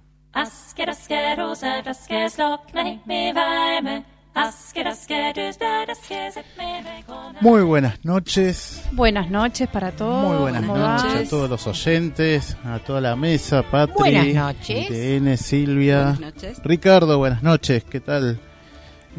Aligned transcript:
Muy 7.42 7.62
buenas 7.64 8.06
noches. 8.06 8.86
Buenas 8.94 9.30
noches 9.30 9.68
para 9.68 9.92
todos. 9.92 10.30
Muy 10.30 10.38
buenas 10.38 10.64
noches 10.64 11.28
a 11.28 11.30
todos 11.30 11.50
los 11.50 11.68
oyentes, 11.68 12.56
a 12.64 12.80
toda 12.80 13.02
la 13.02 13.18
mesa, 13.18 13.64
Patri, 13.70 13.96
Buenas 13.98 14.28
noches. 14.34 15.42
Silvia, 15.42 16.18
Ricardo, 16.64 17.18
buenas 17.18 17.44
noches, 17.44 17.84
¿qué 17.84 18.00
tal? 18.00 18.40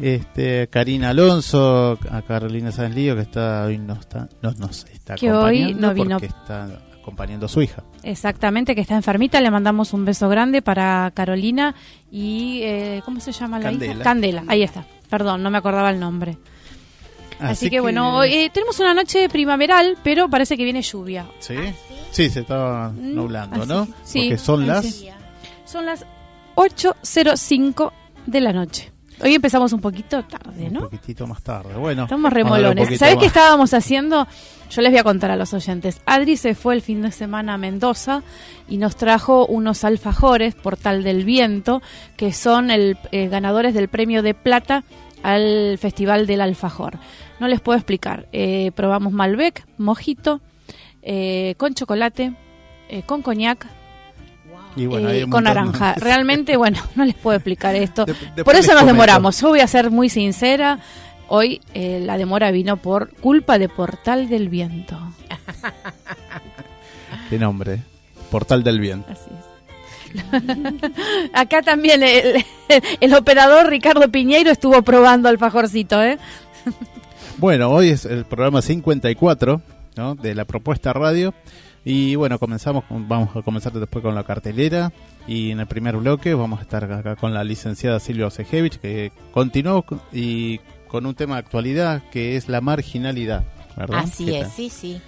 Este 0.01 0.67
Karina 0.67 1.09
Alonso, 1.09 1.97
a 2.11 2.21
Carolina 2.21 2.71
Sanlío 2.71 3.15
que 3.15 3.21
está 3.21 3.63
hoy 3.65 3.77
no 3.77 3.93
está 3.93 4.27
no 4.41 4.51
nos 4.53 4.85
está 4.85 5.15
Que 5.15 5.31
hoy 5.31 5.61
acompañando 5.73 5.87
no 5.87 5.93
vino. 5.93 6.09
porque 6.19 6.25
está 6.27 6.67
acompañando 6.99 7.45
a 7.45 7.49
su 7.49 7.61
hija. 7.61 7.83
Exactamente, 8.03 8.73
que 8.75 8.81
está 8.81 8.95
enfermita. 8.95 9.39
Le 9.41 9.51
mandamos 9.51 9.93
un 9.93 10.05
beso 10.05 10.27
grande 10.29 10.61
para 10.61 11.11
Carolina 11.13 11.75
y. 12.11 12.61
eh, 12.63 13.01
¿Cómo 13.05 13.19
se 13.19 13.31
llama 13.31 13.59
la 13.59 13.65
Candela. 13.69 13.93
hija? 13.93 14.03
Candela, 14.03 14.43
ahí 14.47 14.63
está. 14.63 14.85
Perdón, 15.09 15.43
no 15.43 15.51
me 15.51 15.57
acordaba 15.59 15.89
el 15.91 15.99
nombre. 15.99 16.37
Así, 17.39 17.69
que, 17.69 17.81
bueno, 17.81 18.15
hoy, 18.17 18.31
eh, 18.33 18.49
tenemos 18.53 18.79
una 18.79 18.93
noche 18.93 19.27
primaveral, 19.27 19.97
pero 20.03 20.29
parece 20.29 20.55
que 20.55 20.63
viene 20.63 20.81
lluvia. 20.81 21.25
¿Sí? 21.39 21.55
Sí, 22.11 22.29
se 22.29 22.39
está 22.39 22.89
Mm, 22.95 23.13
nublando, 23.13 23.61
así, 23.63 23.67
¿no? 23.69 23.87
sí, 24.03 24.19
Porque 24.29 24.37
son 24.37 24.65
las. 24.67 25.03
Son 25.65 25.85
las 25.85 26.05
8.05 26.55 27.91
de 28.25 28.41
la 28.41 28.53
noche. 28.53 28.91
Hoy 29.21 29.35
empezamos 29.35 29.71
un 29.73 29.81
poquito 29.81 30.23
tarde, 30.23 30.67
un 30.67 30.73
¿no? 30.73 30.79
poquitito 30.81 31.25
más 31.27 31.41
tarde. 31.41 31.73
Bueno, 31.75 32.03
Estamos 32.03 32.31
un 32.31 32.35
remolones. 32.35 32.99
¿Sabés 32.99 33.17
qué 33.17 33.25
estábamos 33.25 33.73
haciendo? 33.73 34.27
Yo 34.69 34.81
les 34.81 34.91
voy 34.91 34.99
a 34.99 35.03
contar 35.03 35.31
a 35.31 35.35
los 35.35 35.53
oyentes. 35.53 36.01
Adri 36.05 36.37
se 36.37 36.55
fue 36.55 36.73
el 36.73 36.81
fin 36.81 37.01
de 37.01 37.11
semana 37.11 37.53
a 37.53 37.57
Mendoza 37.57 38.23
y 38.67 38.77
nos 38.77 38.95
trajo 38.95 39.45
unos 39.45 39.83
alfajores, 39.83 40.55
Portal 40.55 41.03
del 41.03 41.23
Viento, 41.23 41.81
que 42.17 42.33
son 42.33 42.71
el 42.71 42.97
eh, 43.11 43.27
ganadores 43.27 43.73
del 43.73 43.87
premio 43.87 44.21
de 44.21 44.33
plata 44.33 44.83
al 45.23 45.77
Festival 45.79 46.27
del 46.27 46.41
Alfajor. 46.41 46.97
No 47.39 47.47
les 47.47 47.61
puedo 47.61 47.77
explicar. 47.77 48.27
Eh, 48.31 48.71
probamos 48.75 49.13
Malbec, 49.13 49.65
mojito, 49.77 50.41
eh, 51.01 51.55
con 51.57 51.73
chocolate, 51.73 52.33
eh, 52.89 53.03
con 53.03 53.21
coñac, 53.21 53.65
Y 54.75 54.85
bueno, 54.87 55.09
eh, 55.09 55.25
con 55.29 55.43
naranja. 55.45 55.93
Realmente, 55.95 56.57
bueno, 56.57 56.79
no 56.95 57.05
les 57.05 57.15
puedo 57.15 57.37
explicar 57.37 57.75
esto. 57.75 58.05
De- 58.05 58.43
por 58.43 58.55
eso 58.55 58.71
nos 58.73 58.81
comento. 58.81 58.85
demoramos. 58.93 59.39
Yo 59.41 59.49
voy 59.49 59.61
a 59.61 59.67
ser 59.67 59.89
muy 59.91 60.09
sincera. 60.09 60.79
Hoy 61.27 61.61
eh, 61.73 61.99
la 62.03 62.17
demora 62.17 62.51
vino 62.51 62.77
por 62.77 63.09
culpa 63.15 63.57
de 63.57 63.69
Portal 63.69 64.27
del 64.29 64.49
Viento. 64.49 64.97
Qué 67.29 67.39
nombre. 67.39 67.79
Portal 68.29 68.63
del 68.63 68.79
Bien. 68.79 69.03
Así 69.09 69.29
es. 69.31 69.45
Acá 71.33 71.61
también 71.61 72.03
el, 72.03 72.45
el 73.01 73.13
operador 73.13 73.69
Ricardo 73.69 74.09
Piñeiro 74.09 74.51
estuvo 74.51 74.81
probando 74.81 75.29
alfajorcito, 75.29 76.01
¿eh? 76.03 76.17
Bueno, 77.37 77.69
hoy 77.69 77.89
es 77.89 78.05
el 78.05 78.25
programa 78.25 78.61
54 78.61 79.61
¿no? 79.97 80.15
de 80.15 80.35
la 80.35 80.45
propuesta 80.45 80.93
radio. 80.93 81.33
Y 81.87 82.15
bueno, 82.15 82.39
comenzamos 82.39 82.83
vamos 82.89 83.35
a 83.35 83.43
comenzar 83.43 83.71
después 83.73 84.01
con 84.03 84.15
la 84.15 84.23
cartelera. 84.23 84.91
Y 85.27 85.51
en 85.51 85.59
el 85.59 85.67
primer 85.67 85.95
bloque 85.97 86.33
vamos 86.33 86.59
a 86.59 86.63
estar 86.63 86.83
acá 86.91 87.15
con 87.15 87.33
la 87.33 87.43
licenciada 87.43 87.99
Silvia 87.99 88.27
Osejevich, 88.27 88.79
que 88.79 89.11
continuó 89.31 89.83
con- 89.83 90.01
y 90.11 90.59
con 90.87 91.05
un 91.05 91.13
tema 91.15 91.35
de 91.35 91.39
actualidad 91.41 92.01
que 92.11 92.35
es 92.35 92.49
la 92.49 92.59
marginalidad. 92.59 93.43
¿verdad? 93.77 93.99
Así 94.05 94.25
¿Qué 94.25 94.37
es, 94.39 94.41
tal? 94.43 94.51
sí, 94.51 94.69
sí. 94.69 95.01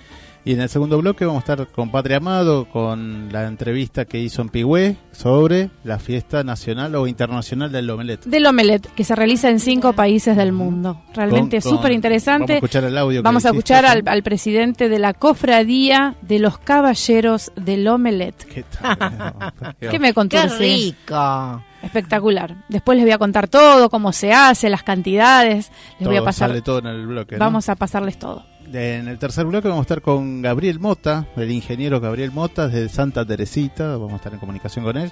Y 0.47 0.53
en 0.53 0.61
el 0.61 0.69
segundo 0.69 0.97
bloque 0.97 1.25
vamos 1.25 1.43
a 1.43 1.51
estar 1.51 1.67
con 1.67 1.91
Patria 1.91 2.17
Amado, 2.17 2.69
con 2.69 3.33
la 3.33 3.47
entrevista 3.47 4.05
que 4.05 4.17
hizo 4.17 4.41
en 4.41 4.47
Pigüé 4.47 4.95
sobre 5.11 5.69
la 5.83 5.99
fiesta 5.99 6.41
nacional 6.45 6.95
o 6.95 7.05
internacional 7.05 7.69
del 7.69 7.89
Omelet. 7.89 8.23
Del 8.23 8.45
Omelette, 8.45 8.87
que 8.95 9.03
se 9.03 9.13
realiza 9.13 9.49
en 9.49 9.59
cinco 9.59 9.91
países 9.91 10.37
del 10.37 10.53
mundo. 10.53 11.01
Realmente 11.13 11.59
súper 11.59 11.91
interesante. 11.91 12.43
Vamos 12.43 12.63
a 12.63 12.65
escuchar 12.65 12.83
el 12.85 12.97
audio. 12.97 13.19
que 13.19 13.23
Vamos 13.23 13.43
a 13.43 13.49
hiciste, 13.49 13.57
escuchar 13.57 13.85
al, 13.87 14.03
al 14.05 14.23
presidente 14.23 14.87
de 14.87 14.99
la 14.99 15.13
cofradía 15.13 16.15
de 16.21 16.39
los 16.39 16.57
caballeros 16.59 17.51
del 17.57 17.85
Omelette. 17.85 18.45
¿Qué 18.45 18.63
tal? 18.63 19.33
¿Qué 19.81 19.99
me 19.99 20.13
contó 20.13 20.37
¡Qué 20.37 20.47
rico! 20.47 21.61
Espectacular. 21.83 22.55
Después 22.69 22.95
les 22.95 23.03
voy 23.03 23.11
a 23.11 23.17
contar 23.17 23.49
todo, 23.49 23.89
cómo 23.89 24.13
se 24.13 24.31
hace, 24.31 24.69
las 24.69 24.83
cantidades. 24.83 25.73
Les 25.99 26.07
voy 26.07 26.15
a 26.15 26.23
pasar. 26.23 26.49
Sale 26.49 26.61
todo 26.61 26.79
en 26.79 26.87
el 26.87 27.05
bloque. 27.05 27.35
¿no? 27.35 27.39
Vamos 27.39 27.67
a 27.67 27.75
pasarles 27.75 28.17
todo. 28.17 28.45
En 28.73 29.07
el 29.07 29.17
tercer 29.17 29.45
bloque 29.45 29.67
vamos 29.69 29.81
a 29.83 29.85
estar 29.85 30.01
con 30.01 30.41
Gabriel 30.41 30.79
Mota, 30.79 31.25
el 31.37 31.51
ingeniero 31.51 31.99
Gabriel 32.01 32.31
Mota 32.31 32.67
de 32.67 32.89
Santa 32.89 33.25
Teresita. 33.25 33.91
Vamos 33.97 34.13
a 34.13 34.15
estar 34.17 34.33
en 34.33 34.39
comunicación 34.39 34.83
con 34.83 34.97
él. 34.97 35.11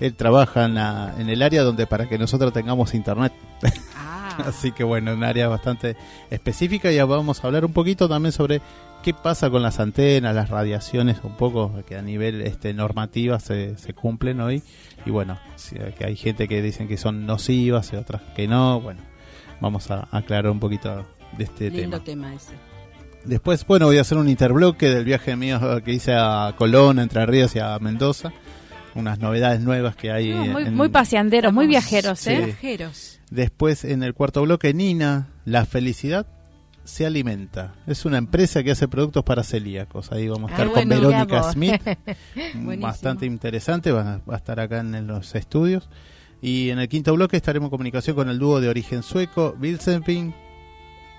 Él 0.00 0.14
trabaja 0.14 0.64
en, 0.64 0.74
la- 0.74 1.14
en 1.18 1.28
el 1.28 1.42
área 1.42 1.62
donde 1.62 1.86
para 1.86 2.08
que 2.08 2.18
nosotros 2.18 2.52
tengamos 2.52 2.94
internet. 2.94 3.32
Así 4.38 4.72
que 4.72 4.82
bueno, 4.82 5.12
un 5.12 5.22
área 5.22 5.48
bastante 5.48 5.96
específica. 6.30 6.90
Y 6.90 6.98
vamos 7.00 7.44
a 7.44 7.46
hablar 7.46 7.64
un 7.64 7.72
poquito 7.72 8.08
también 8.08 8.32
sobre 8.32 8.60
qué 9.02 9.12
pasa 9.14 9.50
con 9.50 9.62
las 9.62 9.78
antenas, 9.80 10.34
las 10.34 10.48
radiaciones, 10.48 11.18
un 11.22 11.36
poco 11.36 11.72
que 11.86 11.96
a 11.96 12.02
nivel 12.02 12.40
este 12.40 12.72
normativa 12.74 13.38
se, 13.38 13.76
se 13.76 13.92
cumplen 13.92 14.40
hoy. 14.40 14.62
Y 15.06 15.10
bueno, 15.10 15.38
si- 15.56 15.76
que 15.76 16.06
hay 16.06 16.16
gente 16.16 16.48
que 16.48 16.62
dicen 16.62 16.88
que 16.88 16.96
son 16.96 17.26
nocivas 17.26 17.92
y 17.92 17.96
otras 17.96 18.22
que 18.34 18.48
no. 18.48 18.80
Bueno, 18.80 19.02
vamos 19.60 19.90
a 19.90 20.08
aclarar 20.10 20.50
un 20.50 20.58
poquito 20.58 21.04
de 21.36 21.44
este 21.44 21.70
Lindo 21.70 22.00
tema. 22.00 22.28
tema 22.30 22.34
ese. 22.34 22.54
Después, 23.24 23.66
bueno, 23.66 23.86
voy 23.86 23.98
a 23.98 24.02
hacer 24.02 24.18
un 24.18 24.28
interbloque 24.28 24.88
del 24.90 25.04
viaje 25.04 25.34
mío 25.36 25.58
que 25.84 25.92
hice 25.92 26.12
a 26.14 26.54
Colón, 26.58 26.98
Entre 26.98 27.24
Ríos 27.26 27.54
y 27.56 27.58
a 27.58 27.78
Mendoza. 27.78 28.32
Unas 28.94 29.18
novedades 29.18 29.60
nuevas 29.60 29.96
que 29.96 30.12
hay. 30.12 30.30
No, 30.30 30.46
muy, 30.46 30.62
en- 30.64 30.74
muy 30.76 30.88
paseanderos, 30.88 31.52
muy 31.52 31.66
viajeros, 31.66 32.20
Sí. 32.20 32.30
¿eh? 32.30 32.44
Viajeros. 32.46 33.18
Después, 33.30 33.84
en 33.84 34.02
el 34.02 34.14
cuarto 34.14 34.42
bloque, 34.42 34.72
Nina, 34.74 35.28
la 35.44 35.64
felicidad 35.66 36.26
se 36.84 37.06
alimenta. 37.06 37.74
Es 37.86 38.04
una 38.04 38.18
empresa 38.18 38.62
que 38.62 38.70
hace 38.70 38.86
productos 38.86 39.24
para 39.24 39.42
celíacos. 39.42 40.12
Ahí 40.12 40.28
vamos 40.28 40.50
a 40.50 40.54
estar 40.54 40.66
Ah, 40.68 40.70
con 40.72 40.88
bueno, 40.88 41.08
Verónica. 41.10 41.42
Smith. 41.50 41.80
Buenísimo. 42.54 42.86
Bastante 42.86 43.26
interesante. 43.26 43.90
Va 43.90 44.00
a, 44.02 44.18
va 44.18 44.34
a 44.34 44.36
estar 44.36 44.60
acá 44.60 44.78
en 44.80 45.06
los 45.06 45.34
estudios. 45.34 45.88
Y 46.42 46.68
en 46.70 46.78
el 46.78 46.88
quinto 46.88 47.14
bloque 47.14 47.36
estaremos 47.38 47.68
en 47.68 47.70
comunicación 47.70 48.14
con 48.14 48.28
el 48.28 48.38
dúo 48.38 48.60
de 48.60 48.68
origen 48.68 49.02
sueco, 49.02 49.56
Bilsenping, 49.58 50.34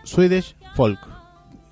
Swedish 0.03 0.55
Folk. 0.75 0.99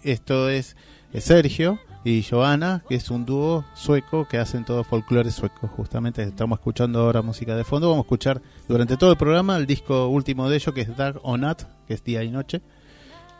Esto 0.03 0.49
es 0.49 0.75
eh, 1.13 1.21
Sergio 1.21 1.79
y 2.03 2.23
Johanna, 2.23 2.83
que 2.89 2.95
es 2.95 3.09
un 3.09 3.25
dúo 3.25 3.63
sueco 3.75 4.27
que 4.27 4.37
hacen 4.37 4.65
todo 4.65 4.83
folclore 4.83 5.31
sueco. 5.31 5.67
Justamente 5.67 6.23
estamos 6.23 6.59
escuchando 6.59 6.99
ahora 7.01 7.21
música 7.21 7.55
de 7.55 7.63
fondo. 7.63 7.89
Vamos 7.89 8.03
a 8.03 8.07
escuchar 8.07 8.41
durante 8.67 8.97
todo 8.97 9.11
el 9.11 9.17
programa 9.17 9.55
el 9.57 9.65
disco 9.65 10.07
último 10.07 10.49
de 10.49 10.57
ellos, 10.57 10.73
que 10.75 10.81
es 10.81 10.97
Dark 10.97 11.19
or 11.23 11.39
Not, 11.39 11.63
que 11.87 11.93
es 11.93 12.03
día 12.03 12.23
y 12.23 12.29
noche. 12.31 12.61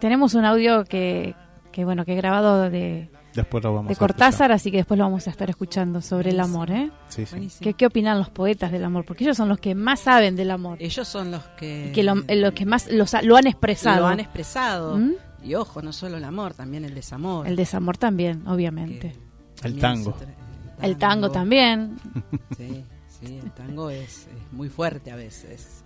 Tenemos 0.00 0.34
un 0.34 0.44
audio 0.44 0.84
que, 0.84 1.34
que 1.72 1.84
bueno, 1.84 2.04
que 2.04 2.12
he 2.12 2.16
grabado 2.16 2.68
de, 2.68 3.08
Después 3.34 3.64
lo 3.64 3.74
vamos 3.74 3.88
de 3.88 3.94
a 3.94 3.98
Cortázar, 3.98 4.52
así 4.52 4.70
que 4.70 4.76
después 4.78 4.96
lo 4.96 5.04
vamos 5.04 5.26
a 5.26 5.30
estar 5.30 5.50
escuchando 5.50 6.00
sobre 6.00 6.30
el 6.30 6.38
amor, 6.40 6.70
¿eh? 6.70 6.90
Sí, 7.08 7.26
sí. 7.26 7.48
¿Qué, 7.60 7.74
¿Qué 7.74 7.86
opinan 7.86 8.18
los 8.18 8.30
poetas 8.30 8.70
del 8.70 8.84
amor? 8.84 9.04
Porque 9.04 9.24
ellos 9.24 9.36
son 9.36 9.48
los 9.48 9.58
que 9.58 9.74
más 9.74 10.00
saben 10.00 10.36
del 10.36 10.50
amor. 10.52 10.78
Ellos 10.80 11.06
son 11.08 11.30
los 11.32 11.42
que, 11.58 11.88
Y 11.88 11.92
que 11.92 12.02
lo, 12.04 12.14
lo 12.14 12.54
que 12.54 12.64
más 12.64 12.90
los 12.90 13.12
lo 13.24 13.36
han 13.36 13.46
expresado. 13.46 14.00
lo 14.02 14.06
han 14.06 14.20
expresado. 14.20 14.96
¿Mm? 14.98 15.12
Y 15.42 15.54
ojo, 15.56 15.82
no 15.82 15.92
solo 15.92 16.16
el 16.16 16.24
amor, 16.24 16.54
también 16.54 16.84
el 16.84 16.94
desamor. 16.94 17.46
El 17.46 17.56
desamor 17.56 17.96
también, 17.98 18.46
obviamente. 18.46 19.14
El 19.62 19.78
también 19.78 19.80
tango. 19.80 20.16
se 20.18 20.24
tra- 20.26 20.34
El 20.82 20.96
tango 20.96 21.30
también. 21.30 21.96
Sí, 22.56 22.84
sí, 23.08 23.40
el 23.42 23.50
tango 23.52 23.90
es, 23.90 24.26
es 24.28 24.52
muy 24.52 24.68
fuerte 24.68 25.10
a 25.10 25.16
veces. 25.16 25.83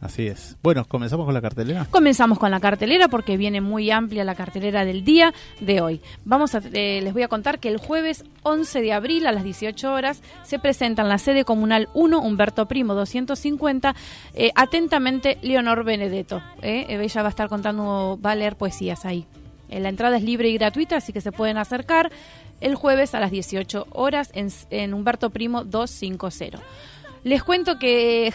Así 0.00 0.28
es. 0.28 0.56
Bueno, 0.62 0.84
comenzamos 0.84 1.24
con 1.24 1.34
la 1.34 1.40
cartelera. 1.40 1.86
Comenzamos 1.90 2.38
con 2.38 2.50
la 2.52 2.60
cartelera 2.60 3.08
porque 3.08 3.36
viene 3.36 3.60
muy 3.60 3.90
amplia 3.90 4.22
la 4.22 4.36
cartelera 4.36 4.84
del 4.84 5.04
día 5.04 5.34
de 5.60 5.80
hoy. 5.80 6.00
Vamos 6.24 6.54
a, 6.54 6.62
eh, 6.72 7.00
les 7.02 7.12
voy 7.12 7.22
a 7.22 7.28
contar 7.28 7.58
que 7.58 7.68
el 7.68 7.78
jueves 7.78 8.24
11 8.44 8.80
de 8.80 8.92
abril 8.92 9.26
a 9.26 9.32
las 9.32 9.42
18 9.42 9.92
horas 9.92 10.22
se 10.44 10.60
presenta 10.60 11.02
en 11.02 11.08
la 11.08 11.18
sede 11.18 11.44
comunal 11.44 11.88
1 11.94 12.20
Humberto 12.20 12.66
Primo 12.66 12.94
250 12.94 13.96
eh, 14.34 14.52
atentamente 14.54 15.38
Leonor 15.42 15.82
Benedetto. 15.82 16.42
eh. 16.62 16.86
Ella 16.88 17.22
va 17.22 17.28
a 17.28 17.30
estar 17.30 17.48
contando, 17.48 18.18
va 18.24 18.32
a 18.32 18.34
leer 18.36 18.54
poesías 18.54 19.04
ahí. 19.04 19.26
Eh, 19.68 19.80
la 19.80 19.88
entrada 19.88 20.16
es 20.16 20.22
libre 20.22 20.48
y 20.48 20.54
gratuita, 20.54 20.96
así 20.96 21.12
que 21.12 21.20
se 21.20 21.32
pueden 21.32 21.58
acercar 21.58 22.10
el 22.60 22.74
jueves 22.74 23.14
a 23.14 23.20
las 23.20 23.30
18 23.30 23.86
horas 23.90 24.30
en, 24.32 24.48
en 24.70 24.94
Humberto 24.94 25.30
Primo 25.30 25.64
250. 25.64 26.58
Les 27.28 27.42
cuento 27.42 27.78
que 27.78 28.32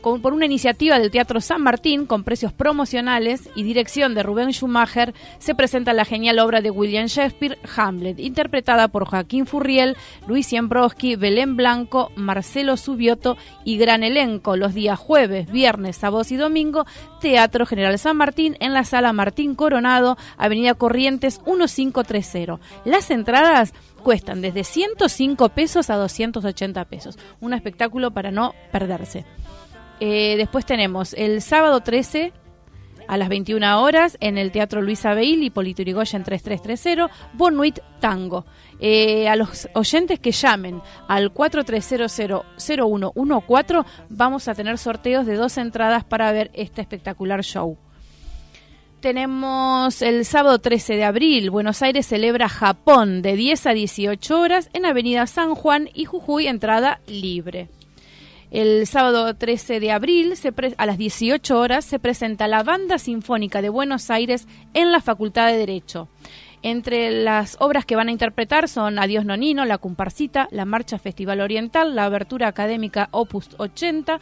con- 0.00 0.22
por 0.22 0.32
una 0.32 0.46
iniciativa 0.46 0.98
del 0.98 1.10
Teatro 1.10 1.38
San 1.42 1.60
Martín, 1.60 2.06
con 2.06 2.24
precios 2.24 2.50
promocionales 2.50 3.50
y 3.54 3.62
dirección 3.62 4.14
de 4.14 4.22
Rubén 4.22 4.54
Schumacher, 4.54 5.12
se 5.38 5.54
presenta 5.54 5.92
la 5.92 6.06
genial 6.06 6.38
obra 6.38 6.62
de 6.62 6.70
William 6.70 7.08
Shakespeare, 7.08 7.58
Hamlet, 7.76 8.18
interpretada 8.18 8.88
por 8.88 9.04
Joaquín 9.04 9.46
Furriel, 9.46 9.98
Luis 10.26 10.46
Siembrowski, 10.46 11.16
Belén 11.16 11.56
Blanco, 11.56 12.10
Marcelo 12.16 12.78
Subioto 12.78 13.36
y 13.66 13.76
gran 13.76 14.02
elenco 14.02 14.56
los 14.56 14.72
días 14.72 14.98
jueves, 14.98 15.52
viernes, 15.52 15.96
sábados 15.96 16.32
y 16.32 16.36
domingo, 16.36 16.86
Teatro 17.20 17.66
General 17.66 17.98
San 17.98 18.16
Martín 18.16 18.56
en 18.60 18.72
la 18.72 18.84
Sala 18.84 19.12
Martín 19.12 19.54
Coronado, 19.54 20.16
Avenida 20.38 20.72
Corrientes 20.72 21.38
1530. 21.44 22.60
Las 22.86 23.10
entradas 23.10 23.74
cuestan 24.06 24.40
desde 24.40 24.62
105 24.62 25.48
pesos 25.48 25.90
a 25.90 25.96
280 25.96 26.84
pesos. 26.84 27.18
Un 27.40 27.54
espectáculo 27.54 28.12
para 28.12 28.30
no 28.30 28.54
perderse. 28.70 29.24
Eh, 29.98 30.36
después 30.36 30.64
tenemos 30.64 31.12
el 31.14 31.42
sábado 31.42 31.80
13 31.80 32.32
a 33.08 33.16
las 33.16 33.28
21 33.28 33.82
horas 33.82 34.16
en 34.20 34.38
el 34.38 34.52
Teatro 34.52 34.80
Luis 34.80 35.04
Abeil 35.04 35.42
y 35.42 35.50
Polito 35.50 35.82
Yrigoyen 35.82 36.22
3330, 36.22 37.10
Bonuit 37.32 37.80
Tango. 37.98 38.46
Eh, 38.78 39.28
a 39.28 39.34
los 39.34 39.68
oyentes 39.74 40.20
que 40.20 40.30
llamen 40.30 40.80
al 41.08 41.34
4300-0114 41.34 43.84
vamos 44.08 44.46
a 44.46 44.54
tener 44.54 44.78
sorteos 44.78 45.26
de 45.26 45.34
dos 45.34 45.58
entradas 45.58 46.04
para 46.04 46.30
ver 46.30 46.52
este 46.54 46.80
espectacular 46.80 47.42
show. 47.42 47.76
Tenemos 49.00 50.00
el 50.00 50.24
sábado 50.24 50.58
13 50.58 50.96
de 50.96 51.04
abril, 51.04 51.50
Buenos 51.50 51.82
Aires 51.82 52.06
celebra 52.06 52.48
Japón 52.48 53.20
de 53.20 53.36
10 53.36 53.66
a 53.66 53.70
18 53.74 54.40
horas 54.40 54.70
en 54.72 54.86
Avenida 54.86 55.26
San 55.26 55.54
Juan 55.54 55.90
y 55.92 56.06
Jujuy, 56.06 56.46
entrada 56.46 57.00
libre. 57.06 57.68
El 58.50 58.86
sábado 58.86 59.34
13 59.34 59.80
de 59.80 59.92
abril, 59.92 60.36
se 60.36 60.52
a 60.78 60.86
las 60.86 60.96
18 60.96 61.60
horas, 61.60 61.84
se 61.84 61.98
presenta 61.98 62.48
la 62.48 62.62
Banda 62.62 62.98
Sinfónica 62.98 63.60
de 63.60 63.68
Buenos 63.68 64.10
Aires 64.10 64.48
en 64.72 64.92
la 64.92 65.02
Facultad 65.02 65.48
de 65.48 65.58
Derecho. 65.58 66.08
Entre 66.62 67.10
las 67.10 67.58
obras 67.60 67.84
que 67.84 67.96
van 67.96 68.08
a 68.08 68.12
interpretar 68.12 68.66
son 68.66 68.98
Adiós 68.98 69.26
Nonino, 69.26 69.66
La 69.66 69.78
Comparsita, 69.78 70.48
La 70.50 70.64
Marcha 70.64 70.98
Festival 70.98 71.42
Oriental, 71.42 71.94
la 71.94 72.06
Abertura 72.06 72.48
Académica 72.48 73.08
Opus 73.10 73.50
80 73.58 74.20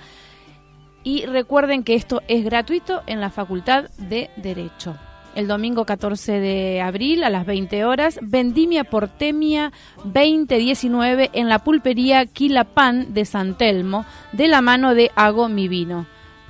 y 1.05 1.27
recuerden 1.27 1.85
que 1.85 1.95
esto 1.95 2.23
es 2.27 2.45
gratuito 2.45 3.03
en 3.07 3.21
la 3.21 3.31
Facultad 3.31 3.91
de 3.99 4.31
Derecho. 4.37 4.97
El 5.37 5.49
domingo 5.49 5.85
14 5.85 6.39
de 6.41 6.81
abril 6.81 7.25
a 7.25 7.31
las 7.31 7.45
20 7.45 7.85
horas, 7.85 8.19
Vendimia 8.23 8.85
Portemia 8.85 9.73
2019 10.05 11.31
en 11.33 11.49
la 11.49 11.59
pulpería 11.61 12.27
Quilapán 12.27 13.15
de 13.15 13.25
San 13.25 13.57
Telmo, 13.59 14.05
de 14.33 14.49
la 14.49 14.61
mano 14.61 14.95
de 14.95 15.11
Hago 15.17 15.49
Mi 15.49 15.69
Vino. 15.69 16.07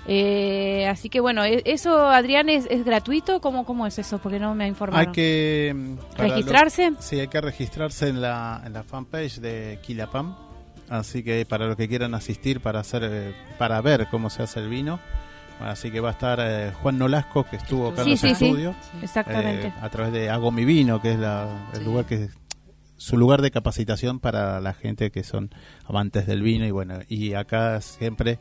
Eh, 0.06 0.86
así 0.86 1.08
que 1.08 1.18
bueno, 1.20 1.44
e- 1.44 1.62
eso 1.64 2.08
Adrián 2.10 2.50
es, 2.50 2.66
es 2.70 2.84
gratuito, 2.84 3.40
¿Cómo, 3.40 3.64
¿cómo 3.64 3.86
es 3.86 3.98
eso? 3.98 4.18
Porque 4.18 4.38
no 4.38 4.54
me 4.54 4.64
ha 4.64 4.68
informado. 4.68 5.00
Hay 5.08 5.12
que 5.12 5.72
mm, 5.74 5.94
¿Registrarse? 6.18 6.90
lo- 6.90 7.00
sí, 7.00 7.20
hay 7.20 7.28
que 7.28 7.40
registrarse 7.40 8.08
en 8.08 8.20
la, 8.20 8.60
en 8.66 8.74
la 8.74 8.82
fanpage 8.82 9.36
de 9.40 9.78
Quilapam. 9.82 10.36
Así 10.88 11.22
que 11.22 11.46
para 11.46 11.66
los 11.66 11.76
que 11.76 11.88
quieran 11.88 12.14
asistir 12.14 12.60
para 12.60 12.80
hacer 12.80 13.02
eh, 13.04 13.34
para 13.58 13.80
ver 13.80 14.06
cómo 14.10 14.30
se 14.30 14.42
hace 14.42 14.60
el 14.60 14.68
vino. 14.68 15.00
Así 15.60 15.90
que 15.90 16.00
va 16.00 16.08
a 16.08 16.12
estar 16.12 16.38
eh, 16.42 16.72
Juan 16.82 16.98
Nolasco 16.98 17.44
que 17.44 17.56
estuvo 17.56 17.88
acá 17.88 18.02
Sí, 18.02 18.08
en 18.08 18.10
los 18.12 18.20
sí, 18.20 18.34
sí. 18.34 18.44
estudios 18.46 18.76
Exactamente. 19.02 19.68
eh, 19.68 19.72
a 19.80 19.88
través 19.88 20.12
de 20.12 20.28
Hago 20.28 20.50
mi 20.50 20.64
vino, 20.64 21.00
que 21.00 21.12
es 21.12 21.18
la- 21.18 21.68
el 21.74 21.84
lugar 21.84 22.04
que 22.06 22.28
su 22.96 23.16
lugar 23.16 23.40
de 23.42 23.50
capacitación 23.50 24.18
para 24.18 24.60
la 24.60 24.72
gente 24.74 25.10
que 25.10 25.22
son 25.24 25.50
amantes 25.86 26.26
del 26.26 26.42
vino 26.42 26.64
y 26.66 26.70
bueno, 26.70 26.98
y 27.08 27.34
acá 27.34 27.80
siempre 27.80 28.38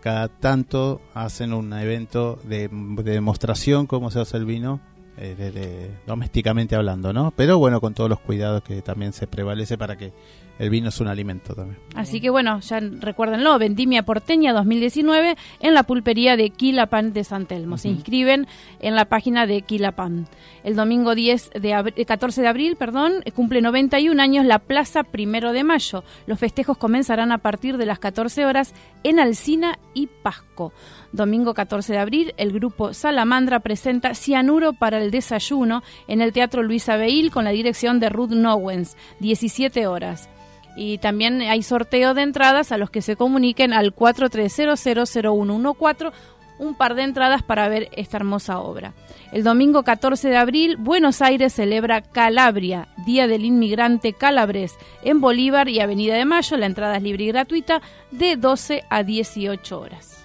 cada 0.00 0.28
tanto 0.28 1.00
hacen 1.14 1.52
un 1.52 1.72
evento 1.72 2.38
de, 2.44 2.68
de 2.68 3.10
demostración 3.12 3.86
cómo 3.86 4.10
se 4.10 4.20
hace 4.20 4.36
el 4.36 4.44
vino 4.44 4.80
eh, 5.18 5.34
de- 5.36 5.50
de- 5.50 5.90
domésticamente 6.06 6.76
hablando, 6.76 7.12
¿no? 7.12 7.32
Pero 7.36 7.58
bueno, 7.58 7.80
con 7.80 7.94
todos 7.94 8.10
los 8.10 8.20
cuidados 8.20 8.62
que 8.62 8.82
también 8.82 9.12
se 9.12 9.26
prevalece 9.26 9.76
para 9.78 9.96
que 9.96 10.12
el 10.58 10.70
vino 10.70 10.88
es 10.88 11.00
un 11.00 11.08
alimento 11.08 11.54
también. 11.54 11.78
Así 11.94 12.20
que 12.20 12.30
bueno, 12.30 12.60
ya 12.60 12.80
recuérdenlo, 12.80 13.58
Vendimia 13.58 14.02
Porteña 14.04 14.52
2019 14.52 15.36
en 15.60 15.74
la 15.74 15.82
pulpería 15.82 16.36
de 16.36 16.50
Quilapan 16.50 17.12
de 17.12 17.24
San 17.24 17.46
Telmo. 17.46 17.76
Se 17.78 17.88
inscriben 17.88 18.46
en 18.80 18.94
la 18.94 19.04
página 19.06 19.46
de 19.46 19.62
Quilapan. 19.62 20.26
El 20.64 20.74
domingo 20.76 21.14
10 21.14 21.50
de 21.60 21.70
abri- 21.74 21.92
eh, 21.96 22.04
14 22.04 22.42
de 22.42 22.48
abril, 22.48 22.76
perdón, 22.76 23.14
eh, 23.24 23.32
cumple 23.32 23.60
91 23.60 24.18
años 24.20 24.44
la 24.46 24.58
Plaza 24.58 25.02
Primero 25.04 25.52
de 25.52 25.62
Mayo. 25.64 26.02
Los 26.26 26.38
festejos 26.38 26.76
comenzarán 26.76 27.32
a 27.32 27.38
partir 27.38 27.76
de 27.76 27.86
las 27.86 27.98
14 27.98 28.44
horas 28.46 28.74
en 29.04 29.20
Alcina 29.20 29.78
y 29.94 30.08
Pasco. 30.22 30.72
Domingo 31.12 31.54
14 31.54 31.92
de 31.92 31.98
abril, 31.98 32.34
el 32.36 32.52
grupo 32.52 32.92
Salamandra 32.92 33.60
presenta 33.60 34.14
Cianuro 34.14 34.72
para 34.72 34.98
el 34.98 35.10
desayuno 35.10 35.82
en 36.08 36.20
el 36.20 36.32
Teatro 36.32 36.62
Luis 36.62 36.88
Abeil 36.88 37.30
con 37.30 37.44
la 37.44 37.50
dirección 37.50 38.00
de 38.00 38.08
Ruth 38.08 38.30
Nowens, 38.32 38.96
17 39.20 39.86
horas. 39.86 40.28
Y 40.76 40.98
también 40.98 41.40
hay 41.40 41.62
sorteo 41.62 42.14
de 42.14 42.22
entradas 42.22 42.70
a 42.70 42.76
los 42.76 42.90
que 42.90 43.02
se 43.02 43.16
comuniquen 43.16 43.72
al 43.72 43.94
43000114, 43.94 46.12
un 46.58 46.74
par 46.74 46.94
de 46.94 47.02
entradas 47.02 47.42
para 47.42 47.68
ver 47.68 47.88
esta 47.92 48.18
hermosa 48.18 48.60
obra. 48.60 48.94
El 49.32 49.42
domingo 49.42 49.82
14 49.82 50.28
de 50.28 50.36
abril, 50.36 50.76
Buenos 50.76 51.22
Aires 51.22 51.52
celebra 51.52 52.02
Calabria, 52.02 52.88
Día 53.04 53.26
del 53.26 53.44
Inmigrante 53.44 54.12
Calabres, 54.12 54.76
en 55.02 55.20
Bolívar 55.20 55.68
y 55.68 55.80
Avenida 55.80 56.14
de 56.14 56.24
Mayo. 56.24 56.56
La 56.56 56.66
entrada 56.66 56.96
es 56.96 57.02
libre 57.02 57.24
y 57.24 57.28
gratuita 57.28 57.82
de 58.10 58.36
12 58.36 58.84
a 58.88 59.02
18 59.02 59.80
horas. 59.80 60.24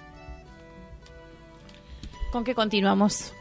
¿Con 2.30 2.44
qué 2.44 2.54
continuamos? 2.54 3.34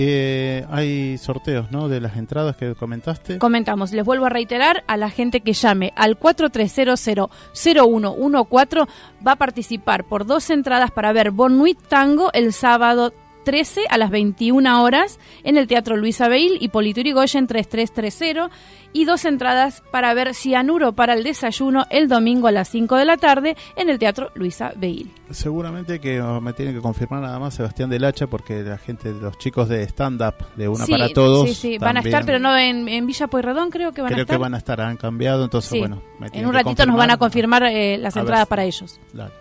Eh, 0.00 0.64
hay 0.70 1.18
sorteos, 1.18 1.72
¿no? 1.72 1.88
De 1.88 2.00
las 2.00 2.16
entradas 2.16 2.54
que 2.54 2.76
comentaste. 2.76 3.38
Comentamos, 3.38 3.90
les 3.90 4.04
vuelvo 4.04 4.26
a 4.26 4.28
reiterar, 4.28 4.84
a 4.86 4.96
la 4.96 5.10
gente 5.10 5.40
que 5.40 5.54
llame 5.54 5.92
al 5.96 6.20
4300-0114 6.20 8.86
va 9.26 9.32
a 9.32 9.36
participar 9.36 10.04
por 10.04 10.24
dos 10.24 10.50
entradas 10.50 10.92
para 10.92 11.12
ver 11.12 11.32
Bonuit 11.32 11.82
Tango 11.88 12.30
el 12.32 12.52
sábado 12.52 13.12
13 13.48 13.84
a 13.88 13.96
las 13.96 14.10
21 14.10 14.82
horas 14.82 15.18
en 15.42 15.56
el 15.56 15.66
Teatro 15.66 15.96
Luis 15.96 16.20
Abeil 16.20 16.58
y 16.60 16.68
Polito 16.68 17.00
Yrigoyen 17.00 17.46
3330 17.46 18.50
y 18.92 19.06
dos 19.06 19.24
entradas 19.24 19.82
para 19.90 20.12
ver 20.12 20.34
Cianuro 20.34 20.92
para 20.92 21.14
el 21.14 21.24
desayuno 21.24 21.86
el 21.88 22.08
domingo 22.08 22.48
a 22.48 22.52
las 22.52 22.68
5 22.68 22.96
de 22.96 23.06
la 23.06 23.16
tarde 23.16 23.56
en 23.76 23.88
el 23.88 23.98
Teatro 23.98 24.30
Luis 24.34 24.60
Abeil. 24.60 25.10
Seguramente 25.30 25.98
que 25.98 26.20
oh, 26.20 26.42
me 26.42 26.52
tiene 26.52 26.74
que 26.74 26.80
confirmar 26.82 27.22
nada 27.22 27.38
más 27.38 27.54
Sebastián 27.54 27.88
del 27.88 28.04
Hacha 28.04 28.26
porque 28.26 28.62
la 28.62 28.76
gente, 28.76 29.12
los 29.14 29.38
chicos 29.38 29.66
de 29.70 29.82
stand-up 29.84 30.34
de 30.56 30.68
Una 30.68 30.84
sí, 30.84 30.92
para 30.92 31.08
Todos. 31.08 31.48
Sí, 31.48 31.54
sí, 31.54 31.78
van 31.78 31.96
a 31.96 32.00
estar, 32.00 32.26
pero 32.26 32.38
no 32.38 32.54
en, 32.54 32.86
en 32.86 33.06
Villa 33.06 33.28
Pueyrredón 33.28 33.70
creo 33.70 33.92
que 33.92 34.02
van 34.02 34.12
a 34.12 34.14
Creo 34.14 34.24
estar. 34.24 34.36
que 34.36 34.42
van 34.42 34.54
a 34.54 34.58
estar, 34.58 34.78
han 34.82 34.98
cambiado, 34.98 35.44
entonces 35.44 35.70
Sí. 35.70 35.78
bueno. 35.78 36.02
me 36.18 36.26
en 36.26 36.32
tienen 36.32 36.48
un 36.50 36.54
ratito 36.54 36.84
nos 36.84 36.96
van 36.98 37.12
a 37.12 37.16
confirmar. 37.16 37.62
eh, 37.62 37.96
las 37.96 38.14
A 38.14 38.20
entradas 38.20 38.46
para 38.46 38.64
ellos. 38.64 39.00
Dale. 39.14 39.32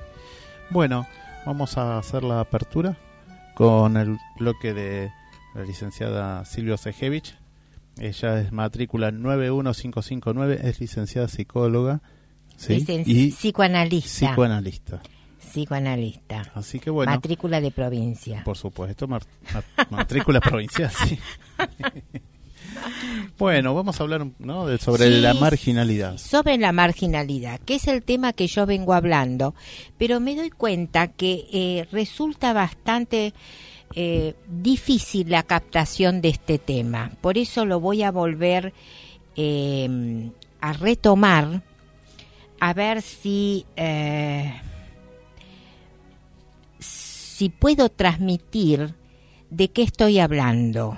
Bueno, 0.69 1.05
vamos 1.45 1.77
a 1.77 1.97
hacer 1.97 2.23
la 2.23 2.39
apertura 2.39 2.95
con 3.57 3.97
el 3.97 4.19
bloque 4.37 4.71
de 4.71 5.11
la 5.55 5.63
licenciada 5.63 6.45
Silvia 6.45 6.77
Sejevich. 6.77 7.35
Ella 7.97 8.39
es 8.39 8.51
matrícula 8.51 9.09
91559, 9.09 10.59
es 10.61 10.79
licenciada 10.79 11.27
psicóloga 11.27 12.01
¿sí? 12.55 12.85
y 12.87 13.31
psicoanalista. 13.31 14.27
Psicoanalista. 14.27 15.01
Psicoanalista. 15.39 16.51
Así 16.53 16.79
que 16.79 16.91
bueno. 16.91 17.11
Matrícula 17.11 17.59
de 17.59 17.71
provincia. 17.71 18.43
Por 18.43 18.57
supuesto, 18.57 19.07
matrícula 19.89 20.39
provincial, 20.41 20.91
sí. 20.91 21.17
Bueno, 23.37 23.73
vamos 23.73 23.99
a 23.99 24.03
hablar 24.03 24.27
¿no? 24.39 24.77
sobre 24.77 25.09
la 25.21 25.33
marginalidad. 25.33 26.17
Sobre 26.17 26.57
la 26.57 26.71
marginalidad, 26.71 27.59
que 27.59 27.75
es 27.75 27.87
el 27.87 28.03
tema 28.03 28.33
que 28.33 28.47
yo 28.47 28.65
vengo 28.65 28.93
hablando, 28.93 29.53
pero 29.97 30.19
me 30.19 30.35
doy 30.35 30.49
cuenta 30.49 31.07
que 31.07 31.45
eh, 31.51 31.87
resulta 31.91 32.53
bastante 32.53 33.33
eh, 33.95 34.33
difícil 34.47 35.29
la 35.29 35.43
captación 35.43 36.21
de 36.21 36.29
este 36.29 36.57
tema. 36.57 37.11
Por 37.21 37.37
eso 37.37 37.65
lo 37.65 37.79
voy 37.79 38.03
a 38.03 38.11
volver 38.11 38.73
eh, 39.35 40.29
a 40.59 40.73
retomar, 40.73 41.61
a 42.59 42.73
ver 42.73 43.03
si, 43.03 43.65
si 46.79 47.49
puedo 47.49 47.89
transmitir 47.89 48.95
de 49.51 49.69
qué 49.69 49.83
estoy 49.83 50.19
hablando 50.19 50.97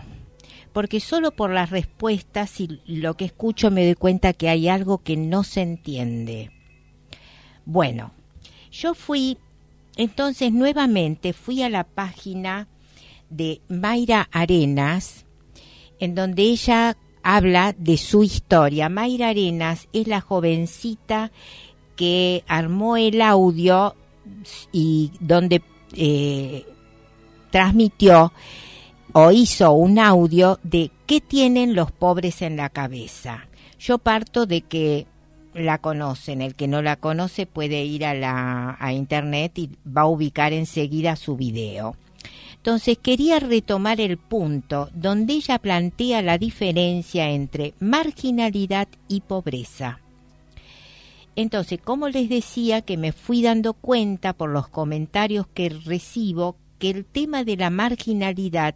porque 0.79 1.01
solo 1.01 1.31
por 1.31 1.50
las 1.50 1.71
respuestas 1.71 2.62
y 2.62 2.79
lo 2.86 3.15
que 3.15 3.25
escucho 3.25 3.69
me 3.69 3.83
doy 3.83 3.95
cuenta 3.95 4.31
que 4.31 4.48
hay 4.48 4.69
algo 4.69 5.00
que 5.00 5.17
no 5.17 5.43
se 5.43 5.59
entiende. 5.59 6.51
Bueno, 7.65 8.13
yo 8.71 8.93
fui, 8.93 9.38
entonces 9.98 10.53
nuevamente 10.53 11.33
fui 11.33 11.63
a 11.63 11.69
la 11.69 11.83
página 11.83 12.69
de 13.29 13.59
Mayra 13.67 14.29
Arenas, 14.31 15.25
en 16.00 16.15
donde 16.15 16.43
ella 16.43 16.95
habla 17.24 17.75
de 17.77 17.98
su 17.98 18.24
historia. 18.24 18.88
Mayra 18.88 19.27
Arenas 19.27 19.89
es 19.91 20.07
la 20.07 20.21
jovencita 20.21 21.33
que 21.98 22.45
armó 22.48 22.95
el 22.95 23.21
audio 23.21 23.98
y 24.71 25.12
donde 25.19 25.62
eh, 25.91 26.65
transmitió 27.51 28.31
o 29.13 29.32
hizo 29.32 29.72
un 29.72 30.00
audio 30.00 30.60
de 30.63 30.92
qué 31.06 31.22
tienen 31.22 31.75
los 31.75 31.92
pobres 31.92 32.42
en 32.42 32.58
la 32.58 32.70
cabeza. 32.70 33.48
Yo 33.80 33.98
parto 33.98 34.46
de 34.46 34.62
que 34.62 35.08
la 35.54 35.80
conocen, 35.80 36.42
el 36.42 36.56
que 36.56 36.68
no 36.68 36.82
la 36.82 36.96
conoce 36.96 37.46
puede 37.46 37.84
ir 37.84 38.06
a 38.06 38.13
la 38.13 38.78
a 38.80 38.94
internet 38.94 39.58
y 39.58 39.72
va 39.86 40.01
a 40.01 40.08
ubicar 40.08 40.54
enseguida 40.54 41.16
su 41.16 41.36
video. 41.36 41.96
Entonces 42.56 42.98
quería 42.98 43.39
retomar 43.39 44.01
el 44.01 44.18
punto 44.18 44.89
donde 44.94 45.34
ella 45.34 45.60
plantea 45.60 46.22
la 46.22 46.38
diferencia 46.38 47.30
entre 47.30 47.74
marginalidad 47.80 48.89
y 49.08 49.22
pobreza. 49.22 50.01
Entonces, 51.38 51.80
como 51.82 52.10
les 52.10 52.28
decía 52.28 52.82
que 52.82 52.98
me 52.98 53.13
fui 53.13 53.42
dando 53.42 53.74
cuenta 53.74 54.34
por 54.34 54.50
los 54.50 54.68
comentarios 54.68 55.48
que 55.48 55.70
recibo 55.70 56.58
que 56.79 56.89
el 56.89 57.05
tema 57.05 57.43
de 57.43 57.57
la 57.57 57.69
marginalidad 57.69 58.75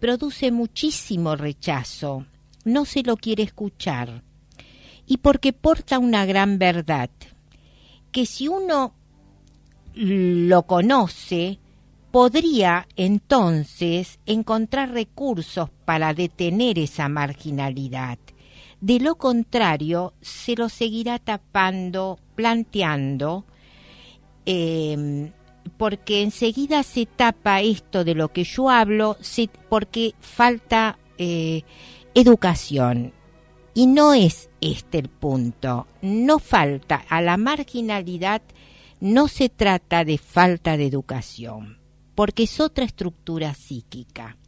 produce 0.00 0.50
muchísimo 0.50 1.36
rechazo, 1.36 2.26
no 2.64 2.84
se 2.84 3.02
lo 3.02 3.16
quiere 3.16 3.44
escuchar, 3.44 4.22
y 5.06 5.18
porque 5.18 5.52
porta 5.52 5.98
una 5.98 6.26
gran 6.26 6.58
verdad, 6.58 7.10
que 8.10 8.26
si 8.26 8.48
uno 8.48 8.94
lo 9.94 10.62
conoce, 10.64 11.58
podría 12.10 12.88
entonces 12.96 14.18
encontrar 14.26 14.90
recursos 14.90 15.70
para 15.84 16.14
detener 16.14 16.78
esa 16.78 17.08
marginalidad. 17.08 18.18
De 18.80 19.00
lo 19.00 19.16
contrario, 19.16 20.14
se 20.20 20.54
lo 20.54 20.68
seguirá 20.68 21.18
tapando, 21.18 22.18
planteando, 22.34 23.46
eh, 24.44 25.30
porque 25.76 26.22
enseguida 26.22 26.82
se 26.82 27.06
tapa 27.06 27.60
esto 27.60 28.04
de 28.04 28.14
lo 28.14 28.32
que 28.32 28.44
yo 28.44 28.70
hablo 28.70 29.16
porque 29.68 30.14
falta 30.20 30.98
eh, 31.18 31.62
educación. 32.14 33.12
Y 33.74 33.86
no 33.86 34.14
es 34.14 34.48
este 34.60 34.98
el 34.98 35.08
punto. 35.08 35.86
No 36.00 36.38
falta 36.38 37.04
a 37.08 37.20
la 37.20 37.36
marginalidad, 37.36 38.42
no 39.00 39.28
se 39.28 39.48
trata 39.48 40.04
de 40.04 40.16
falta 40.18 40.76
de 40.76 40.86
educación, 40.86 41.78
porque 42.14 42.44
es 42.44 42.58
otra 42.60 42.84
estructura 42.84 43.52
psíquica. 43.54 44.38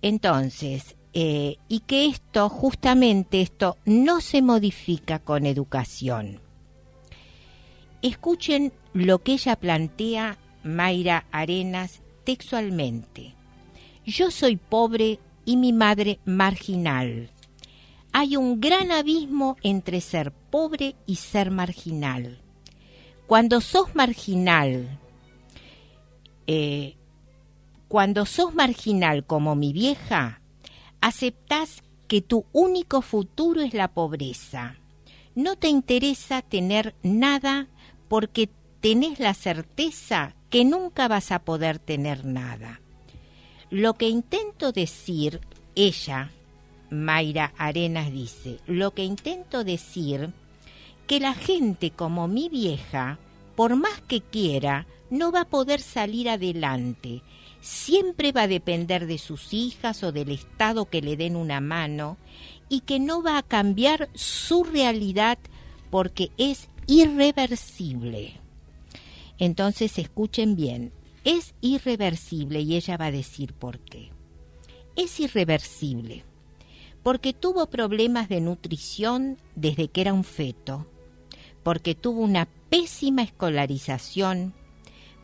Entonces, 0.00 0.96
eh, 1.12 1.56
y 1.68 1.80
que 1.80 2.06
esto, 2.06 2.48
justamente 2.48 3.40
esto, 3.40 3.76
no 3.84 4.20
se 4.20 4.42
modifica 4.42 5.18
con 5.18 5.46
educación. 5.46 6.40
Escuchen 8.02 8.72
lo 8.92 9.22
que 9.22 9.32
ella 9.32 9.56
plantea, 9.56 10.38
Mayra 10.62 11.26
Arenas, 11.30 12.02
textualmente. 12.24 13.34
Yo 14.04 14.30
soy 14.30 14.56
pobre 14.56 15.18
y 15.44 15.56
mi 15.56 15.72
madre 15.72 16.20
marginal. 16.24 17.30
Hay 18.12 18.36
un 18.36 18.60
gran 18.60 18.92
abismo 18.92 19.56
entre 19.62 20.00
ser 20.00 20.32
pobre 20.32 20.96
y 21.06 21.16
ser 21.16 21.50
marginal. 21.50 22.40
Cuando 23.26 23.60
sos 23.60 23.94
marginal, 23.94 24.98
eh, 26.46 26.96
cuando 27.88 28.26
sos 28.26 28.54
marginal 28.54 29.24
como 29.24 29.54
mi 29.54 29.72
vieja, 29.72 30.40
aceptás 31.00 31.82
que 32.08 32.20
tu 32.20 32.46
único 32.52 33.02
futuro 33.02 33.60
es 33.60 33.74
la 33.74 33.88
pobreza. 33.88 34.76
No 35.34 35.56
te 35.56 35.68
interesa 35.68 36.42
tener 36.42 36.94
nada 37.02 37.68
porque 38.08 38.48
tenés 38.80 39.18
la 39.18 39.34
certeza 39.34 40.34
que 40.50 40.64
nunca 40.64 41.08
vas 41.08 41.32
a 41.32 41.40
poder 41.40 41.78
tener 41.78 42.24
nada. 42.24 42.80
Lo 43.70 43.94
que 43.94 44.08
intento 44.08 44.72
decir, 44.72 45.40
ella, 45.74 46.30
Mayra 46.90 47.52
Arenas 47.58 48.12
dice, 48.12 48.60
lo 48.66 48.92
que 48.92 49.04
intento 49.04 49.64
decir, 49.64 50.30
que 51.06 51.20
la 51.20 51.34
gente 51.34 51.90
como 51.90 52.28
mi 52.28 52.48
vieja, 52.48 53.18
por 53.56 53.76
más 53.76 54.00
que 54.06 54.20
quiera, 54.20 54.86
no 55.10 55.32
va 55.32 55.42
a 55.42 55.48
poder 55.48 55.80
salir 55.80 56.28
adelante. 56.28 57.22
Siempre 57.60 58.32
va 58.32 58.42
a 58.42 58.48
depender 58.48 59.06
de 59.06 59.18
sus 59.18 59.52
hijas 59.52 60.02
o 60.04 60.12
del 60.12 60.30
Estado 60.30 60.86
que 60.86 61.02
le 61.02 61.16
den 61.16 61.36
una 61.36 61.60
mano 61.60 62.16
y 62.68 62.80
que 62.80 63.00
no 63.00 63.22
va 63.22 63.38
a 63.38 63.42
cambiar 63.42 64.08
su 64.14 64.64
realidad 64.64 65.38
porque 65.90 66.30
es 66.36 66.68
irreversible. 66.86 68.34
Entonces 69.38 69.98
escuchen 69.98 70.56
bien, 70.56 70.92
es 71.24 71.54
irreversible 71.60 72.60
y 72.60 72.76
ella 72.76 72.96
va 72.96 73.06
a 73.06 73.12
decir 73.12 73.52
por 73.52 73.78
qué. 73.80 74.10
Es 74.94 75.20
irreversible 75.20 76.24
porque 77.06 77.32
tuvo 77.32 77.66
problemas 77.66 78.28
de 78.28 78.40
nutrición 78.40 79.38
desde 79.54 79.86
que 79.86 80.00
era 80.00 80.12
un 80.12 80.24
feto, 80.24 80.86
porque 81.62 81.94
tuvo 81.94 82.20
una 82.20 82.48
pésima 82.68 83.22
escolarización. 83.22 84.54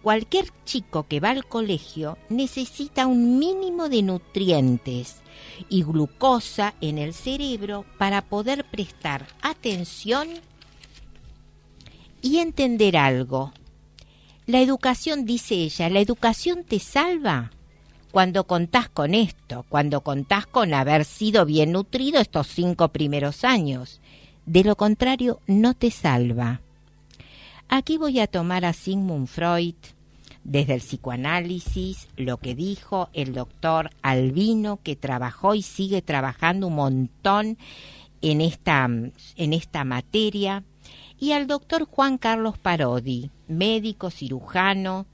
Cualquier 0.01 0.47
chico 0.65 1.09
que 1.09 1.19
va 1.19 1.31
al 1.31 1.45
colegio 1.45 2.19
necesita 2.29 3.09
un 3.09 3.41
mínimo 3.41 3.89
de 3.89 4.03
nutrientes 4.03 5.23
y 5.69 5.83
glucosa 5.83 6.75
en 6.81 6.99
el 6.99 7.15
cerebro 7.15 7.85
para 7.99 8.23
poder 8.23 8.65
prestar 8.71 9.27
atención 9.43 10.29
y 12.23 12.39
entender 12.39 12.97
algo 12.97 13.53
la 14.47 14.61
educación, 14.61 15.25
dice 15.25 15.55
ella, 15.55 15.89
la 15.89 16.01
educación 16.01 16.65
te 16.65 16.81
salva 16.81 17.53
cuando 18.11 18.45
contás 18.45 18.89
con 18.89 19.15
esto, 19.15 19.65
cuando 19.69 20.01
contás 20.01 20.47
con 20.47 20.75
haber 20.75 21.05
sido 21.05 21.47
bien 21.47 21.71
nutrido 21.71 22.21
estos 22.21 22.49
cinco 22.49 22.89
primeros 22.89 23.45
años. 23.45 24.01
De 24.45 24.65
lo 24.65 24.75
contrario, 24.75 25.41
no 25.47 25.75
te 25.75 25.93
salva. 25.93 26.61
Aquí 27.69 27.99
voy 27.99 28.19
a 28.19 28.27
tomar 28.27 28.65
a 28.65 28.73
Sigmund 28.73 29.29
Freud 29.29 29.77
desde 30.43 30.75
el 30.75 30.81
psicoanálisis, 30.81 32.09
lo 32.17 32.39
que 32.39 32.57
dijo 32.57 33.11
el 33.13 33.35
doctor 33.35 33.91
Albino, 34.03 34.81
que 34.83 34.97
trabajó 34.97 35.55
y 35.55 35.63
sigue 35.63 36.03
trabajando 36.03 36.67
un 36.67 36.75
montón 36.75 37.59
en 38.23 38.41
esta, 38.41 38.85
en 38.87 39.53
esta 39.53 39.85
materia, 39.85 40.65
y 41.23 41.31
al 41.31 41.47
doctor 41.47 41.85
Juan 41.85 42.19
Carlos 42.19 42.59
Parodi, 42.59 43.31
médico 43.47 44.11
cirujano, 44.11 45.07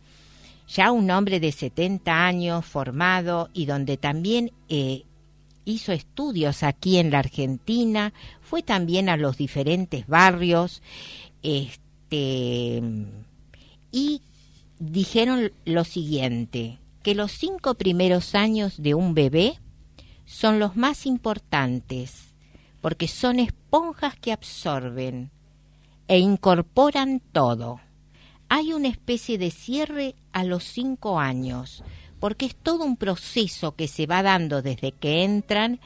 ya 0.67 0.91
un 0.91 1.11
hombre 1.11 1.39
de 1.39 1.53
70 1.53 2.25
años 2.25 2.65
formado 2.65 3.51
y 3.53 3.67
donde 3.67 3.99
también 3.99 4.51
eh, 4.71 5.05
hizo 5.67 5.93
estudios 5.93 6.63
aquí 6.63 6.97
en 6.97 7.11
la 7.11 7.19
Argentina, 7.19 8.15
fue 8.41 8.63
también 8.63 9.11
a 9.11 9.19
los 9.19 9.37
diferentes 9.37 10.07
barrios, 10.07 10.81
este, 11.43 12.83
y 13.93 14.23
dijeron 14.79 15.53
lo 15.67 15.85
siguiente, 15.85 16.79
que 17.03 17.15
los 17.15 17.33
cinco 17.33 17.75
primeros 17.75 18.35
años 18.35 18.81
de 18.81 18.95
un 18.95 19.13
bebé 19.13 19.59
son 20.25 20.59
los 20.59 20.75
más 20.75 21.05
importantes, 21.05 22.33
porque 22.81 23.09
son 23.09 23.41
esponjas 23.41 24.17
que 24.17 24.33
absorben 24.33 25.33
e 26.09 26.19
incorporan 26.19 27.21
todo. 27.33 27.81
Hay 28.49 28.73
una 28.73 28.89
especie 28.89 29.37
de 29.37 29.51
cierre 29.51 30.15
a 30.33 30.43
los 30.43 30.65
cinco 30.65 31.21
años, 31.21 31.85
porque 32.19 32.47
es 32.47 32.57
todo 32.57 32.85
un 32.85 32.97
proceso 32.97 33.77
que 33.77 33.87
se 33.87 34.07
va 34.07 34.23
dando 34.23 34.63
desde 34.63 34.93
que 34.93 35.23
entran, 35.23 35.81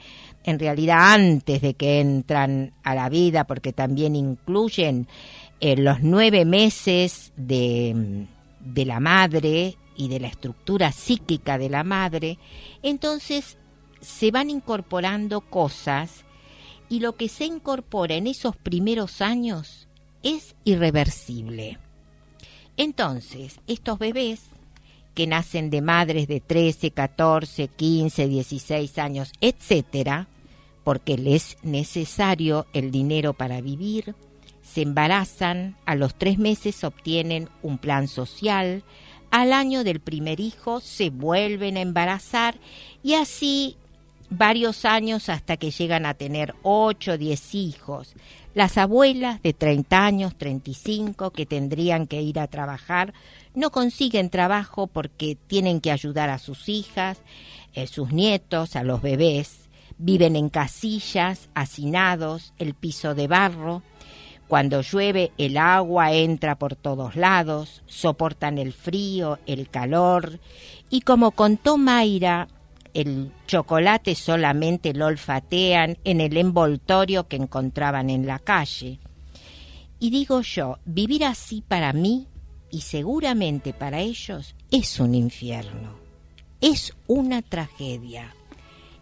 en 0.45 0.59
realidad 0.59 1.13
antes 1.13 1.61
de 1.61 1.73
que 1.73 1.99
entran 1.99 2.73
a 2.83 2.95
la 2.95 3.09
vida, 3.09 3.43
porque 3.43 3.73
también 3.73 4.15
incluyen 4.15 5.07
eh, 5.59 5.75
los 5.75 6.01
nueve 6.01 6.45
meses 6.45 7.33
de, 7.35 8.25
de 8.61 8.85
la 8.85 9.01
madre 9.01 9.77
y 9.95 10.07
de 10.07 10.19
la 10.21 10.27
estructura 10.27 10.91
psíquica 10.93 11.57
de 11.57 11.69
la 11.69 11.83
madre, 11.83 12.39
entonces 12.81 13.57
se 13.99 14.31
van 14.31 14.49
incorporando 14.49 15.41
cosas 15.41 16.23
y 16.89 16.99
lo 16.99 17.15
que 17.15 17.27
se 17.27 17.45
incorpora 17.45 18.15
en 18.15 18.27
esos 18.27 18.55
primeros 18.55 19.21
años 19.21 19.87
es 20.23 20.55
irreversible. 20.63 21.77
Entonces, 22.77 23.59
estos 23.67 23.99
bebés 23.99 24.41
que 25.13 25.27
nacen 25.27 25.69
de 25.69 25.81
madres 25.81 26.27
de 26.27 26.39
13, 26.39 26.91
14, 26.91 27.67
15, 27.67 28.27
16 28.27 28.97
años, 28.97 29.31
etcétera, 29.41 30.27
porque 30.83 31.17
les 31.17 31.51
es 31.51 31.57
necesario 31.63 32.65
el 32.73 32.91
dinero 32.91 33.33
para 33.33 33.61
vivir, 33.61 34.15
se 34.63 34.81
embarazan, 34.81 35.75
a 35.85 35.95
los 35.95 36.15
tres 36.15 36.39
meses 36.39 36.83
obtienen 36.83 37.49
un 37.61 37.77
plan 37.77 38.07
social, 38.07 38.83
al 39.29 39.53
año 39.53 39.83
del 39.83 39.99
primer 39.99 40.39
hijo 40.39 40.79
se 40.79 41.09
vuelven 41.09 41.77
a 41.77 41.81
embarazar 41.81 42.55
y 43.03 43.13
así 43.15 43.77
varios 44.29 44.85
años 44.85 45.29
hasta 45.29 45.57
que 45.57 45.71
llegan 45.71 46.05
a 46.05 46.13
tener 46.13 46.55
8 46.63 47.13
o 47.13 47.17
10 47.17 47.55
hijos. 47.55 48.13
Las 48.53 48.77
abuelas 48.77 49.41
de 49.41 49.53
30 49.53 50.05
años, 50.05 50.35
35, 50.37 51.31
que 51.31 51.47
tendrían 51.47 52.05
que 52.05 52.21
ir 52.21 52.39
a 52.39 52.47
trabajar, 52.47 53.13
no 53.55 53.71
consiguen 53.71 54.29
trabajo 54.29 54.85
porque 54.85 55.35
tienen 55.47 55.81
que 55.81 55.91
ayudar 55.91 56.29
a 56.29 56.37
sus 56.37 56.69
hijas, 56.69 57.19
eh, 57.73 57.87
sus 57.87 58.11
nietos, 58.11 58.75
a 58.75 58.83
los 58.83 59.01
bebés. 59.01 59.69
Viven 59.97 60.35
en 60.35 60.49
casillas, 60.49 61.49
hacinados, 61.55 62.53
el 62.59 62.75
piso 62.75 63.15
de 63.15 63.27
barro. 63.27 63.81
Cuando 64.47 64.81
llueve 64.81 65.31
el 65.39 65.57
agua 65.57 66.11
entra 66.13 66.55
por 66.55 66.75
todos 66.75 67.15
lados, 67.15 67.81
soportan 67.87 68.59
el 68.59 68.71
frío, 68.71 69.39
el 69.47 69.67
calor 69.67 70.39
y 70.91 71.01
como 71.01 71.31
contó 71.31 71.77
Mayra, 71.79 72.49
el 72.93 73.31
chocolate 73.47 74.15
solamente 74.15 74.93
lo 74.93 75.07
olfatean 75.07 75.97
en 76.03 76.21
el 76.21 76.37
envoltorio 76.37 77.27
que 77.27 77.35
encontraban 77.35 78.09
en 78.09 78.27
la 78.27 78.39
calle. 78.39 78.99
Y 79.99 80.09
digo 80.09 80.41
yo, 80.41 80.79
vivir 80.85 81.25
así 81.25 81.63
para 81.67 81.93
mí 81.93 82.27
y 82.69 82.81
seguramente 82.81 83.73
para 83.73 83.99
ellos 83.99 84.55
es 84.71 84.99
un 84.99 85.15
infierno, 85.15 85.95
es 86.61 86.93
una 87.07 87.41
tragedia. 87.41 88.35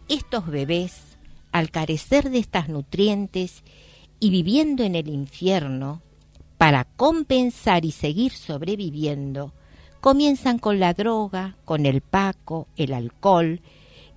Estos 0.08 0.48
bebés, 0.48 1.18
al 1.52 1.72
carecer 1.72 2.30
de 2.30 2.40
estas 2.40 2.70
nutrientes 2.70 3.64
y 4.20 4.30
viviendo 4.30 4.84
en 4.84 4.96
el 4.96 5.08
infierno, 5.08 6.02
para 6.58 6.84
compensar 6.84 7.86
y 7.86 7.92
seguir 7.92 8.34
sobreviviendo, 8.34 9.54
comienzan 10.02 10.60
con 10.60 10.80
la 10.80 10.94
droga, 10.94 11.56
con 11.66 11.86
el 11.86 12.02
paco, 12.02 12.68
el 12.76 12.94
alcohol, 12.94 13.62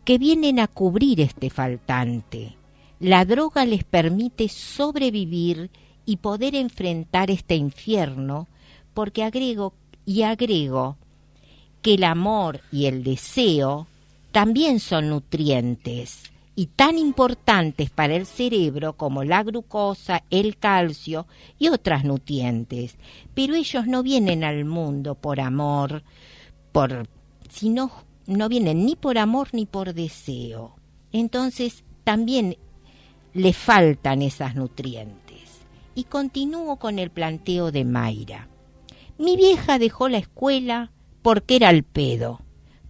que 0.04 0.18
vienen 0.18 0.60
a 0.60 0.68
cubrir 0.68 1.20
este 1.20 1.50
faltante. 1.50 2.56
La 3.00 3.24
droga 3.24 3.64
les 3.64 3.84
permite 3.84 4.48
sobrevivir 4.48 5.70
y 6.06 6.16
poder 6.18 6.54
enfrentar 6.54 7.30
este 7.30 7.56
infierno, 7.56 8.48
porque 8.92 9.24
agrego 9.24 9.74
y 10.06 10.22
agrego 10.22 10.96
que 11.82 11.94
el 11.94 12.04
amor 12.04 12.60
y 12.70 12.86
el 12.86 13.02
deseo 13.02 13.86
también 14.32 14.80
son 14.80 15.10
nutrientes 15.10 16.30
y 16.56 16.66
tan 16.66 16.98
importantes 16.98 17.90
para 17.90 18.14
el 18.14 18.26
cerebro 18.26 18.94
como 18.94 19.24
la 19.24 19.42
glucosa, 19.42 20.22
el 20.30 20.56
calcio 20.56 21.26
y 21.58 21.68
otras 21.68 22.04
nutrientes. 22.04 22.96
Pero 23.34 23.54
ellos 23.54 23.86
no 23.86 24.02
vienen 24.02 24.44
al 24.44 24.64
mundo 24.64 25.14
por 25.14 25.40
amor, 25.40 26.04
por 26.72 27.08
sino 27.50 27.90
no 28.26 28.48
vienen 28.48 28.86
ni 28.86 28.96
por 28.96 29.18
amor 29.18 29.48
ni 29.52 29.66
por 29.66 29.94
deseo. 29.94 30.76
Entonces 31.12 31.84
también 32.04 32.56
le 33.32 33.52
faltan 33.52 34.22
esas 34.22 34.54
nutrientes. 34.54 35.60
Y 35.94 36.04
continúo 36.04 36.76
con 36.76 36.98
el 36.98 37.10
planteo 37.10 37.70
de 37.70 37.84
Mayra. 37.84 38.48
Mi 39.18 39.36
vieja 39.36 39.78
dejó 39.78 40.08
la 40.08 40.18
escuela 40.18 40.90
porque 41.22 41.56
era 41.56 41.70
el 41.70 41.84
pedo. 41.84 42.40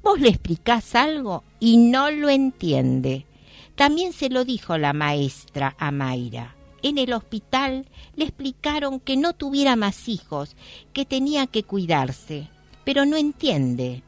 Vos 0.02 0.20
le 0.20 0.28
explicás 0.28 0.94
algo 0.94 1.44
y 1.60 1.76
no 1.76 2.10
lo 2.10 2.28
entiende. 2.28 3.26
También 3.74 4.12
se 4.12 4.30
lo 4.30 4.44
dijo 4.44 4.78
la 4.78 4.92
maestra 4.92 5.74
a 5.78 5.90
Mayra. 5.90 6.54
En 6.82 6.98
el 6.98 7.12
hospital 7.12 7.86
le 8.14 8.24
explicaron 8.24 9.00
que 9.00 9.16
no 9.16 9.32
tuviera 9.32 9.74
más 9.74 10.08
hijos, 10.08 10.56
que 10.92 11.06
tenía 11.06 11.46
que 11.46 11.62
cuidarse, 11.62 12.48
pero 12.84 13.06
no 13.06 13.16
entiende. 13.16 14.02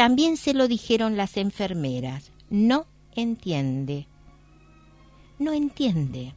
También 0.00 0.38
se 0.38 0.54
lo 0.54 0.66
dijeron 0.66 1.18
las 1.18 1.36
enfermeras. 1.36 2.32
No 2.48 2.86
entiende. 3.14 4.06
No 5.38 5.52
entiende. 5.52 6.34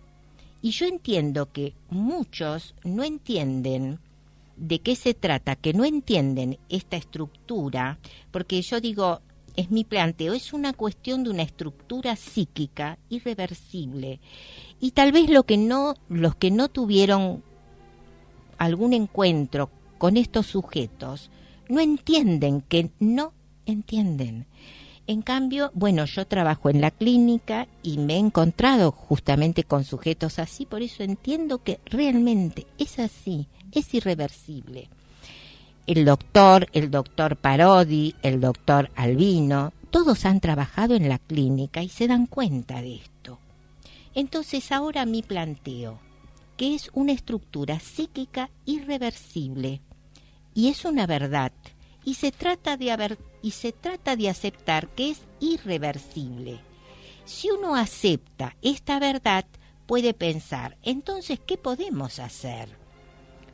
Y 0.62 0.72
yo 0.72 0.86
entiendo 0.86 1.50
que 1.50 1.74
muchos 1.90 2.76
no 2.84 3.06
entienden 3.06 4.00
de 4.58 4.80
qué 4.80 4.98
se 4.98 5.14
trata, 5.14 5.56
que 5.56 5.72
no 5.72 5.86
entienden 5.86 6.60
esta 6.68 6.98
estructura, 6.98 8.00
porque 8.32 8.62
yo 8.62 8.82
digo, 8.82 9.22
es 9.56 9.72
mi 9.72 9.86
planteo, 9.86 10.34
es 10.34 10.52
una 10.52 10.74
cuestión 10.74 11.24
de 11.24 11.30
una 11.30 11.44
estructura 11.44 12.18
psíquica 12.18 12.98
irreversible. 13.08 14.20
Y 14.82 14.92
tal 14.92 15.14
vez 15.14 15.30
lo 15.30 15.44
que 15.44 15.56
no, 15.56 15.96
los 16.10 16.36
que 16.36 16.52
no 16.52 16.68
tuvieron 16.68 17.42
algún 18.58 18.92
encuentro 18.92 19.70
con 20.00 20.18
estos 20.18 20.48
sujetos 20.48 21.32
no 21.70 21.80
entienden 21.80 22.60
que 22.60 22.92
no 23.00 23.32
entienden. 23.66 24.46
En 25.06 25.22
cambio, 25.22 25.72
bueno, 25.74 26.06
yo 26.06 26.26
trabajo 26.26 26.70
en 26.70 26.80
la 26.80 26.90
clínica 26.90 27.68
y 27.82 27.98
me 27.98 28.16
he 28.16 28.20
encontrado 28.20 28.92
justamente 28.92 29.66
con 29.66 29.84
sujetos 29.84 30.40
así, 30.40 30.66
por 30.66 30.82
eso 30.82 31.04
entiendo 31.04 31.62
que 31.62 31.80
realmente 31.86 32.66
es 32.78 33.00
así, 33.00 33.48
es 33.74 33.94
irreversible. 33.94 34.88
El 35.86 36.06
doctor, 36.06 36.70
el 36.72 36.90
doctor 36.90 37.36
Parodi, 37.36 38.16
el 38.24 38.40
doctor 38.40 38.90
Albino, 38.96 39.74
todos 39.92 40.24
han 40.26 40.40
trabajado 40.40 40.96
en 40.96 41.10
la 41.10 41.20
clínica 41.20 41.84
y 41.84 41.90
se 41.90 42.08
dan 42.08 42.26
cuenta 42.26 42.82
de 42.82 42.96
esto. 42.96 43.40
Entonces 44.16 44.72
ahora 44.72 45.06
mi 45.06 45.22
planteo, 45.22 46.00
que 46.56 46.76
es 46.76 46.90
una 46.94 47.12
estructura 47.12 47.82
psíquica 47.82 48.50
irreversible, 48.66 49.82
y 50.56 50.70
es 50.70 50.86
una 50.86 51.06
verdad, 51.08 51.52
y 52.06 52.16
se 52.16 52.32
trata 52.32 52.78
de 52.78 53.18
y 53.42 53.52
se 53.52 53.72
trata 53.72 54.16
de 54.16 54.30
aceptar 54.30 54.90
que 54.90 55.12
es 55.12 55.22
irreversible. 55.40 56.60
Si 57.26 57.50
uno 57.50 57.76
acepta 57.76 58.56
esta 58.62 59.00
verdad, 59.00 59.46
puede 59.86 60.14
pensar, 60.14 60.78
entonces, 60.84 61.40
¿qué 61.46 61.58
podemos 61.58 62.20
hacer? 62.20 62.70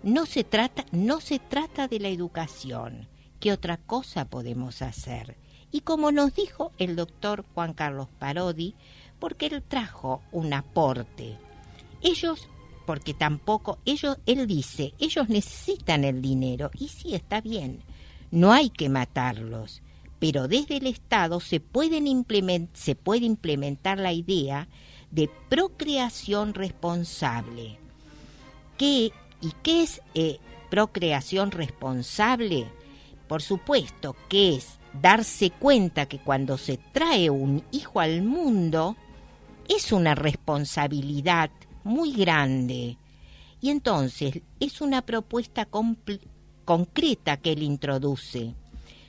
No 0.03 0.25
se 0.25 0.43
trata, 0.43 0.85
no 0.91 1.19
se 1.19 1.39
trata 1.39 1.87
de 1.87 1.99
la 1.99 2.09
educación. 2.09 3.07
¿Qué 3.39 3.51
otra 3.51 3.77
cosa 3.77 4.25
podemos 4.25 4.81
hacer? 4.81 5.37
Y 5.71 5.81
como 5.81 6.11
nos 6.11 6.33
dijo 6.33 6.71
el 6.77 6.95
doctor 6.95 7.45
Juan 7.53 7.73
Carlos 7.73 8.07
Parodi, 8.17 8.75
porque 9.19 9.47
él 9.47 9.61
trajo 9.61 10.21
un 10.31 10.53
aporte. 10.53 11.37
Ellos, 12.01 12.47
porque 12.85 13.13
tampoco, 13.13 13.79
ellos, 13.85 14.17
él 14.25 14.47
dice, 14.47 14.93
ellos 14.99 15.29
necesitan 15.29 16.03
el 16.03 16.21
dinero, 16.21 16.71
y 16.73 16.87
sí 16.87 17.13
está 17.13 17.41
bien, 17.41 17.83
no 18.31 18.51
hay 18.51 18.69
que 18.69 18.89
matarlos, 18.89 19.81
pero 20.19 20.47
desde 20.47 20.77
el 20.77 20.87
Estado 20.87 21.39
se, 21.39 21.59
puede 21.59 21.97
implementar 21.97 23.97
la 23.97 24.13
idea 24.13 24.67
de 25.11 25.29
procreación 25.49 26.53
responsable. 26.53 27.77
¿Qué, 28.77 29.11
¿Y 29.41 29.51
qué 29.63 29.83
es 29.83 30.01
eh, 30.13 30.37
procreación 30.69 31.51
responsable? 31.51 32.67
Por 33.27 33.41
supuesto 33.41 34.15
que 34.27 34.55
es 34.55 34.79
darse 35.01 35.51
cuenta 35.51 36.07
que 36.07 36.19
cuando 36.19 36.57
se 36.57 36.77
trae 36.77 37.29
un 37.29 37.63
hijo 37.71 37.99
al 37.99 38.23
mundo 38.23 38.95
es 39.67 39.91
una 39.91 40.15
responsabilidad 40.15 41.51
muy 41.83 42.13
grande. 42.13 42.97
Y 43.61 43.69
entonces 43.69 44.41
es 44.59 44.81
una 44.81 45.01
propuesta 45.01 45.65
concreta 46.69 47.37
que 47.37 47.53
él 47.53 47.63
introduce. 47.63 48.53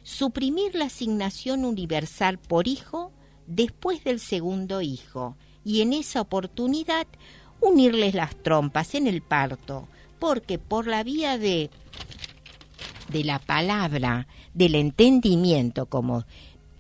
Suprimir 0.03 0.75
la 0.75 0.87
asignación 0.87 1.67
universal 1.67 2.39
por 2.39 2.67
hijo 2.67 3.13
después 3.47 4.03
del 4.03 4.19
segundo 4.19 4.81
hijo 4.81 5.37
y 5.63 5.83
en 5.83 5.93
esa 5.93 6.23
oportunidad 6.23 7.07
unirles 7.61 8.15
las 8.15 8.35
trompas 8.35 8.95
en 8.95 9.07
el 9.07 9.21
parto, 9.21 9.87
porque 10.19 10.59
por 10.59 10.87
la 10.87 11.05
vía 11.05 11.37
de 11.37 11.69
de 13.13 13.25
la 13.25 13.39
palabra, 13.39 14.27
del 14.55 14.75
entendimiento 14.75 15.85
como 15.85 16.25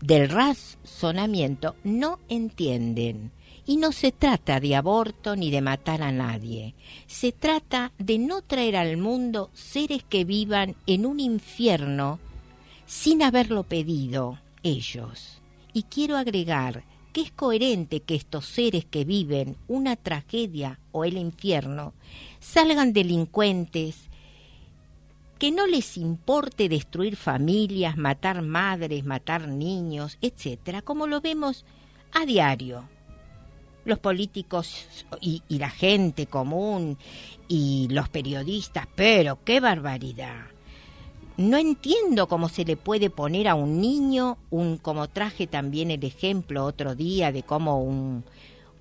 del 0.01 0.31
razonamiento, 0.31 1.77
no 1.85 2.21
entienden. 2.31 3.33
Y 3.71 3.77
no 3.77 3.93
se 3.93 4.11
trata 4.11 4.59
de 4.59 4.75
aborto 4.75 5.37
ni 5.37 5.53
de 5.53 5.61
matar 5.61 6.03
a 6.03 6.11
nadie. 6.11 6.75
Se 7.07 7.31
trata 7.31 7.93
de 7.99 8.19
no 8.19 8.43
traer 8.43 8.75
al 8.75 8.97
mundo 8.97 9.49
seres 9.55 10.03
que 10.03 10.25
vivan 10.25 10.75
en 10.89 11.07
un 11.07 11.21
infierno 11.21 12.19
sin 12.85 13.23
haberlo 13.23 13.63
pedido 13.63 14.41
ellos. 14.65 15.41
Y 15.73 15.85
quiero 15.85 16.17
agregar 16.17 16.83
que 17.13 17.21
es 17.21 17.31
coherente 17.31 18.01
que 18.01 18.17
estos 18.17 18.47
seres 18.47 18.87
que 18.87 19.05
viven 19.05 19.57
una 19.69 19.95
tragedia 19.95 20.81
o 20.91 21.05
el 21.05 21.17
infierno 21.17 21.95
salgan 22.41 22.93
delincuentes, 22.93 24.09
que 25.39 25.53
no 25.53 25.69
les 25.69 25.97
importe 25.97 26.69
destruir 26.69 27.15
familias, 27.15 27.97
matar 27.97 28.43
madres, 28.43 29.05
matar 29.05 29.47
niños, 29.47 30.19
etcétera, 30.21 30.83
como 30.83 31.07
lo 31.07 31.21
vemos 31.21 31.65
a 32.11 32.27
diario. 32.27 32.89
Los 33.91 33.99
políticos 33.99 34.87
y, 35.21 35.43
y 35.49 35.59
la 35.59 35.69
gente 35.69 36.27
común 36.27 36.97
y 37.49 37.89
los 37.91 38.09
periodistas, 38.09 38.87
pero 38.95 39.41
qué 39.45 39.59
barbaridad. 39.61 40.47
No 41.37 41.57
entiendo 41.57 42.29
cómo 42.29 42.49
se 42.49 42.65
le 42.65 42.77
puede 42.77 43.11
poner 43.11 43.49
a 43.49 43.55
un 43.55 43.81
niño 43.81 44.39
un 44.51 44.77
como 44.77 45.09
traje 45.09 45.47
también 45.47 45.91
el 45.91 46.05
ejemplo 46.05 46.65
otro 46.65 46.95
día 46.95 47.33
de 47.33 47.43
cómo 47.43 47.83
un, 47.83 48.25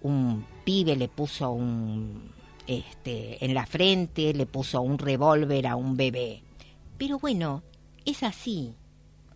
un 0.02 0.46
pibe 0.66 0.96
le 0.96 1.08
puso 1.08 1.52
un 1.52 2.32
este 2.68 3.44
en 3.44 3.54
la 3.56 3.66
frente 3.66 4.34
le 4.34 4.46
puso 4.46 4.82
un 4.82 4.98
revólver 4.98 5.66
a 5.68 5.76
un 5.76 5.98
bebé. 5.98 6.44
Pero 6.98 7.18
bueno 7.18 7.64
es 8.06 8.24
así. 8.24 8.76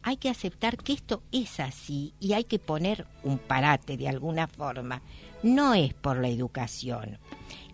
Hay 0.01 0.17
que 0.17 0.29
aceptar 0.29 0.77
que 0.77 0.93
esto 0.93 1.23
es 1.31 1.59
así 1.59 2.13
y 2.19 2.33
hay 2.33 2.43
que 2.43 2.59
poner 2.59 3.07
un 3.23 3.39
parate 3.39 3.95
de 3.95 4.09
alguna 4.09 4.47
forma 4.47 5.01
no 5.43 5.73
es 5.73 5.93
por 5.93 6.17
la 6.17 6.29
educación 6.29 7.19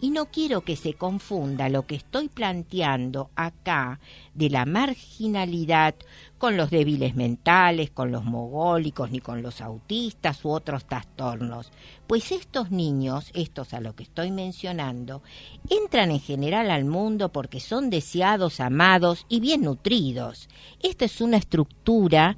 y 0.02 0.12
no 0.12 0.28
quiero 0.28 0.62
que 0.62 0.76
se 0.76 0.94
confunda 0.94 1.70
lo 1.70 1.86
que 1.86 1.96
estoy 1.96 2.30
planteando 2.30 3.32
acá 3.36 4.00
de 4.34 4.50
la 4.50 4.66
marginalidad 4.66 5.96
con 6.38 6.56
los 6.56 6.70
débiles 6.70 7.16
mentales, 7.16 7.92
con 7.92 8.12
los 8.12 8.24
mogólicos, 8.24 9.12
ni 9.12 9.20
con 9.20 9.42
los 9.42 9.60
autistas 9.60 10.46
u 10.46 10.52
otros 10.52 10.86
trastornos. 10.86 11.72
Pues 12.08 12.32
estos 12.32 12.72
niños, 12.72 13.30
estos 13.34 13.74
a 13.74 13.82
lo 13.82 13.94
que 13.96 14.04
estoy 14.04 14.32
mencionando, 14.32 15.22
entran 15.70 16.12
en 16.12 16.22
general 16.22 16.72
al 16.72 16.86
mundo 16.86 17.30
porque 17.30 17.60
son 17.60 17.90
deseados, 17.90 18.62
amados 18.62 19.26
y 19.28 19.42
bien 19.42 19.64
nutridos. 19.64 20.48
Esta 20.82 21.06
es 21.06 21.20
una 21.20 21.38
estructura 21.38 22.38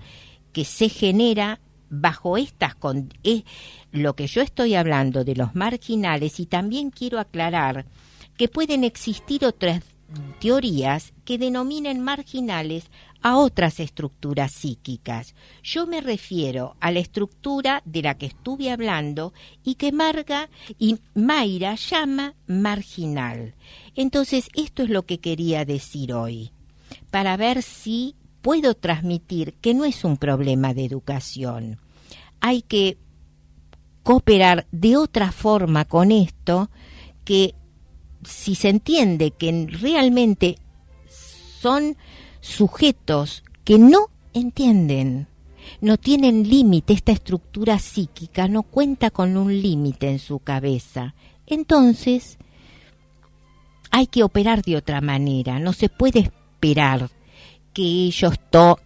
que 0.52 0.66
se 0.66 0.90
genera 0.90 1.60
bajo 1.92 2.38
estas 2.38 2.74
condiciones 2.74 3.44
lo 3.92 4.16
que 4.16 4.28
yo 4.28 4.42
estoy 4.42 4.76
hablando 4.76 5.24
de 5.24 5.36
los 5.36 5.54
marginales 5.54 6.40
y 6.40 6.46
también 6.46 6.90
quiero 6.90 7.20
aclarar 7.20 7.86
que 8.38 8.48
pueden 8.48 8.84
existir 8.84 9.46
otras 9.46 9.84
teorías 10.40 11.14
que 11.26 11.38
denominen 11.38 12.00
marginales 12.02 12.90
a 13.22 13.38
otras 13.38 13.80
estructuras 13.80 14.52
psíquicas. 14.52 15.36
Yo 15.62 15.86
me 15.86 16.02
refiero 16.02 16.76
a 16.80 16.92
la 16.92 17.00
estructura 17.00 17.82
de 17.86 18.02
la 18.02 18.18
que 18.18 18.26
estuve 18.26 18.72
hablando 18.72 19.34
y 19.64 19.76
que 19.76 19.92
Marga 19.92 20.50
y 20.80 20.98
Mayra 21.14 21.76
llama 21.76 22.34
marginal. 22.48 23.54
Entonces, 23.96 24.50
esto 24.56 24.84
es 24.84 24.90
lo 24.90 25.06
que 25.06 25.20
quería 25.20 25.66
decir 25.66 26.14
hoy, 26.14 26.52
para 27.12 27.38
ver 27.38 27.62
si 27.62 28.16
puedo 28.42 28.74
transmitir 28.74 29.54
que 29.56 29.74
no 29.74 29.86
es 29.86 30.04
un 30.04 30.18
problema 30.18 30.74
de 30.74 30.86
educación. 30.86 31.80
Hay 32.40 32.62
que 32.62 32.98
cooperar 34.04 34.68
de 34.72 34.98
otra 34.98 35.32
forma 35.32 35.86
con 35.86 36.12
esto 36.12 36.70
que 37.24 37.56
si 38.24 38.56
se 38.56 38.70
entiende 38.70 39.32
que 39.32 39.68
realmente 39.70 40.58
son 41.62 41.96
sujetos 42.40 43.44
que 43.64 43.78
no 43.78 44.08
entienden, 44.34 45.28
no 45.80 45.98
tienen 45.98 46.50
límite, 46.50 46.94
esta 46.94 47.12
estructura 47.12 47.78
psíquica 47.78 48.48
no 48.48 48.64
cuenta 48.64 49.12
con 49.12 49.38
un 49.38 49.62
límite 49.62 50.10
en 50.10 50.20
su 50.20 50.40
cabeza, 50.40 51.14
entonces 51.46 52.40
hay 53.92 54.08
que 54.08 54.24
operar 54.24 54.64
de 54.64 54.78
otra 54.78 55.02
manera, 55.02 55.60
no 55.60 55.74
se 55.74 55.90
puede 55.90 56.20
esperar 56.20 57.10
que 57.74 57.84
ellos, 57.84 58.34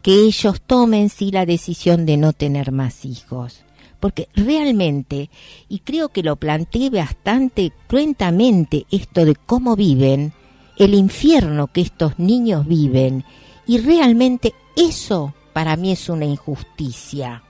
que 0.02 0.14
ellos 0.14 0.62
tomen 0.66 1.10
sí 1.10 1.32
la 1.32 1.46
decisión 1.46 2.06
de 2.06 2.18
no 2.18 2.34
tener 2.34 2.72
más 2.72 3.06
hijos 3.06 3.66
porque 4.06 4.30
realmente, 4.36 5.32
y 5.68 5.80
creo 5.80 6.10
que 6.10 6.22
lo 6.22 6.36
planteé 6.36 6.92
bastante 6.92 7.72
cruentamente 7.88 8.86
esto 8.92 9.26
de 9.26 9.34
cómo 9.36 9.76
viven, 9.76 10.32
el 10.78 10.94
infierno 10.94 11.66
que 11.74 11.82
estos 11.82 12.20
niños 12.20 12.68
viven, 12.68 13.24
y 13.66 13.80
realmente 13.80 14.54
eso 14.76 15.34
para 15.54 15.76
mí 15.76 15.92
es 15.92 16.08
una 16.08 16.26
injusticia. 16.26 17.42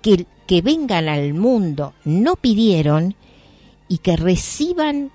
Que, 0.00 0.26
que 0.46 0.62
vengan 0.62 1.06
al 1.08 1.34
mundo 1.34 1.92
no 2.06 2.36
pidieron 2.36 3.14
y 3.86 3.98
que 3.98 4.16
reciban 4.16 5.10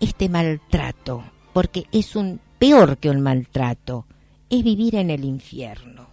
este 0.00 0.30
maltrato, 0.30 1.22
porque 1.52 1.84
es 1.92 2.16
un 2.16 2.40
peor 2.58 2.96
que 2.96 3.10
un 3.10 3.20
maltrato, 3.20 4.06
es 4.58 4.64
vivir 4.64 4.94
en 4.96 5.10
el 5.10 5.24
infierno. 5.24 6.08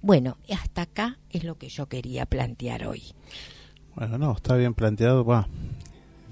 Bueno, 0.00 0.38
hasta 0.52 0.82
acá 0.82 1.18
es 1.30 1.44
lo 1.44 1.58
que 1.58 1.68
yo 1.68 1.86
quería 1.86 2.26
plantear 2.26 2.86
hoy. 2.86 3.02
Bueno, 3.94 4.18
no, 4.18 4.32
está 4.32 4.54
bien 4.56 4.74
planteado, 4.74 5.24
va, 5.24 5.48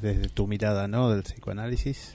desde 0.01 0.29
tu 0.29 0.47
mirada, 0.47 0.87
¿no? 0.87 1.11
Del 1.11 1.25
psicoanálisis. 1.25 2.15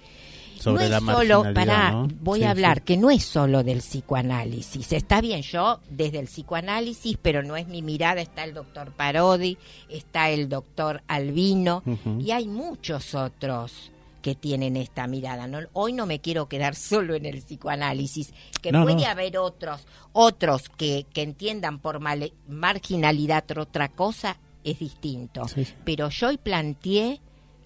Sobre 0.58 0.90
no 0.90 0.98
es 0.98 1.04
la 1.04 1.14
solo, 1.14 1.44
para, 1.56 2.08
voy 2.22 2.44
a 2.44 2.52
hablar, 2.52 2.84
que 2.84 2.96
no 2.96 3.10
es 3.10 3.26
solo 3.26 3.64
del 3.64 3.80
psicoanálisis. 3.80 4.94
Está 4.94 5.20
bien, 5.20 5.42
yo 5.42 5.80
desde 5.90 6.20
el 6.20 6.28
psicoanálisis, 6.28 7.18
pero 7.20 7.42
no 7.42 7.58
es 7.58 7.68
mi 7.68 7.82
mirada, 7.82 8.22
está 8.22 8.44
el 8.44 8.54
doctor 8.54 8.92
Parodi, 8.92 9.58
está 9.90 10.30
el 10.30 10.50
doctor 10.50 11.02
Albino, 11.08 11.82
y 12.20 12.30
hay 12.30 12.48
muchos 12.48 13.16
otros 13.16 13.92
que 14.22 14.36
tienen 14.36 14.78
esta 14.78 15.08
mirada. 15.08 15.48
¿no? 15.48 15.60
Hoy 15.74 15.94
no 15.94 16.06
me 16.06 16.22
quiero 16.22 16.48
quedar 16.48 16.76
solo 16.76 17.16
en 17.16 17.26
el 17.26 17.42
psicoanálisis, 17.42 18.34
que 18.62 18.72
puede 18.72 19.06
haber 19.06 19.38
otros, 19.38 19.86
otros 20.14 20.70
que, 20.70 21.06
que 21.14 21.24
entiendan 21.24 21.80
por 21.80 22.00
marginalidad 22.00 23.46
otra 23.58 23.90
cosa, 23.90 24.38
es 24.64 24.80
distinto. 24.80 25.44
Pero 25.84 26.10
yo 26.10 26.30
hoy 26.30 26.38
planteé 26.38 27.20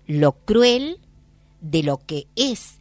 lo 0.07 0.33
cruel 0.33 0.99
de 1.61 1.83
lo 1.83 1.97
que 1.97 2.27
es 2.35 2.79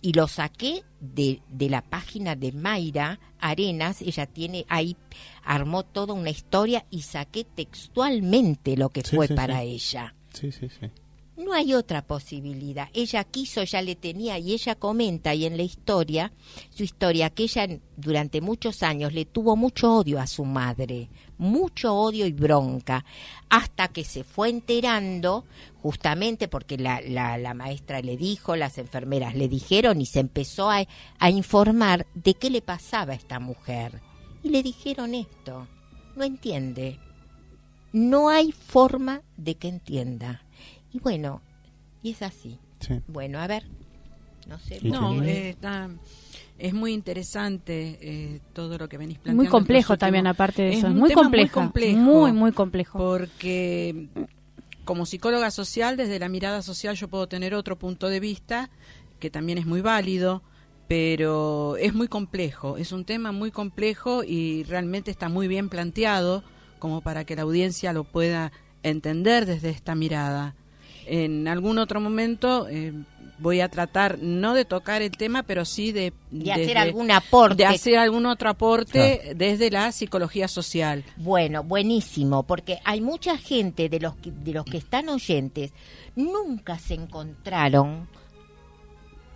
y 0.00 0.12
lo 0.12 0.28
saqué 0.28 0.84
de, 1.00 1.42
de, 1.48 1.68
la 1.68 1.82
página 1.82 2.36
de 2.36 2.52
Mayra 2.52 3.18
Arenas, 3.40 4.02
ella 4.02 4.26
tiene 4.26 4.64
ahí, 4.68 4.96
armó 5.44 5.84
toda 5.84 6.14
una 6.14 6.30
historia 6.30 6.86
y 6.90 7.02
saqué 7.02 7.44
textualmente 7.44 8.76
lo 8.76 8.90
que 8.90 9.02
fue 9.02 9.28
para 9.28 9.62
ella. 9.62 10.14
Sí, 10.32 10.52
sí, 10.52 10.68
sí. 10.68 10.90
No 11.38 11.52
hay 11.52 11.72
otra 11.72 12.02
posibilidad. 12.02 12.88
Ella 12.92 13.22
quiso, 13.22 13.62
ya 13.62 13.80
le 13.80 13.94
tenía, 13.94 14.40
y 14.40 14.54
ella 14.54 14.74
comenta 14.74 15.30
ahí 15.30 15.46
en 15.46 15.56
la 15.56 15.62
historia, 15.62 16.32
su 16.68 16.82
historia, 16.82 17.30
que 17.30 17.44
ella 17.44 17.78
durante 17.96 18.40
muchos 18.40 18.82
años 18.82 19.12
le 19.12 19.24
tuvo 19.24 19.54
mucho 19.54 19.94
odio 19.94 20.18
a 20.18 20.26
su 20.26 20.44
madre, 20.44 21.08
mucho 21.38 21.94
odio 21.94 22.26
y 22.26 22.32
bronca, 22.32 23.04
hasta 23.48 23.86
que 23.86 24.02
se 24.02 24.24
fue 24.24 24.48
enterando, 24.48 25.44
justamente 25.80 26.48
porque 26.48 26.76
la, 26.76 27.00
la, 27.02 27.38
la 27.38 27.54
maestra 27.54 28.02
le 28.02 28.16
dijo, 28.16 28.56
las 28.56 28.76
enfermeras 28.76 29.36
le 29.36 29.46
dijeron, 29.46 30.00
y 30.00 30.06
se 30.06 30.18
empezó 30.18 30.68
a, 30.68 30.84
a 31.20 31.30
informar 31.30 32.08
de 32.14 32.34
qué 32.34 32.50
le 32.50 32.62
pasaba 32.62 33.12
a 33.12 33.16
esta 33.16 33.38
mujer. 33.38 34.02
Y 34.42 34.48
le 34.48 34.64
dijeron 34.64 35.14
esto, 35.14 35.68
no 36.16 36.24
entiende, 36.24 36.98
no 37.92 38.28
hay 38.28 38.50
forma 38.50 39.22
de 39.36 39.54
que 39.54 39.68
entienda 39.68 40.42
y 40.92 40.98
bueno, 41.00 41.42
y 42.02 42.10
es 42.10 42.22
así. 42.22 42.58
Bueno, 43.08 43.38
a 43.38 43.46
ver, 43.46 43.64
no 44.46 44.58
sé. 44.58 44.80
No, 44.82 45.22
eh, 45.22 45.56
es 46.58 46.74
muy 46.74 46.92
interesante 46.92 47.98
eh, 48.00 48.40
todo 48.52 48.78
lo 48.78 48.88
que 48.88 48.98
venís 48.98 49.18
planteando. 49.18 49.42
Muy 49.42 49.50
complejo 49.50 49.96
también, 49.96 50.26
aparte 50.26 50.62
de 50.62 50.74
eso. 50.74 50.88
Es 50.88 50.94
muy 50.94 51.12
complejo, 51.12 51.60
muy 51.60 51.66
complejo. 51.66 51.98
Muy, 51.98 52.32
muy 52.32 52.52
complejo. 52.52 52.98
Porque 52.98 54.08
como 54.84 55.06
psicóloga 55.06 55.50
social, 55.50 55.96
desde 55.96 56.18
la 56.18 56.28
mirada 56.28 56.62
social 56.62 56.96
yo 56.96 57.08
puedo 57.08 57.26
tener 57.26 57.54
otro 57.54 57.76
punto 57.76 58.08
de 58.08 58.20
vista 58.20 58.70
que 59.20 59.30
también 59.30 59.58
es 59.58 59.66
muy 59.66 59.80
válido 59.80 60.42
pero 60.88 61.76
es 61.76 61.94
muy 61.94 62.08
complejo, 62.08 62.78
es 62.78 62.92
un 62.92 63.04
tema 63.04 63.30
muy 63.30 63.50
complejo 63.50 64.24
y 64.24 64.64
realmente 64.64 65.10
está 65.10 65.28
muy 65.28 65.46
bien 65.46 65.68
planteado 65.68 66.42
como 66.78 67.02
para 67.02 67.24
que 67.24 67.36
la 67.36 67.42
audiencia 67.42 67.92
lo 67.92 68.04
pueda 68.04 68.52
entender 68.82 69.44
desde 69.44 69.68
esta 69.68 69.94
mirada. 69.94 70.54
En 71.08 71.48
algún 71.48 71.78
otro 71.78 72.00
momento 72.00 72.68
eh, 72.68 72.92
voy 73.38 73.60
a 73.60 73.68
tratar 73.68 74.18
no 74.18 74.54
de 74.54 74.64
tocar 74.64 75.02
el 75.02 75.12
tema, 75.12 75.42
pero 75.42 75.64
sí 75.64 75.92
de, 75.92 76.12
de 76.30 76.52
hacer 76.52 76.78
algún 76.78 77.10
aporte. 77.10 77.56
De 77.56 77.66
hacer 77.66 77.98
algún 77.98 78.26
otro 78.26 78.50
aporte 78.50 79.32
desde 79.36 79.70
la 79.70 79.92
psicología 79.92 80.48
social. 80.48 81.04
Bueno, 81.16 81.62
buenísimo, 81.62 82.42
porque 82.42 82.78
hay 82.84 83.00
mucha 83.00 83.36
gente 83.38 83.88
de 83.88 84.00
los 84.00 84.16
que, 84.16 84.30
de 84.30 84.52
los 84.52 84.64
que 84.64 84.78
están 84.78 85.08
oyentes 85.08 85.72
nunca 86.16 86.78
se 86.78 86.94
encontraron 86.94 88.08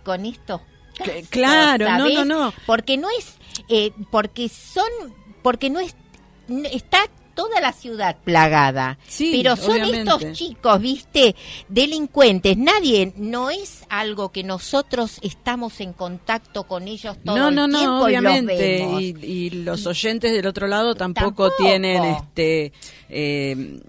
con 0.03 0.25
estos 0.25 0.61
casos, 0.97 1.29
claro, 1.29 1.89
no, 1.97 2.09
no, 2.09 2.25
no, 2.25 2.53
porque 2.65 2.97
no 2.97 3.07
es, 3.17 3.37
eh, 3.69 3.91
porque 4.11 4.49
son, 4.49 4.85
porque 5.41 5.69
no 5.69 5.79
es, 5.79 5.95
está 6.71 6.99
toda 7.33 7.59
la 7.61 7.71
ciudad 7.73 8.17
plagada. 8.23 8.97
Sí, 9.07 9.31
pero 9.37 9.55
son 9.55 9.81
obviamente. 9.81 10.11
estos 10.11 10.31
chicos, 10.33 10.81
viste, 10.81 11.35
delincuentes. 11.69 12.57
Nadie, 12.57 13.13
no 13.17 13.49
es 13.49 13.83
algo 13.89 14.31
que 14.31 14.43
nosotros 14.43 15.19
estamos 15.21 15.79
en 15.81 15.93
contacto 15.93 16.63
con 16.63 16.87
ellos 16.87 17.17
todo 17.23 17.35
no, 17.37 17.49
el 17.49 17.55
no, 17.55 17.67
tiempo 17.67 17.85
no, 17.85 18.09
y 18.09 18.13
los 18.13 18.19
obviamente. 18.21 18.57
vemos. 18.57 19.01
Y, 19.01 19.15
y 19.25 19.49
los 19.51 19.85
oyentes 19.87 20.31
del 20.31 20.45
otro 20.47 20.67
lado 20.67 20.95
tampoco, 20.95 21.49
Tampoco. 21.49 21.55
tienen 21.57 22.03
este. 22.03 22.73
eh, 23.09 23.79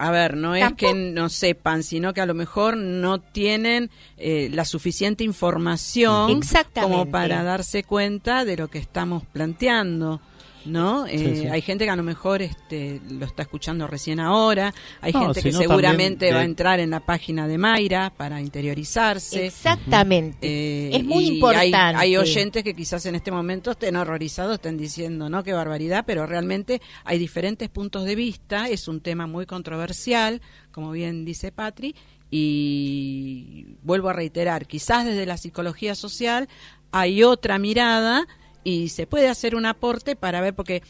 a 0.00 0.12
ver, 0.12 0.36
no 0.36 0.54
es 0.54 0.62
Tampoco. 0.62 0.92
que 0.92 0.94
no 0.94 1.28
sepan, 1.28 1.82
sino 1.82 2.14
que 2.14 2.20
a 2.20 2.26
lo 2.26 2.34
mejor 2.34 2.76
no 2.76 3.18
tienen 3.20 3.90
eh, 4.16 4.48
la 4.52 4.64
suficiente 4.64 5.24
información 5.24 6.40
como 6.80 7.10
para 7.10 7.42
darse 7.42 7.82
cuenta 7.82 8.44
de 8.44 8.56
lo 8.56 8.68
que 8.68 8.78
estamos 8.78 9.24
planteando. 9.32 10.20
¿No? 10.64 11.06
Eh, 11.06 11.40
sí. 11.42 11.46
Hay 11.46 11.62
gente 11.62 11.84
que 11.84 11.90
a 11.90 11.96
lo 11.96 12.02
mejor 12.02 12.42
este, 12.42 13.00
lo 13.08 13.26
está 13.26 13.42
escuchando 13.42 13.86
recién 13.86 14.20
ahora, 14.20 14.74
hay 15.00 15.12
No, 15.12 15.20
gente 15.20 15.42
que 15.42 15.52
seguramente 15.52 16.32
va 16.32 16.40
a 16.40 16.44
entrar 16.44 16.80
en 16.80 16.90
la 16.90 17.00
página 17.00 17.48
de 17.48 17.58
Mayra 17.58 18.12
para 18.16 18.40
interiorizarse. 18.40 19.46
Exactamente. 19.46 20.46
Eh, 20.46 20.96
es 20.96 21.04
muy 21.04 21.24
y 21.24 21.28
importante. 21.34 21.76
Hay, 21.76 21.94
hay 21.96 22.16
oyentes 22.16 22.62
que 22.62 22.74
quizás 22.74 23.06
en 23.06 23.14
este 23.14 23.30
momento 23.30 23.70
estén 23.72 23.96
horrorizados, 23.96 24.54
estén 24.54 24.76
diciendo, 24.76 25.28
no, 25.28 25.42
qué 25.42 25.52
barbaridad, 25.52 26.04
pero 26.06 26.26
realmente 26.26 26.80
hay 27.04 27.18
diferentes 27.18 27.68
puntos 27.68 28.04
de 28.04 28.14
vista, 28.14 28.68
es 28.68 28.88
un 28.88 29.00
tema 29.00 29.26
muy 29.26 29.46
controversial, 29.46 30.40
como 30.72 30.90
bien 30.90 31.24
dice 31.24 31.52
Patri, 31.52 31.94
y 32.30 33.76
vuelvo 33.82 34.10
a 34.10 34.12
reiterar, 34.12 34.66
quizás 34.66 35.04
desde 35.06 35.24
la 35.24 35.38
psicología 35.38 35.94
social 35.94 36.48
hay 36.92 37.22
otra 37.22 37.58
mirada 37.58 38.26
y 38.64 38.88
se 38.88 39.06
puede 39.06 39.28
hacer 39.28 39.54
un 39.54 39.66
aporte 39.66 40.16
para 40.16 40.40
ver, 40.40 40.54
porque 40.54 40.82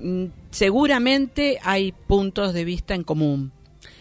mm, 0.00 0.24
seguramente 0.50 1.58
hay 1.62 1.92
puntos 1.92 2.52
de 2.52 2.64
vista 2.64 2.94
en 2.94 3.04
común. 3.04 3.52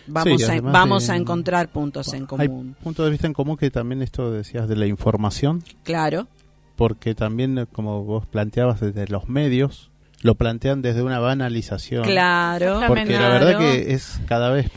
Vamos, 0.08 0.41
Sí, 0.41 0.52
a, 0.52 0.60
vamos 0.62 1.08
de- 1.08 1.13
a 1.13 1.15
encontrar 1.15 1.69
puntos 1.69 2.13
en 2.13 2.21
Hay 2.38 2.47
común. 2.47 2.76
puntos 2.84 3.06
de 3.06 3.12
vista 3.12 3.28
en 3.28 3.34
común 3.34 3.56
que 3.58 3.71
también 3.71 4.02
esto 4.02 4.32
decías 4.32 4.67
de 4.67 4.76
la 4.76 4.86
información, 4.88 5.63
Claro. 5.84 6.28
porque 6.76 7.15
también, 7.15 7.58
eh, 7.58 7.65
como 7.71 8.04
vos 8.04 8.26
planteabas 8.26 8.82
desde 8.82 9.08
los 9.08 9.30
medios, 9.30 9.91
lo 10.21 10.36
plantean 10.36 10.82
desde 10.82 11.04
una 11.04 11.19
banalización. 11.19 12.04
Claro. 12.04 12.82
Porque 12.88 13.06
la 13.13 13.30
verdad 13.30 13.60
que 13.60 13.93
es 13.93 14.19
cada 14.26 14.49
vez... 14.49 14.69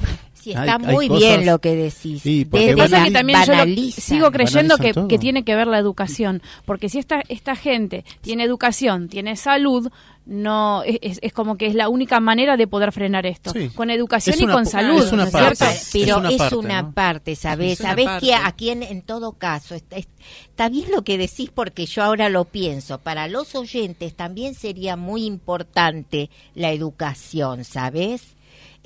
Sí, 0.47 0.55
hay- 0.55 0.69
está 0.69 0.89
hay 0.89 0.95
muy 0.95 1.09
cosas- 1.09 1.23
bien 1.29 1.47
lo 1.47 1.59
que 1.61 1.75
decís. 1.75 2.23
Sí, 2.23 2.45
porque 2.45 2.67
Desde 2.67 2.77
pasa 2.79 2.99
la- 3.01 3.05
que 3.07 3.11
también 3.11 3.39
yo 3.41 3.53
lo- 3.53 3.59
banalizan. 3.59 4.03
sigo 4.05 4.31
creyendo 4.31 4.77
que, 4.79 5.19
tiene 5.19 5.45
que 5.45 5.55
ver 5.57 5.67
la 5.67 5.79
educación, 5.79 6.43
porque 6.65 6.89
si 6.89 6.99
esta 6.99 7.23
esta 7.29 7.57
gente 7.57 8.05
tiene 8.21 8.45
educación, 8.45 9.09
tiene 9.09 9.37
salud, 9.37 9.91
no 10.25 10.83
es, 10.83 10.99
es- 11.03 11.19
es 11.23 11.33
como 11.33 11.57
que 11.57 11.67
es 11.67 11.75
la 11.75 11.89
única 11.89 12.19
manera 12.21 12.57
de 12.57 12.67
poder 12.67 12.91
frenar 12.93 13.27
esto, 13.27 13.51
Sí. 13.53 13.69
con 13.71 13.91
educación 13.91 14.35
Es 14.35 14.41
y 14.41 14.45
una 14.45 14.55
con 14.55 14.67
salud, 14.67 15.03
es 15.05 15.13
una 15.13 15.23
¿no 15.23 15.29
es 15.29 15.33
parte. 15.33 15.57
cierto? 15.57 15.75
Pero 15.93 16.17
Es 16.17 16.17
una 16.35 16.37
parte, 16.39 16.57
una 16.57 16.83
¿no? 16.83 16.93
parte, 16.93 17.37
¿sabés? 17.37 17.73
Es 17.75 17.81
una 17.81 17.89
¿Sabés 17.91 18.05
parte. 18.07 18.27
que 18.27 18.35
aquí 18.35 18.71
en, 18.71 18.83
en 18.83 19.03
todo 19.03 19.33
caso 19.33 19.75
está, 19.77 19.97
está 19.97 20.69
bien 20.69 20.91
lo 20.91 21.03
que 21.03 21.17
decís 21.19 21.51
porque 21.55 21.87
yo 21.87 22.03
ahora 22.03 22.29
lo 22.29 22.45
pienso. 22.45 22.99
Para 22.99 23.29
los 23.29 23.55
oyentes 23.55 24.15
también 24.15 24.55
sería 24.55 24.97
muy 24.97 25.25
importante 25.25 26.29
la 26.57 26.71
educación, 26.73 27.65
¿sabés? 27.65 28.36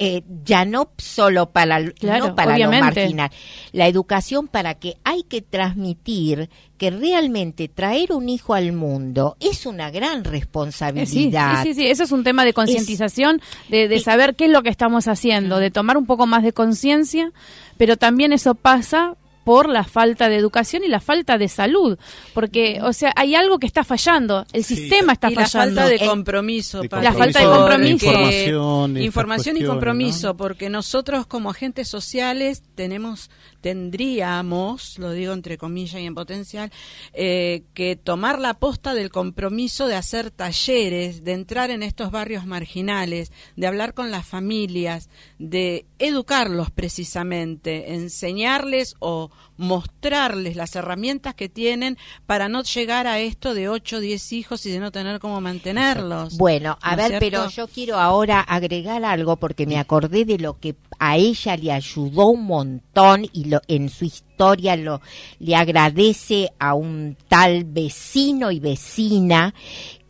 Eh, 0.03 0.23
ya 0.47 0.65
no 0.65 0.93
solo 0.97 1.51
para, 1.51 1.85
Claro, 1.93 2.29
no 2.29 2.35
para 2.35 2.57
lo 2.57 2.71
marginal, 2.73 3.31
la 3.73 3.87
educación 3.87 4.49
para 4.49 4.75
que 4.77 4.97
hay 5.05 5.25
que 5.25 5.43
transmitir 5.43 6.49
que 6.79 6.91
realmente 6.91 7.69
traer 7.69 8.13
un 8.15 8.31
hijo 8.31 8.55
al 8.55 8.73
mundo 8.73 9.37
es 9.41 9.67
una 9.67 9.91
gran 9.91 10.21
Eh, 10.21 10.23
Sí, 10.25 10.31
responsabilidad. 10.31 11.63
sí, 11.63 11.75
sí, 11.75 11.81
sí, 11.83 11.87
eso 11.87 12.05
es 12.05 12.13
un 12.13 12.25
tema 12.25 12.47
de 12.47 12.55
concientización, 12.55 13.43
de, 13.69 13.89
de 13.89 14.01
saber 14.01 14.37
qué 14.37 14.47
es 14.47 14.51
lo 14.51 14.63
que 14.63 14.71
estamos 14.71 15.07
haciendo, 15.07 15.59
de 15.59 15.71
tomar 15.71 15.99
un 15.99 16.07
poco 16.07 16.27
más 16.27 16.43
de 16.43 16.55
conciencia, 16.55 17.31
pero 17.77 17.99
también 17.99 18.33
eso 18.33 18.55
pasa 18.55 19.17
por 19.51 19.69
la 19.69 19.83
falta 19.83 20.29
de 20.29 20.37
educación 20.37 20.85
y 20.85 20.89
la 20.89 21.01
falta 21.01 21.37
de 21.37 21.49
salud, 21.49 21.99
porque, 22.35 22.79
o 22.85 22.93
sea, 22.93 23.13
hay 23.17 23.35
algo 23.35 23.59
que 23.59 23.67
está 23.67 23.83
fallando, 23.83 24.47
el 24.53 24.63
Sí. 24.63 24.77
sistema 24.77 25.15
está 25.15 25.29
y 25.29 25.35
la 25.35 25.49
fallando. 25.49 25.81
falta 25.81 25.91
de 25.91 26.07
compromiso. 26.09 26.83
Pati, 26.89 27.03
La 27.05 27.13
falta 27.13 27.41
de 27.41 27.47
compromiso. 27.47 28.07
Información, 28.07 28.97
Información 29.03 29.57
y 29.57 29.65
compromiso, 29.65 30.29
¿no? 30.29 30.37
porque 30.37 30.71
nosotros 30.71 31.27
como 31.27 31.51
agentes 31.51 31.89
sociales 31.89 32.63
tenemos, 32.77 33.29
tendríamos, 33.61 34.99
lo 35.01 35.11
digo 35.11 35.33
entre 35.33 35.59
comillas 35.59 36.01
y 36.01 36.07
en 36.07 36.15
potencial, 36.15 36.71
eh, 37.13 37.65
que 37.75 37.97
tomar 37.97 38.39
la 38.39 38.55
posta 38.55 38.95
del 38.95 39.11
compromiso 39.11 39.89
de 39.89 39.97
hacer 39.97 40.31
talleres, 40.31 41.25
de 41.25 41.33
entrar 41.33 41.71
en 41.71 41.83
estos 41.83 42.13
barrios 42.13 42.47
marginales, 42.47 43.33
de 43.57 43.67
hablar 43.67 43.95
con 43.95 44.13
las 44.13 44.25
familias, 44.25 45.09
de 45.41 45.87
educarlos 45.99 46.71
precisamente, 46.71 47.95
enseñarles 47.95 48.95
o 49.01 49.31
mostrarles 49.57 50.57
las 50.57 50.75
herramientas 50.75 51.35
que 51.35 51.49
tienen 51.49 51.99
para 52.27 52.49
no 52.49 52.63
llegar 52.63 53.07
a 53.07 53.21
esto 53.21 53.55
de 53.55 53.69
8 53.69 53.97
o 53.97 54.01
10 54.01 54.33
hijos 54.33 54.67
y 54.67 54.71
de 54.71 54.81
no 54.81 54.91
tener 54.91 55.21
cómo 55.21 55.41
mantenerlos. 55.41 56.39
Bueno, 56.39 56.79
a 56.81 56.97
¿No 56.97 57.03
es 57.03 57.09
ver, 57.11 57.21
cierto? 57.21 57.27
pero 57.39 57.51
yo 57.51 57.69
quiero 57.69 57.97
ahora 57.99 58.41
agregar 58.41 59.05
algo 59.05 59.37
porque 59.37 59.67
me 59.67 59.79
acordé 59.79 60.25
de 60.25 60.39
lo 60.39 60.59
que 60.59 60.77
a 60.99 61.17
ella 61.17 61.57
le 61.57 61.73
ayudó 61.73 62.27
un 62.29 62.45
montón 62.45 63.27
y 63.33 63.45
lo, 63.45 63.61
en 63.69 63.89
su 63.91 64.05
historia 64.05 64.77
lo, 64.77 65.01
le 65.39 65.55
agradece 65.57 66.51
a 66.59 66.75
un 66.75 67.17
tal 67.29 67.65
vecino 67.65 68.51
y 68.51 68.61
vecina 68.61 69.55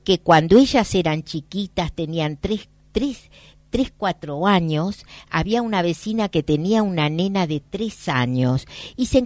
que 0.05 0.21
cuando 0.21 0.59
ellas 0.59 0.95
eran 0.95 1.23
chiquitas 1.23 1.93
tenían 1.93 2.39
tres, 2.41 2.69
tres, 2.93 3.31
tres, 3.71 3.93
cuatro 3.97 4.47
años, 4.47 5.07
había 5.31 5.63
una 5.63 5.83
vecina 5.83 6.29
que 6.29 6.43
tenía 6.43 6.83
una 6.83 7.09
nena 7.09 7.47
de 7.47 7.61
tres 7.61 8.09
años 8.09 8.67
y 8.97 9.07
se 9.07 9.25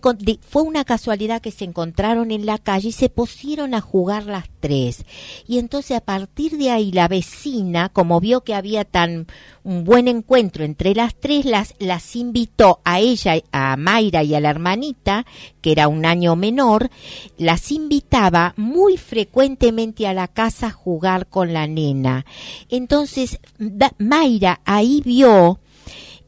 fue 0.49 0.63
una 0.63 0.85
casualidad 0.85 1.41
que 1.41 1.51
se 1.51 1.65
encontraron 1.65 2.31
en 2.31 2.47
la 2.47 2.59
calle 2.59 2.89
y 2.89 2.93
se 2.93 3.09
pusieron 3.09 3.75
a 3.75 3.81
jugar 3.81 4.27
las 4.27 4.45
tres. 4.61 5.05
Y 5.47 5.59
entonces 5.59 5.97
a 5.97 6.01
partir 6.01 6.59
de 6.59 6.71
ahí 6.71 6.93
la 6.93 7.09
vecina, 7.09 7.89
como 7.89 8.21
vio 8.21 8.43
que 8.43 8.55
había 8.55 8.85
tan 8.85 9.27
un 9.63 9.85
buen 9.85 10.09
encuentro 10.09 10.63
entre 10.65 10.95
las 10.95 11.15
tres, 11.15 11.47
las, 11.47 11.75
las 11.79 12.17
invitó 12.17 12.81
a 12.85 13.01
ella, 13.01 13.37
a 13.51 13.77
Mayra 13.79 14.23
y 14.23 14.35
a 14.35 14.41
la 14.41 14.51
hermanita, 14.51 15.25
que 15.63 15.73
era 15.73 15.89
un 15.89 16.05
año 16.05 16.37
menor, 16.37 16.91
las 17.39 17.73
invitaba 17.73 18.53
muy 18.59 18.99
frecuentemente 18.99 20.07
a 20.07 20.13
la 20.13 20.29
casa 20.29 20.67
a 20.67 20.71
jugar 20.71 21.29
con 21.29 21.55
la 21.55 21.67
nena. 21.67 22.27
Entonces, 22.69 23.41
da- 23.59 23.95
Mayra 24.35 24.61
ahí 24.65 25.01
vio, 25.05 25.61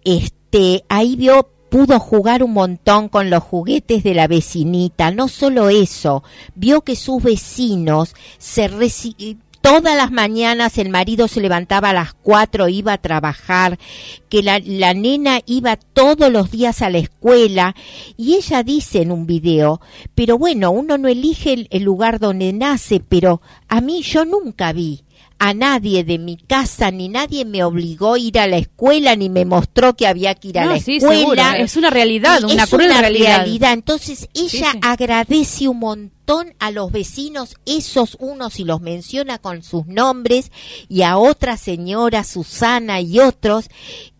este, 0.04 0.84
ahí 0.88 1.16
vio 1.16 1.50
pudo 1.68 1.98
jugar 1.98 2.42
un 2.44 2.52
montón 2.52 3.08
con 3.08 3.28
los 3.30 3.42
juguetes 3.42 4.04
de 4.04 4.14
la 4.14 4.28
vecinita. 4.28 5.10
No 5.10 5.26
solo 5.28 5.68
eso, 5.68 6.22
vio 6.54 6.82
que 6.82 6.94
sus 6.96 7.22
vecinos 7.22 8.14
se 8.38 8.70
reci- 8.70 9.38
Todas 9.62 9.96
las 9.96 10.12
mañanas 10.12 10.78
el 10.78 10.90
marido 10.90 11.26
se 11.26 11.40
levantaba 11.40 11.90
a 11.90 11.92
las 11.92 12.14
cuatro, 12.14 12.68
iba 12.68 12.92
a 12.92 12.98
trabajar, 12.98 13.80
que 14.28 14.44
la, 14.44 14.60
la 14.64 14.94
nena 14.94 15.40
iba 15.44 15.74
todos 15.74 16.30
los 16.30 16.52
días 16.52 16.82
a 16.82 16.90
la 16.90 16.98
escuela 16.98 17.74
y 18.16 18.34
ella 18.34 18.62
dice 18.62 19.02
en 19.02 19.10
un 19.10 19.26
video, 19.26 19.80
pero 20.14 20.38
bueno, 20.38 20.70
uno 20.70 20.98
no 20.98 21.08
elige 21.08 21.52
el, 21.52 21.66
el 21.72 21.82
lugar 21.82 22.20
donde 22.20 22.52
nace, 22.52 23.00
pero 23.00 23.42
a 23.66 23.80
mí 23.80 24.02
yo 24.02 24.24
nunca 24.24 24.72
vi 24.72 25.02
a 25.38 25.54
nadie 25.54 26.04
de 26.04 26.18
mi 26.18 26.36
casa, 26.36 26.90
ni 26.90 27.08
nadie 27.08 27.44
me 27.44 27.62
obligó 27.62 28.14
a 28.14 28.18
ir 28.18 28.38
a 28.38 28.46
la 28.46 28.56
escuela, 28.56 29.16
ni 29.16 29.28
me 29.28 29.44
mostró 29.44 29.94
que 29.94 30.06
había 30.06 30.34
que 30.34 30.48
ir 30.48 30.58
a 30.58 30.64
No, 30.64 30.72
la 30.72 30.80
sí, 30.80 30.96
escuela. 30.96 31.18
seguro, 31.18 31.42
es 31.64 31.76
una 31.76 31.90
realidad, 31.90 32.42
una 32.44 32.64
es 32.64 32.70
cruel 32.70 32.90
una 32.90 33.00
realidad. 33.00 33.72
Entonces 33.72 34.28
ella 34.34 34.72
sí. 34.72 34.78
agradece 34.82 35.68
un 35.68 35.78
montón 35.78 36.16
montón 36.26 36.54
a 36.58 36.70
los 36.72 36.90
vecinos, 36.90 37.54
esos 37.66 38.16
unos 38.18 38.58
y 38.58 38.64
los 38.64 38.80
menciona 38.80 39.38
con 39.38 39.62
sus 39.62 39.86
nombres, 39.86 40.50
y 40.88 41.02
a 41.02 41.18
otra 41.18 41.56
señora, 41.56 42.24
Susana 42.24 43.00
y 43.00 43.20
otros, 43.20 43.66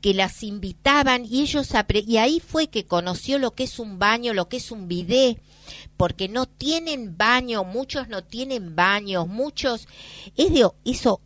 que 0.00 0.14
las 0.14 0.42
invitaban 0.44 1.24
y 1.24 1.42
ellos 1.42 1.68
y 2.07 2.16
ahí 2.18 2.40
fue 2.40 2.68
que 2.68 2.85
conoció 2.85 3.38
lo 3.38 3.55
que 3.55 3.64
es 3.64 3.79
un 3.81 3.98
baño, 3.98 4.35
lo 4.35 4.48
que 4.48 4.59
es 4.59 4.70
un 4.70 4.87
bidet, 4.87 5.38
porque 5.96 6.29
no 6.29 6.46
tienen 6.46 7.16
baño, 7.16 7.64
muchos 7.64 8.09
no 8.09 8.22
tienen 8.22 8.76
baños, 8.76 9.26
muchos 9.26 9.88
es 10.37 10.52
de 10.52 10.68
eso 10.85 11.20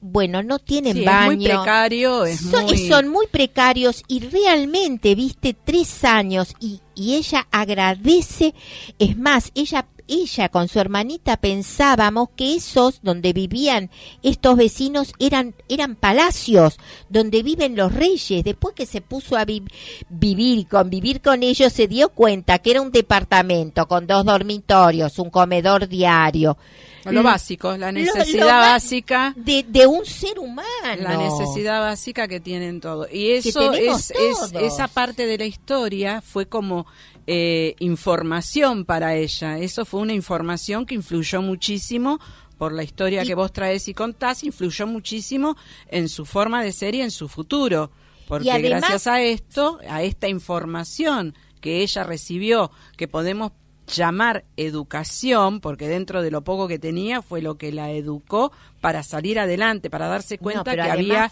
bueno, 0.00 0.42
no 0.42 0.58
tienen 0.58 1.04
baño. 1.04 1.32
Es 1.32 1.36
muy 1.38 1.46
precario, 1.46 2.24
es 2.24 2.40
son, 2.40 2.64
muy... 2.64 2.88
son 2.88 3.08
muy 3.08 3.26
precarios 3.26 4.02
y 4.08 4.20
realmente, 4.20 5.14
viste, 5.14 5.54
tres 5.54 6.04
años 6.04 6.54
y, 6.60 6.80
y 6.94 7.14
ella 7.16 7.46
agradece, 7.50 8.54
es 8.98 9.16
más, 9.16 9.50
ella 9.54 9.86
ella 10.08 10.48
con 10.48 10.68
su 10.68 10.80
hermanita 10.80 11.36
pensábamos 11.36 12.30
que 12.34 12.54
esos 12.54 13.00
donde 13.02 13.32
vivían 13.32 13.90
estos 14.22 14.56
vecinos 14.56 15.12
eran, 15.18 15.54
eran 15.68 15.94
palacios 15.94 16.78
donde 17.08 17.42
viven 17.42 17.76
los 17.76 17.94
reyes. 17.94 18.42
Después 18.42 18.74
que 18.74 18.86
se 18.86 19.00
puso 19.00 19.36
a 19.36 19.44
vivir 19.44 19.68
y 20.10 20.64
convivir 20.64 21.20
con 21.20 21.42
ellos, 21.42 21.72
se 21.72 21.86
dio 21.86 22.08
cuenta 22.08 22.58
que 22.58 22.72
era 22.72 22.82
un 22.82 22.90
departamento 22.90 23.86
con 23.86 24.06
dos 24.06 24.24
dormitorios, 24.24 25.18
un 25.18 25.30
comedor 25.30 25.88
diario. 25.88 26.56
Lo 27.04 27.22
básico, 27.22 27.76
la 27.76 27.92
necesidad 27.92 28.60
básica 28.60 29.32
de, 29.36 29.64
de, 29.66 29.86
un 29.86 30.04
ser 30.04 30.38
humano. 30.38 30.68
La 31.00 31.16
necesidad 31.16 31.80
básica 31.80 32.28
que 32.28 32.40
tienen 32.40 32.80
todos. 32.80 33.08
Y 33.12 33.30
eso 33.30 33.72
es, 33.72 34.10
es, 34.10 34.52
esa 34.60 34.88
parte 34.88 35.26
de 35.26 35.38
la 35.38 35.46
historia 35.46 36.20
fue 36.20 36.46
como 36.46 36.86
eh, 37.26 37.74
información 37.78 38.84
para 38.84 39.14
ella. 39.14 39.58
Eso 39.58 39.84
fue 39.84 40.00
una 40.00 40.14
información 40.14 40.86
que 40.86 40.94
influyó 40.94 41.42
muchísimo 41.42 42.20
por 42.56 42.72
la 42.72 42.82
historia 42.82 43.24
que 43.24 43.34
vos 43.34 43.52
traes 43.52 43.86
y 43.88 43.94
contás, 43.94 44.42
influyó 44.42 44.86
muchísimo 44.86 45.56
en 45.88 46.08
su 46.08 46.26
forma 46.26 46.62
de 46.62 46.72
ser 46.72 46.94
y 46.94 47.02
en 47.02 47.10
su 47.10 47.28
futuro. 47.28 47.90
Porque 48.26 48.60
gracias 48.60 49.06
a 49.06 49.22
esto, 49.22 49.78
a 49.88 50.02
esta 50.02 50.28
información 50.28 51.34
que 51.60 51.82
ella 51.82 52.02
recibió, 52.04 52.70
que 52.96 53.08
podemos 53.08 53.52
llamar 53.88 54.44
educación, 54.56 55.60
porque 55.60 55.88
dentro 55.88 56.22
de 56.22 56.30
lo 56.30 56.42
poco 56.42 56.68
que 56.68 56.78
tenía 56.78 57.22
fue 57.22 57.42
lo 57.42 57.56
que 57.56 57.72
la 57.72 57.90
educó 57.90 58.52
para 58.80 59.02
salir 59.02 59.38
adelante, 59.38 59.90
para 59.90 60.08
darse 60.08 60.38
cuenta 60.38 60.74
que 60.74 60.80
había 60.80 61.30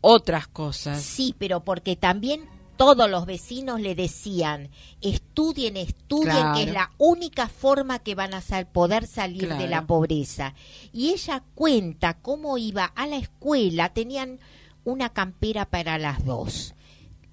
otras 0.00 0.46
cosas. 0.48 1.02
Sí, 1.02 1.34
pero 1.38 1.60
porque 1.60 1.96
también 1.96 2.48
todos 2.76 3.10
los 3.10 3.26
vecinos 3.26 3.80
le 3.80 3.94
decían, 3.94 4.70
estudien, 5.00 5.76
estudien, 5.76 6.52
que 6.54 6.64
es 6.64 6.72
la 6.72 6.90
única 6.98 7.48
forma 7.48 7.98
que 8.00 8.14
van 8.14 8.34
a 8.34 8.42
poder 8.72 9.06
salir 9.06 9.54
de 9.54 9.66
la 9.66 9.86
pobreza. 9.86 10.54
Y 10.92 11.10
ella 11.10 11.42
cuenta 11.54 12.14
cómo 12.14 12.58
iba 12.58 12.84
a 12.84 13.06
la 13.06 13.16
escuela, 13.16 13.92
tenían 13.92 14.38
una 14.84 15.08
campera 15.08 15.64
para 15.66 15.98
las 15.98 16.24
dos, 16.24 16.74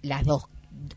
las 0.01 0.25
dos 0.25 0.47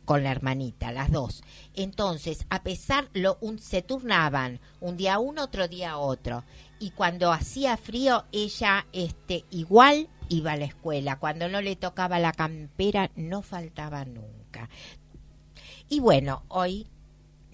con 0.05 0.23
la 0.23 0.31
hermanita, 0.31 0.93
las 0.93 1.11
dos. 1.11 1.43
Entonces, 1.75 2.47
a 2.51 2.63
pesar, 2.63 3.09
lo, 3.13 3.39
un, 3.41 3.59
se 3.59 3.83
turnaban, 3.83 4.61
un 4.81 4.97
día 4.97 5.19
uno, 5.19 5.45
otro 5.45 5.69
día 5.69 5.99
otro. 5.99 6.45
Y 6.79 6.91
cuando 6.91 7.33
hacía 7.33 7.77
frío, 7.77 8.25
ella 8.33 8.87
este, 8.93 9.45
igual 9.51 10.09
iba 10.29 10.53
a 10.53 10.57
la 10.57 10.67
escuela. 10.67 11.19
Cuando 11.19 11.49
no 11.49 11.61
le 11.61 11.77
tocaba 11.77 12.19
la 12.19 12.33
campera, 12.33 13.11
no 13.17 13.43
faltaba 13.43 14.05
nunca. 14.05 14.69
Y 15.89 16.01
bueno, 16.01 16.43
hoy 16.49 16.87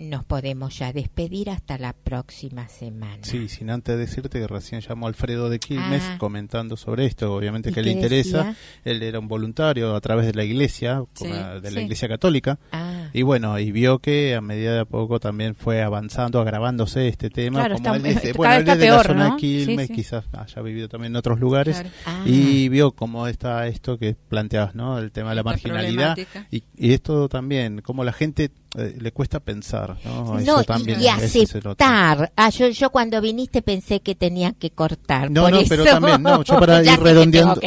nos 0.02 0.24
podemos 0.24 0.78
ya 0.78 0.92
despedir 0.92 1.50
hasta 1.50 1.78
la 1.78 1.92
próxima 1.92 2.68
semana. 2.68 3.18
Sí, 3.22 3.48
sin 3.48 3.70
antes 3.70 3.98
decirte 3.98 4.40
que 4.40 4.46
recién 4.46 4.80
llamó 4.80 5.06
Alfredo 5.06 5.48
de 5.48 5.58
Quilmes 5.58 6.02
ah. 6.04 6.16
comentando 6.18 6.76
sobre 6.76 7.06
esto, 7.06 7.34
obviamente 7.34 7.72
que 7.72 7.82
le 7.82 7.92
interesa. 7.92 8.54
Él 8.84 9.02
era 9.02 9.18
un 9.18 9.28
voluntario 9.28 9.94
a 9.94 10.00
través 10.00 10.26
de 10.26 10.34
la 10.34 10.44
iglesia, 10.44 11.02
de 11.20 11.70
la 11.70 11.80
iglesia 11.80 12.08
católica. 12.08 12.58
Ah. 12.72 13.08
Y 13.12 13.22
bueno, 13.22 13.58
y 13.58 13.72
vio 13.72 13.98
que 13.98 14.34
a 14.34 14.40
medida 14.40 14.74
de 14.74 14.80
a 14.80 14.84
poco 14.84 15.20
también 15.20 15.54
fue 15.54 15.82
avanzando, 15.82 16.40
agravándose 16.40 17.08
este 17.08 17.30
tema. 17.30 17.68
como 17.68 17.94
él 17.94 18.06
es, 18.06 18.34
bueno, 18.34 18.54
él 18.54 18.68
es 18.68 18.78
de 18.78 18.88
la 18.88 19.02
zona 19.02 19.30
de 19.30 19.36
Quilmes, 19.36 19.90
quizás 19.90 20.24
haya 20.32 20.62
vivido 20.62 20.88
también 20.88 21.12
en 21.12 21.16
otros 21.16 21.38
lugares. 21.38 21.82
Ah. 22.06 22.22
Y 22.26 22.68
vio 22.68 22.92
cómo 22.92 23.26
está 23.26 23.66
esto 23.66 23.98
que 23.98 24.14
planteabas, 24.14 24.74
¿no? 24.74 24.98
El 24.98 25.12
tema 25.12 25.30
de 25.30 25.36
la 25.36 25.42
marginalidad. 25.42 26.16
Y, 26.50 26.64
y 26.76 26.92
esto 26.92 27.28
también, 27.28 27.82
cómo 27.82 28.04
la 28.04 28.12
gente 28.12 28.50
eh, 28.74 28.96
le 28.98 29.12
cuesta 29.12 29.38
pensar, 29.38 29.98
¿no? 30.04 30.40
y, 30.40 31.06
aceptar. 31.06 32.32
Ah, 32.34 32.48
yo, 32.48 32.68
yo 32.68 32.88
cuando 32.90 33.20
viniste 33.20 33.60
pensé 33.60 34.00
que 34.00 34.14
tenía 34.14 34.52
que 34.52 34.70
cortar. 34.70 35.30
No, 35.30 35.50
no, 35.50 35.60
pero 35.68 35.84
también, 35.84 36.22
no, 36.22 36.42
yo 36.42 36.58
para 36.58 36.82
ir 36.82 36.98
redondeando. 36.98 37.60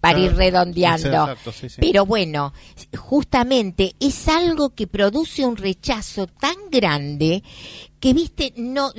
para 0.00 0.18
ir 0.18 0.34
redondeando. 0.34 1.36
Pero 1.78 2.06
bueno, 2.06 2.54
justamente 2.96 3.94
es 4.00 4.26
algo 4.28 4.70
que 4.70 4.86
produce 4.86 5.44
un 5.44 5.56
rechazo 5.56 6.26
tan 6.26 6.56
grande 6.70 7.42
que 8.00 8.14
viste 8.14 8.54
no 8.56 8.92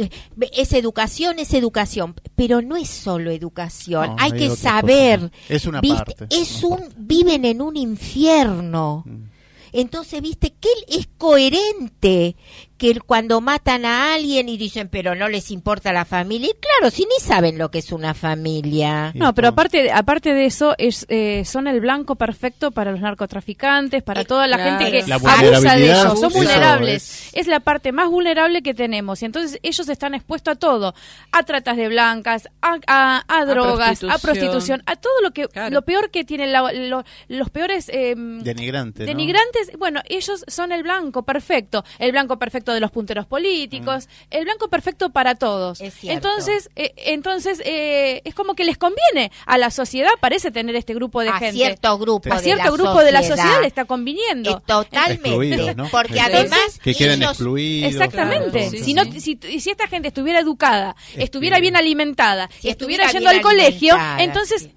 es 0.51 0.73
educación 0.73 1.39
es 1.39 1.53
educación 1.53 2.15
pero 2.35 2.61
no 2.61 2.75
es 2.75 2.89
solo 2.89 3.31
educación 3.31 4.17
hay, 4.19 4.33
que 4.33 4.49
saber 4.49 5.31
es 5.47 5.65
una 5.65 5.81
parte 5.81 6.27
es 6.29 6.61
un 6.65 6.81
viven 6.97 7.45
en 7.45 7.61
un 7.61 7.77
infierno 7.77 9.03
mm. 9.05 9.28
Entonces, 9.73 10.21
viste 10.21 10.53
que 10.59 10.69
él 10.69 10.99
es 10.99 11.07
coherente, 11.17 12.35
que 12.79 12.97
cuando 13.01 13.41
matan 13.41 13.85
a 13.85 14.13
alguien 14.15 14.47
y 14.47 14.57
dicen, 14.57 14.87
pero 14.87 15.13
no 15.13 15.27
les 15.27 15.51
importa 15.51 15.91
la 15.91 16.05
familia, 16.05 16.49
y 16.49 16.53
claro, 16.59 16.89
si 16.89 17.03
ni 17.03 17.19
saben 17.21 17.57
lo 17.57 17.69
que 17.69 17.79
es 17.79 17.91
una 17.91 18.13
familia. 18.13 19.11
No, 19.15 19.35
pero 19.35 19.49
aparte, 19.49 19.91
aparte 19.91 20.33
de 20.33 20.45
eso, 20.45 20.75
es, 20.77 21.05
eh, 21.09 21.43
son 21.45 21.67
el 21.67 21.81
blanco 21.81 22.15
perfecto 22.15 22.71
para 22.71 22.91
los 22.91 23.01
narcotraficantes, 23.01 24.01
para 24.01 24.23
toda 24.23 24.47
la 24.47 24.57
gente 24.57 24.91
que 24.91 25.13
abusa 25.13 25.75
de 25.75 25.91
ellos, 25.91 26.19
son 26.19 26.31
vulnerables. 26.31 27.29
Es. 27.33 27.47
la 27.47 27.59
parte 27.59 27.91
más 27.91 28.09
vulnerable 28.09 28.61
que 28.61 28.73
tenemos, 28.73 29.21
y 29.21 29.25
entonces 29.25 29.59
ellos 29.61 29.89
están 29.89 30.13
expuestos 30.15 30.53
a 30.53 30.55
todo, 30.55 30.95
a 31.33 31.43
tratas 31.43 31.75
de 31.75 31.89
blancas, 31.89 32.47
a, 32.61 33.23
a, 33.27 33.45
drogas, 33.45 34.03
a 34.03 34.17
prostitución. 34.19 34.83
a 34.85 34.95
todo 34.95 35.21
lo 35.21 35.31
que, 35.31 35.47
lo 35.69 35.81
peor 35.81 36.11
que 36.11 36.23
tienen 36.23 36.53
los 36.53 37.49
peores... 37.49 37.89
Eh, 37.89 38.15
denigrantes. 38.15 39.05
Denigrantes, 39.05 39.71
bueno, 39.77 40.01
ellos 40.07 40.45
son 40.47 40.71
el 40.71 40.83
blanco 40.83 41.23
perfecto, 41.23 41.83
el 41.97 42.13
blanco 42.13 42.39
perfecto 42.39 42.68
de 42.73 42.79
los 42.79 42.91
punteros 42.91 43.25
políticos, 43.25 44.07
mm. 44.07 44.35
el 44.35 44.43
blanco 44.45 44.69
perfecto 44.69 45.09
para 45.11 45.35
todos. 45.35 45.81
entonces, 46.03 46.69
eh, 46.75 46.93
entonces 46.97 47.61
eh, 47.65 48.21
es 48.25 48.33
como 48.35 48.55
que 48.55 48.63
les 48.63 48.77
conviene 48.77 49.31
a 49.45 49.57
la 49.57 49.71
sociedad, 49.71 50.09
parece 50.19 50.51
tener 50.51 50.75
este 50.75 50.93
grupo 50.93 51.21
de 51.21 51.29
a 51.29 51.39
gente. 51.39 51.57
Cierto 51.57 51.97
grupo 51.97 52.33
a 52.33 52.39
cierto 52.39 52.73
grupo 52.73 53.01
de 53.01 53.11
la 53.11 53.23
sociedad 53.23 53.61
le 53.61 53.67
está 53.67 53.85
conviniendo. 53.85 54.57
Eh, 54.57 54.61
totalmente. 54.65 55.75
Porque 55.91 56.19
además 56.19 56.79
que 56.81 56.93
queden 56.93 57.23
excluidos. 57.23 57.93
Exactamente. 57.93 58.69
si, 58.69 58.93
no, 58.93 59.03
si, 59.05 59.37
si, 59.37 59.69
esta 59.69 59.87
gente 59.87 60.09
estuviera 60.09 60.39
educada, 60.39 60.95
estuviera 61.15 61.59
bien 61.59 61.75
alimentada, 61.75 62.49
si 62.59 62.69
estuviera, 62.69 63.11
yendo 63.11 63.29
al 63.29 63.41
colegio, 63.41 63.97
entonces, 64.17 64.69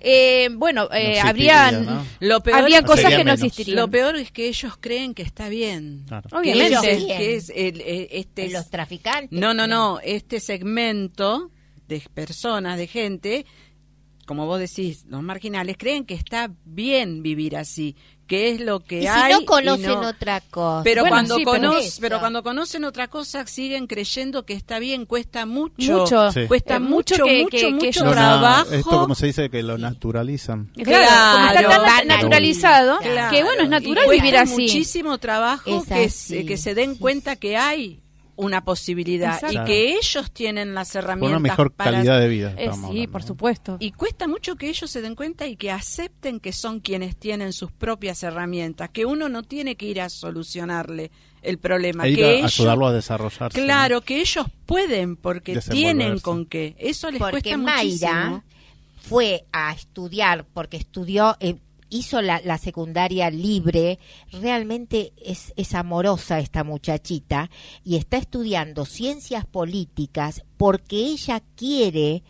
bueno, 0.53 0.89
habría, 1.23 1.69
habría 2.53 2.83
cosas 2.83 3.15
que 3.15 3.25
no 3.25 3.33
existirían. 3.33 3.77
Lo 3.77 3.89
peor 3.89 4.17
es 4.17 4.31
que 4.31 4.49
ellos 4.49 4.75
creen 4.81 5.15
que 5.15 5.23
está 5.23 5.49
bien. 5.49 6.05
Obviamente. 6.33 7.07
Que 7.07 7.37
es, 7.37 7.51
el, 7.55 7.81
eh, 7.81 7.82
este 7.87 8.51
los 8.51 8.71
traficantes. 8.71 9.39
No, 9.39 9.55
no, 9.55 9.67
no, 9.67 10.01
este 10.01 10.41
segmento 10.41 11.51
de 11.89 12.03
personas, 12.13 12.79
de 12.79 12.87
gente, 12.87 13.47
como 14.27 14.47
vos 14.47 14.59
decís, 14.59 15.05
los 15.09 15.23
marginales 15.23 15.77
creen 15.79 16.05
que 16.05 16.15
está 16.15 16.51
bien 16.65 17.23
vivir 17.23 17.57
así, 17.57 17.97
que 18.27 18.51
es 18.51 18.61
lo 18.61 18.81
que 18.81 19.03
¿Y 19.03 19.07
hay. 19.07 19.35
Si 19.35 19.41
no 19.41 19.47
conocen 19.47 19.91
otra 19.91 20.41
cosa. 20.41 20.83
Pero 20.85 21.05
cuando 21.07 21.37
pero, 22.01 22.21
cuando 22.21 22.43
conocen 22.43 22.85
otra 22.85 23.09
cosa 23.09 23.47
siguen 23.47 23.87
creyendo 23.87 24.45
que 24.47 24.55
está 24.55 24.79
bien, 24.79 25.07
cuesta 25.07 25.45
mucho, 25.45 26.05
cuesta 26.49 26.79
mucho, 26.79 27.27
mucho, 27.27 27.71
mucho, 27.71 28.11
trabajo. 28.11 28.73
esto 28.73 28.91
como 28.91 29.15
se 29.15 29.27
dice 29.27 29.51
que 29.51 29.63
lo 29.63 29.77
naturalizan. 29.77 30.71
Claro, 30.83 31.61
está 31.61 31.85
tan 31.85 32.09
naturalizado 32.09 32.99
que 33.01 33.43
bueno, 33.43 33.65
es 33.65 33.69
natural 33.69 34.09
vivir 34.11 34.37
así. 34.37 34.63
Muchísimo 34.63 35.19
trabajo 35.19 35.85
que, 35.85 36.45
que 36.47 36.57
se 36.57 36.75
den 36.75 36.95
cuenta 36.95 37.37
que 37.37 37.57
hay 37.57 38.02
una 38.37 38.65
posibilidad 38.65 39.41
y 39.51 39.63
que 39.65 39.95
ellos 39.95 40.31
tienen 40.33 40.75
las 40.75 40.95
herramientas 40.95 41.41
una 41.41 41.49
mejor 41.49 41.75
calidad 41.75 42.19
de 42.19 42.29
vida. 42.29 42.55
Eh, 42.57 42.71
sí, 42.91 43.07
por 43.07 43.23
supuesto. 43.23 43.77
Y 43.79 43.93
cuesta 43.93 44.27
mucho 44.27 44.57
que 44.57 44.69
ellos 44.69 44.91
se 44.91 45.03
den 45.03 45.15
cuenta 45.15 45.47
y 45.47 45.57
que 45.57 45.71
acepten 45.71 46.41
que 46.41 46.53
son 46.53 46.81
quienes 46.81 47.17
tienen 47.17 47.53
sus 47.53 47.71
propias 47.71 48.23
herramientas, 48.23 48.91
que 48.91 49.05
uno 49.05 49.29
no 49.29 49.43
tiene 49.43 49.77
que 49.77 49.87
ir 49.87 50.01
a 50.01 50.09
solucionarle 50.09 51.11
el 51.43 51.59
problema, 51.59 52.07
e 52.07 52.15
que 52.15 52.25
a, 52.25 52.31
ellos, 52.31 52.59
ayudarlo 52.59 52.87
a 52.87 52.93
desarrollarse. 52.93 53.63
Claro, 53.63 54.01
que 54.01 54.21
ellos 54.21 54.47
pueden 54.65 55.17
porque 55.17 55.59
tienen 55.61 56.21
con 56.21 56.47
qué. 56.47 56.75
Eso 56.79 57.11
les 57.11 57.19
porque 57.19 57.41
cuesta 57.41 57.57
Mayra 57.59 58.45
fue 59.03 59.45
a 59.53 59.73
estudiar 59.73 60.47
porque 60.55 60.77
estudió 60.77 61.37
eh, 61.41 61.57
hizo 61.93 62.21
la, 62.23 62.41
la 62.45 62.59
secundaria 62.59 63.31
libre, 63.31 63.99
realmente 64.33 65.13
es, 65.25 65.53
es 65.57 65.75
amorosa 65.75 66.39
esta 66.41 66.65
muchachita 66.65 67.51
y 67.85 67.97
está 67.97 68.17
estudiando 68.17 68.85
ciencias 68.85 69.47
políticas 69.47 70.43
porque 70.57 70.97
ella 70.97 71.43
quiere 71.57 72.23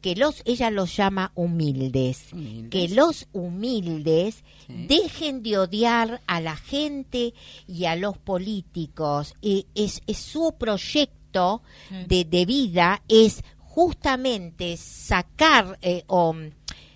que 0.00 0.16
los, 0.16 0.42
ella 0.46 0.70
los 0.70 0.96
llama 0.96 1.30
humildes, 1.34 2.28
Humildes. 2.32 2.70
que 2.70 2.88
los 2.94 3.26
humildes 3.32 4.42
Sí. 4.66 4.86
dejen 4.88 5.42
de 5.42 5.58
odiar 5.58 6.20
a 6.26 6.40
la 6.40 6.54
gente 6.56 7.34
y 7.66 7.84
a 7.86 7.96
los 7.96 8.16
políticos. 8.18 9.34
Es, 9.42 10.00
es 10.06 10.16
su 10.18 10.54
proyecto 10.58 11.62
de, 12.08 12.24
de 12.24 12.44
vida 12.46 13.02
es 13.08 13.42
justamente 13.58 14.76
sacar 14.76 15.78
eh, 15.82 16.04
o 16.08 16.34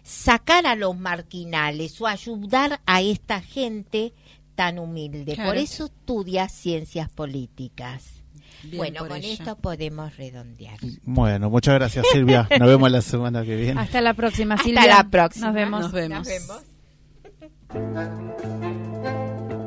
sacar 0.05 0.67
a 0.67 0.77
los 0.77 0.97
marginales 0.97 2.01
o 2.01 2.07
ayudar 2.07 2.81
a 2.87 3.01
esta 3.03 3.41
gente 3.41 4.13
tan 4.55 4.79
humilde. 4.79 5.35
Claro. 5.35 5.51
Por 5.51 5.57
eso 5.59 5.87
estudia 5.87 6.49
ciencias 6.49 7.11
políticas. 7.11 8.23
Bien 8.63 8.77
bueno, 8.79 9.01
con 9.09 9.17
ella. 9.17 9.33
esto 9.33 9.57
podemos 9.57 10.17
redondear. 10.17 10.79
Bueno, 11.03 11.51
muchas 11.51 11.75
gracias 11.75 12.07
Silvia. 12.13 12.49
Nos 12.59 12.69
vemos 12.69 12.91
la 12.91 13.03
semana 13.03 13.45
que 13.45 13.57
viene. 13.57 13.81
Hasta 13.81 14.01
la 14.01 14.15
próxima, 14.15 14.55
Hasta 14.55 14.65
Silvia. 14.65 14.87
la 14.87 15.09
próxima. 15.11 15.47
Nos 15.47 15.55
vemos. 15.55 15.81
Nos 15.81 15.93
vemos. 15.93 16.19
Nos 16.19 16.29
vemos. 16.29 16.63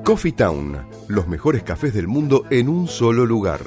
Coffee 0.04 0.32
Town, 0.32 0.88
los 1.10 1.28
mejores 1.28 1.64
cafés 1.64 1.94
del 1.94 2.08
mundo 2.08 2.46
en 2.50 2.70
un 2.70 2.88
solo 2.88 3.26
lugar. 3.26 3.60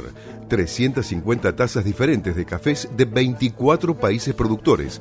350 0.49 1.55
tazas 1.55 1.85
diferentes 1.85 2.35
de 2.35 2.45
cafés 2.45 2.89
de 2.97 3.05
24 3.05 3.99
países 3.99 4.35
productores. 4.35 5.01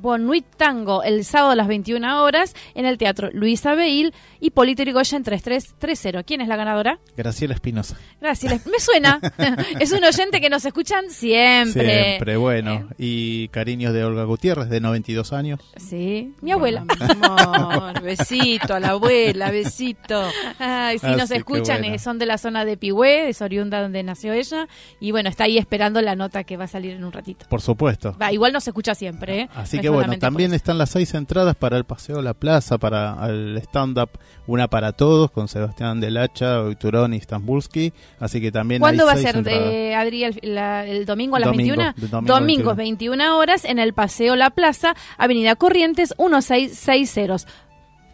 Bonuit 0.00 0.44
Tango, 0.56 1.02
el 1.02 1.24
sábado 1.24 1.52
a 1.52 1.56
las 1.56 1.68
21 1.68 2.22
horas 2.22 2.54
en 2.74 2.86
el 2.86 2.98
Teatro 2.98 3.30
Luisa 3.32 3.74
Beil 3.74 4.12
y 4.40 4.50
Polito 4.50 4.82
Yrigoyen 4.82 5.22
3330. 5.22 6.22
¿Quién 6.22 6.40
es 6.40 6.48
la 6.48 6.56
ganadora? 6.56 6.98
Graciela 7.16 7.54
Espinosa. 7.54 7.96
Gracias. 8.20 8.66
Me 8.66 8.78
suena. 8.78 9.20
es 9.80 9.92
un 9.92 10.04
oyente 10.04 10.40
que 10.40 10.50
nos 10.50 10.64
escuchan 10.64 11.10
siempre. 11.10 12.04
Siempre, 12.04 12.36
bueno. 12.36 12.88
Y 12.98 13.48
cariños 13.48 13.92
de 13.92 14.04
Olga 14.04 14.24
Gutiérrez, 14.24 14.68
de 14.68 14.80
92 14.80 15.32
años. 15.32 15.60
Sí, 15.76 16.34
mi 16.40 16.52
abuela. 16.52 16.84
Amor, 17.00 18.02
besito 18.02 18.74
a 18.74 18.80
la 18.80 18.90
abuela, 18.90 19.50
besito. 19.50 20.22
Ay, 20.58 20.96
Así 21.02 21.16
nos 21.16 21.30
escuchan, 21.30 21.80
bueno. 21.80 21.94
eh, 21.94 21.98
son 21.98 22.18
de 22.18 22.26
la 22.26 22.38
zona 22.38 22.64
de 22.64 22.76
Pigüé, 22.76 23.28
es 23.28 23.40
oriunda 23.42 23.80
donde 23.80 24.02
nació 24.02 24.32
ella. 24.32 24.68
Y 25.00 25.10
bueno, 25.10 25.28
está 25.28 25.44
ahí 25.44 25.58
esperando 25.58 26.00
la 26.02 26.14
nota 26.16 26.44
que 26.44 26.56
va 26.56 26.64
a 26.64 26.68
salir 26.68 26.92
en 26.92 27.04
un 27.04 27.12
ratito. 27.12 27.46
Por 27.48 27.60
supuesto. 27.60 28.16
Va, 28.20 28.32
igual 28.32 28.52
nos 28.52 28.66
escucha 28.66 28.94
siempre, 28.94 29.40
¿eh? 29.42 29.48
Así 29.54 29.78
que 29.90 29.96
bueno, 29.96 30.18
también 30.18 30.54
están 30.54 30.78
las 30.78 30.90
seis 30.90 31.14
entradas 31.14 31.54
para 31.56 31.76
el 31.76 31.84
Paseo 31.84 32.18
a 32.18 32.22
la 32.22 32.34
Plaza, 32.34 32.78
para 32.78 33.16
el 33.28 33.56
stand-up 33.58 34.10
Una 34.46 34.68
para 34.68 34.92
Todos, 34.92 35.30
con 35.30 35.48
Sebastián 35.48 36.00
Del 36.00 36.16
Hacha, 36.16 36.62
Turón 36.78 37.14
y 37.14 37.20
Stambulski. 37.20 37.92
Así 38.20 38.40
que 38.40 38.52
también 38.52 38.80
¿Cuándo 38.80 39.08
hay 39.08 39.14
va 39.14 39.20
a 39.20 39.32
ser, 39.32 39.42
de, 39.42 39.94
Adri, 39.94 40.24
el, 40.24 40.38
la- 40.42 40.86
el 40.86 41.04
domingo 41.06 41.36
a 41.36 41.40
las 41.40 41.48
Domingo, 41.50 41.76
21? 41.76 41.94
de 41.96 42.08
domingo 42.08 42.34
Domingo, 42.34 42.74
21 42.74 43.38
horas, 43.38 43.64
en 43.64 43.78
el 43.78 43.92
Paseo 43.92 44.36
La 44.36 44.50
Plaza, 44.50 44.94
Avenida 45.18 45.56
Corrientes, 45.56 46.14
1660. 46.18 47.46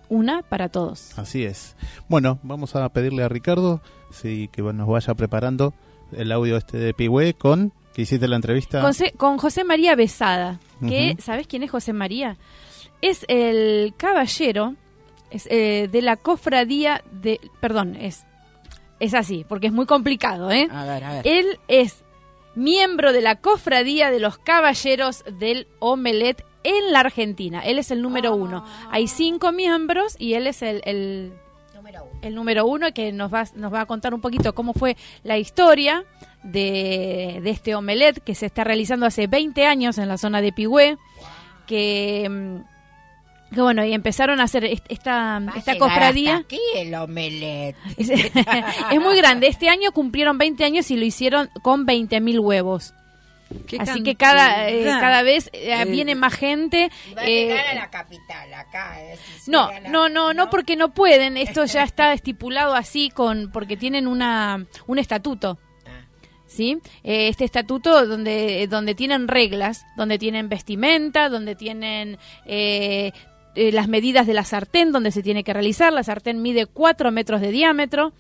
Una 0.09 0.43
para 0.43 0.69
todos. 0.69 1.19
Así 1.19 1.45
es. 1.45 1.75
Bueno, 2.09 2.39
vamos 2.43 2.77
a 2.77 2.87
pedirle 2.91 3.23
a 3.23 3.29
Ricardo 3.29 3.81
sí, 4.11 4.49
que 4.53 4.61
nos 4.63 4.87
vaya 4.87 5.15
preparando 5.15 5.73
el 6.15 6.31
audio 6.33 6.57
este 6.59 6.77
de 6.77 6.93
Pigüe 6.93 7.33
con 7.35 7.73
que 7.95 8.03
hiciste 8.03 8.29
la 8.29 8.37
entrevista. 8.37 8.83
Con 9.17 9.39
José 9.39 9.65
María 9.65 9.95
Besada, 9.95 10.61
que. 10.87 11.17
¿sabes 11.19 11.47
quién 11.47 11.63
es 11.63 11.71
José 11.71 11.93
María? 11.93 12.37
Es 13.01 13.25
el 13.29 13.95
caballero 13.97 14.77
es, 15.31 15.47
eh, 15.51 15.89
de 15.91 16.03
la 16.03 16.17
cofradía 16.17 17.03
de... 17.11 17.41
Perdón, 17.61 17.97
es, 17.97 18.25
es 19.01 19.15
así, 19.15 19.45
porque 19.49 19.69
es 19.69 19.73
muy 19.73 19.87
complicado, 19.87 20.51
¿eh? 20.51 20.69
A 20.71 20.85
ver, 20.85 21.05
a 21.05 21.13
ver. 21.15 21.27
Él 21.27 21.59
es 21.69 22.05
miembro 22.55 23.13
de 23.13 23.23
la 23.23 23.37
cofradía 23.37 24.11
de 24.11 24.21
los 24.21 24.39
caballeros 24.39 25.25
del 25.39 25.67
omelet 25.79 26.45
en 26.65 26.93
la 26.93 27.01
Argentina. 27.01 27.61
Él 27.61 27.79
es 27.79 27.91
el 27.91 28.03
número 28.03 28.35
uno. 28.35 28.65
Hay 28.91 29.09
cinco 29.09 29.53
miembros 29.53 30.17
y 30.19 30.35
él 30.35 30.47
es 30.47 30.63
el. 30.63 31.33
El 32.23 32.35
número 32.35 32.67
uno 32.67 32.93
que 32.95 33.13
nos 33.13 33.33
va, 33.33 33.45
nos 33.57 33.73
va 33.73 33.83
a 33.83 33.87
contar 33.87 34.15
un 34.15 34.21
poquito 34.21 34.55
cómo 34.55 34.73
fue 34.73 34.97
la 35.25 35.39
historia 35.39 36.05
de, 36.43 37.41
de 37.43 37.51
este 37.51 37.75
omelet 37.75 38.23
que 38.23 38.35
se 38.35 38.47
está 38.47 38.65
realizando 38.65 39.07
hace 39.07 39.27
20 39.27 39.67
años 39.67 39.99
en 39.99 40.09
la 40.09 40.17
zona 40.19 40.41
de 40.41 40.53
Pigüé. 40.53 40.97
Que, 41.67 42.29
mm, 42.29 43.55
que 43.55 43.61
bueno, 43.61 43.85
y 43.85 43.93
empezaron 43.93 44.41
a 44.41 44.45
hacer 44.45 44.65
est- 44.65 44.87
esta, 44.89 45.39
Va 45.41 45.53
esta 45.57 45.77
cofradía. 45.79 46.37
hasta 46.37 46.47
aquí 46.47 46.61
el 46.77 46.95
omelette. 46.95 47.77
Es, 47.99 48.09
es 48.93 49.01
muy 49.01 49.17
grande. 49.17 49.47
Este 49.47 49.69
año 49.69 49.93
cumplieron 49.93 50.39
20 50.39 50.65
años 50.65 50.91
y 50.91 50.97
lo 50.97 51.05
hicieron 51.05 51.51
con 51.63 51.87
20.000 51.87 52.41
huevos. 52.41 52.95
Qué 53.67 53.79
Así 53.79 54.03
que 54.03 54.15
cada, 54.17 54.69
eh, 54.71 54.85
cada 54.85 55.23
vez 55.23 55.49
eh, 55.53 55.73
Eh, 55.81 55.85
viene 55.87 56.15
más 56.15 56.35
gente. 56.35 56.91
Va 57.17 57.23
a 57.23 57.27
llegar 57.27 57.67
a 57.67 57.75
la 57.75 57.91
capital, 57.91 58.53
acá. 58.55 58.97
si 59.41 59.51
no, 59.51 59.71
la- 59.71 59.81
no, 59.89 60.09
no, 60.09 60.33
no, 60.35 60.51
porque 60.51 60.77
no 60.77 60.93
pueden. 60.93 61.37
Esto 61.37 61.65
ya 61.65 61.83
está 61.85 62.13
estipulado 62.13 62.75
así 62.75 63.11
con 63.11 63.51
porque 63.53 63.77
tienen 63.77 64.07
una 64.07 64.67
un 64.87 64.99
estatuto. 64.99 65.59
Ah. 65.87 66.05
¿Sí? 66.47 66.79
Este 67.03 67.45
estatuto 67.45 68.07
donde, 68.07 68.67
donde 68.69 68.95
tienen 68.95 69.29
reglas, 69.29 69.85
donde 69.97 70.19
tienen 70.19 70.49
vestimenta, 70.49 71.29
donde 71.29 71.55
tienen 71.55 72.19
eh, 72.47 73.13
eh, 73.55 73.73
las 73.73 73.89
medidas 73.89 74.27
de 74.27 74.35
la 74.35 74.45
sartén, 74.45 74.93
donde 74.93 75.11
se 75.11 75.23
tiene 75.23 75.45
que 75.45 75.53
realizar. 75.53 75.93
La 75.93 76.03
sartén 76.03 76.41
mide 76.43 76.67
4 76.67 77.11
metros 77.11 77.41
de 77.41 77.51
diámetro 77.53 78.13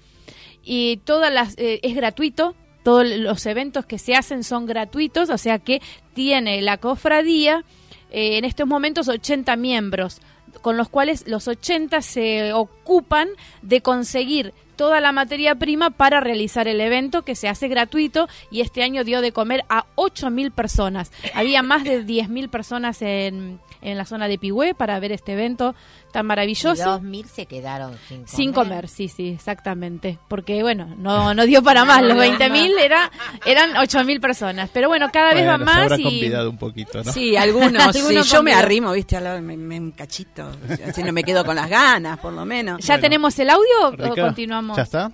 y 0.64 0.98
todas 1.04 1.32
las 1.32 1.54
eh, 1.58 1.80
es 1.82 1.94
gratuito. 1.94 2.54
Todos 2.82 3.06
los 3.06 3.46
eventos 3.46 3.86
que 3.86 3.98
se 3.98 4.14
hacen 4.14 4.44
son 4.44 4.66
gratuitos, 4.66 5.30
o 5.30 5.38
sea 5.38 5.58
que 5.58 5.80
tiene 6.14 6.60
la 6.62 6.78
cofradía 6.78 7.64
eh, 8.10 8.38
en 8.38 8.44
estos 8.44 8.66
momentos 8.66 9.08
80 9.08 9.56
miembros, 9.56 10.20
con 10.60 10.76
los 10.76 10.88
cuales 10.88 11.26
los 11.26 11.48
80 11.48 12.02
se 12.02 12.52
ocupan 12.52 13.28
de 13.62 13.80
conseguir 13.80 14.52
toda 14.76 15.00
la 15.00 15.12
materia 15.12 15.54
prima 15.54 15.90
para 15.90 16.20
realizar 16.20 16.66
el 16.66 16.80
evento 16.80 17.22
que 17.22 17.36
se 17.36 17.48
hace 17.48 17.68
gratuito 17.68 18.28
y 18.50 18.62
este 18.62 18.82
año 18.82 19.04
dio 19.04 19.20
de 19.20 19.32
comer 19.32 19.64
a 19.68 19.86
8.000 19.96 20.50
personas. 20.50 21.12
Había 21.34 21.62
más 21.62 21.84
de 21.84 22.04
10.000 22.04 22.50
personas 22.50 23.00
en, 23.02 23.60
en 23.80 23.98
la 23.98 24.06
zona 24.06 24.28
de 24.28 24.38
Pigüé 24.38 24.74
para 24.74 24.98
ver 25.00 25.12
este 25.12 25.32
evento 25.32 25.74
tan 26.12 26.26
Y 26.26 26.28
maravilloso. 26.28 26.84
dos 26.84 27.02
mil 27.02 27.26
se 27.26 27.46
quedaron 27.46 27.96
sin 28.08 28.18
comer. 28.18 28.28
Sin 28.28 28.52
comer, 28.52 28.88
sí, 28.88 29.08
sí, 29.08 29.28
exactamente. 29.30 30.18
Porque, 30.28 30.62
bueno, 30.62 30.94
no, 30.96 31.34
no 31.34 31.46
dio 31.46 31.62
para 31.62 31.84
más. 31.84 32.02
Los 32.02 32.16
20.000 32.16 32.78
era, 32.80 33.10
eran 33.44 33.72
8.000 33.72 34.20
personas. 34.20 34.70
Pero 34.72 34.88
bueno, 34.88 35.08
cada 35.12 35.34
vez 35.34 35.46
va 35.48 35.56
Bueno, 35.56 35.64
se 35.72 35.76
más 35.76 35.82
habrá 35.84 35.98
y... 35.98 36.02
convidado 36.04 36.50
un 36.50 36.58
poquito, 36.58 37.02
¿no? 37.02 37.12
Sí, 37.12 37.36
algunos. 37.36 37.82
sí, 37.92 37.98
Algunos 37.98 38.30
yo 38.30 38.42
me 38.42 38.52
arrimo, 38.54 38.92
viste, 38.92 39.16
al 39.16 39.24
lado, 39.24 39.42
me, 39.42 39.56
me 39.56 39.80
un 39.80 39.90
cachito. 39.92 40.50
Así 40.86 41.02
no 41.02 41.12
me 41.12 41.24
quedo 41.24 41.44
con 41.44 41.56
las 41.56 41.68
ganas, 41.68 42.18
por 42.18 42.32
lo 42.32 42.44
menos. 42.44 42.80
¿Ya 42.84 42.94
Bueno. 42.94 43.02
tenemos 43.02 43.38
el 43.38 43.50
audio 43.50 43.88
o 44.10 44.14
continuamos? 44.14 44.76
¿Ya 44.76 44.82
está? 44.84 45.10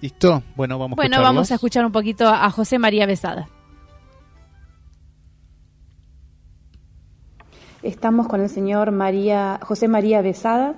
¿Listo? 0.00 0.42
Bueno, 0.54 0.78
vamos 0.78 0.96
a 0.98 1.02
Bueno, 1.02 1.22
vamos 1.22 1.50
a 1.50 1.54
escuchar 1.54 1.84
un 1.86 1.92
poquito 1.92 2.28
a 2.28 2.50
José 2.50 2.78
María 2.78 3.06
Besada. 3.06 3.48
Estamos 7.86 8.26
con 8.28 8.40
el 8.40 8.48
señor 8.48 8.90
María, 8.90 9.60
José 9.62 9.86
María 9.88 10.20
Besada, 10.22 10.74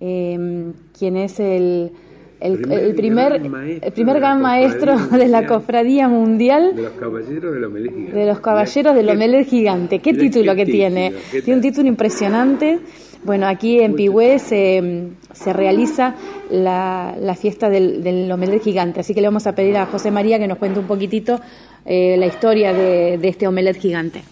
eh, 0.00 0.72
quien 0.98 1.16
es 1.16 1.38
el, 1.38 1.92
el, 2.40 2.56
Primer 2.58 2.80
el 2.82 2.94
primer, 2.94 3.32
gran 3.40 3.50
maestro 3.50 3.86
el 3.86 3.92
primer 3.92 4.14
de 4.14 4.20
la 4.20 4.26
gran 4.28 4.42
maestro 4.42 4.92
cofradía 4.94 5.18
de 5.18 5.28
la 5.28 5.38
mundial. 5.40 5.46
cofradía 5.46 6.08
mundial 6.08 6.76
De 6.76 6.82
los 6.82 6.92
caballeros 6.92 7.54
del 7.54 7.64
Omelé 7.64 7.90
Gigante. 7.90 8.12
de 8.18 8.26
los 8.26 8.40
caballeros 8.40 8.94
del 8.94 9.06
¿Qué- 9.06 9.12
Omelet 9.12 9.46
Gigante. 9.48 9.98
¿Qué 10.00 10.12
qué 10.12 10.18
título 10.18 10.54
que 10.56 10.64
título? 10.64 10.76
tiene? 10.78 11.12
¿Qué 11.30 11.42
Tiene 11.42 11.56
un 11.58 11.62
título 11.62 11.86
impresionante. 11.88 12.78
Bueno, 13.22 13.46
aquí 13.46 13.78
en. 13.80 13.94
Pigüé 13.94 14.38
se, 14.38 15.08
se 15.34 15.52
realiza 15.52 16.14
la, 16.50 17.14
la 17.20 17.34
fiesta 17.34 17.68
del, 17.68 18.02
del 18.02 18.32
Omelet 18.32 18.62
Gigante, 18.62 19.00
así 19.00 19.12
que 19.14 19.20
le 19.20 19.28
vamos 19.28 19.46
a 19.46 19.54
pedir 19.54 19.76
a 19.76 19.84
José 19.86 20.10
María 20.10 20.38
que 20.38 20.48
nos 20.48 20.56
cuente 20.56 20.80
un 20.80 20.86
poquitito 20.86 21.38
eh, 21.84 22.16
la 22.16 22.26
historia 22.26 22.72
de, 22.72 23.18
de 23.18 23.28
este 23.28 23.46
Omelet 23.46 23.76
Gigante. 23.76 24.22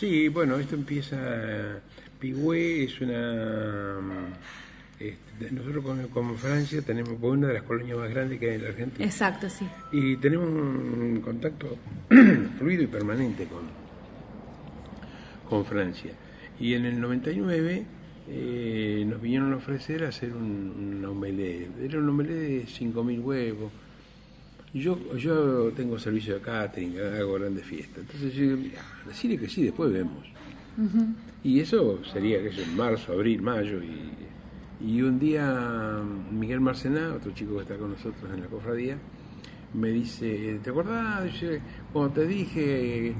Sí, 0.00 0.28
bueno, 0.28 0.56
esto 0.56 0.76
empieza. 0.76 1.18
Pigüé 2.18 2.84
es 2.84 2.98
una. 3.02 3.98
este, 4.98 5.52
nosotros 5.52 5.84
como 6.10 6.36
Francia 6.36 6.80
tenemos 6.80 7.18
una 7.20 7.48
de 7.48 7.54
las 7.54 7.64
colonias 7.64 7.98
más 7.98 8.08
grandes 8.08 8.40
que 8.40 8.48
hay 8.48 8.56
en 8.56 8.62
la 8.62 8.68
Argentina. 8.70 9.04
Exacto, 9.04 9.50
sí. 9.50 9.66
Y 9.92 10.16
tenemos 10.16 10.48
un 10.48 11.20
contacto 11.22 11.76
fluido 12.58 12.82
y 12.82 12.86
permanente 12.86 13.44
con, 13.44 13.64
con 15.46 15.66
Francia. 15.66 16.12
Y 16.58 16.72
en 16.72 16.86
el 16.86 16.98
99 16.98 17.84
eh, 18.26 19.04
nos 19.06 19.20
vinieron 19.20 19.52
a 19.52 19.56
ofrecer 19.56 20.04
hacer 20.04 20.32
un, 20.32 20.96
un 20.96 21.04
omelette. 21.04 21.78
Era 21.78 21.98
un 21.98 22.08
omelette 22.08 22.38
de 22.38 22.64
5.000 22.64 23.22
huevos. 23.22 23.70
Yo, 24.72 25.16
yo 25.16 25.72
tengo 25.72 25.98
servicio 25.98 26.34
de 26.34 26.40
catering, 26.40 26.96
hago 26.98 27.34
grandes 27.34 27.64
fiestas. 27.64 27.98
Entonces 27.98 28.32
yo 28.34 28.42
digo, 28.42 28.56
mira, 28.56 28.82
decirle 29.06 29.38
que 29.38 29.48
sí, 29.48 29.64
después 29.64 29.92
vemos. 29.92 30.26
Y 31.42 31.60
eso 31.60 32.00
sería 32.04 32.40
que 32.40 32.48
es 32.48 32.58
en 32.58 32.76
marzo, 32.76 33.12
abril, 33.12 33.42
mayo. 33.42 33.82
Y, 33.82 34.86
y 34.86 35.02
un 35.02 35.18
día 35.18 36.00
Miguel 36.30 36.60
Marcená, 36.60 37.14
otro 37.14 37.32
chico 37.32 37.56
que 37.56 37.62
está 37.62 37.76
con 37.76 37.90
nosotros 37.90 38.30
en 38.32 38.40
la 38.40 38.46
cofradía, 38.46 38.96
me 39.74 39.90
dice, 39.90 40.60
¿te 40.62 40.70
acordás? 40.70 41.24
Dice, 41.24 41.60
cuando 41.92 42.14
te 42.14 42.26
dije 42.26 43.08
eh, 43.08 43.14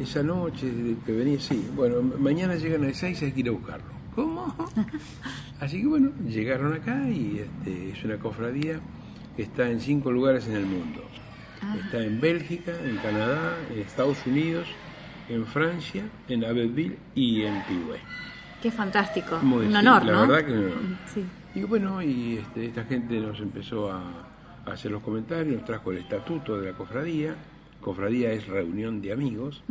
esa 0.00 0.22
noche 0.22 0.96
que 1.04 1.12
venía, 1.12 1.38
sí, 1.40 1.68
bueno, 1.74 2.02
mañana 2.02 2.56
llegan 2.56 2.84
a 2.84 2.88
las 2.88 2.96
6 2.96 3.22
hay 3.22 3.32
que 3.32 3.40
ir 3.40 3.48
a 3.48 3.52
buscarlo. 3.52 3.94
¿Cómo? 4.14 4.54
Así 5.60 5.80
que 5.80 5.86
bueno, 5.86 6.12
llegaron 6.28 6.72
acá 6.72 7.08
y 7.08 7.40
este, 7.40 7.90
es 7.90 8.04
una 8.04 8.18
cofradía 8.18 8.80
está 9.36 9.68
en 9.70 9.80
cinco 9.80 10.10
lugares 10.12 10.46
en 10.48 10.56
el 10.56 10.66
mundo. 10.66 11.02
Está 11.82 12.04
en 12.04 12.20
Bélgica, 12.20 12.72
en 12.84 12.96
Canadá, 12.98 13.56
en 13.72 13.78
Estados 13.78 14.18
Unidos, 14.26 14.66
en 15.28 15.46
Francia, 15.46 16.04
en 16.28 16.44
Abbeville 16.44 16.98
y 17.14 17.42
en 17.42 17.62
Pigüé. 17.64 17.98
Qué 18.62 18.70
fantástico. 18.70 19.38
Muy- 19.42 19.66
un 19.66 19.72
sí, 19.72 19.78
honor, 19.78 20.04
la 20.04 20.12
¿no? 20.12 20.20
verdad 20.26 20.46
que 20.46 20.52
un 20.52 20.58
honor. 20.64 20.78
Sí. 21.12 21.24
Y 21.54 21.62
bueno, 21.62 22.02
y 22.02 22.36
este, 22.38 22.66
esta 22.66 22.84
gente 22.84 23.18
nos 23.20 23.40
empezó 23.40 23.90
a, 23.90 24.02
a 24.66 24.72
hacer 24.72 24.90
los 24.90 25.02
comentarios, 25.02 25.54
nos 25.56 25.64
trajo 25.64 25.92
el 25.92 25.98
estatuto 25.98 26.60
de 26.60 26.70
la 26.70 26.76
cofradía. 26.76 27.34
Cofradía 27.80 28.32
es 28.32 28.46
reunión 28.46 29.00
de 29.00 29.12
amigos. 29.12 29.62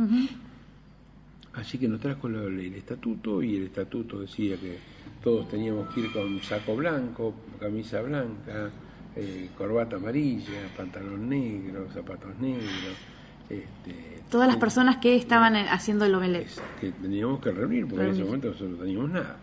Así 1.52 1.78
que 1.78 1.86
nos 1.88 2.00
trajo 2.00 2.26
el, 2.26 2.74
estatuto 2.74 3.42
y 3.42 3.56
el 3.56 3.64
estatuto 3.66 4.20
decía 4.20 4.56
que 4.56 4.78
todos 5.22 5.48
teníamos 5.48 5.92
que 5.94 6.00
ir 6.00 6.12
con 6.12 6.40
saco 6.42 6.74
blanco, 6.74 7.34
camisa 7.60 8.02
blanca, 8.02 8.70
eh, 9.16 9.48
corbata 9.56 9.96
amarilla, 9.96 10.68
pantalón 10.76 11.28
negro, 11.28 11.86
zapatos 11.92 12.36
negros. 12.38 12.96
Este, 13.48 14.22
Todas 14.30 14.48
las 14.48 14.56
eh, 14.56 14.60
personas 14.60 14.96
que 14.98 15.16
estaban 15.16 15.54
eh, 15.56 15.66
haciendo 15.70 16.04
el 16.06 16.14
omelette. 16.14 16.46
es 16.46 16.60
que 16.80 16.92
teníamos 16.92 17.40
que 17.40 17.52
reunir, 17.52 17.86
porque 17.86 18.04
en 18.06 18.10
ese 18.12 18.24
momento 18.24 18.48
nosotros 18.48 18.70
no 18.70 18.76
teníamos 18.78 19.10
nada. 19.10 19.36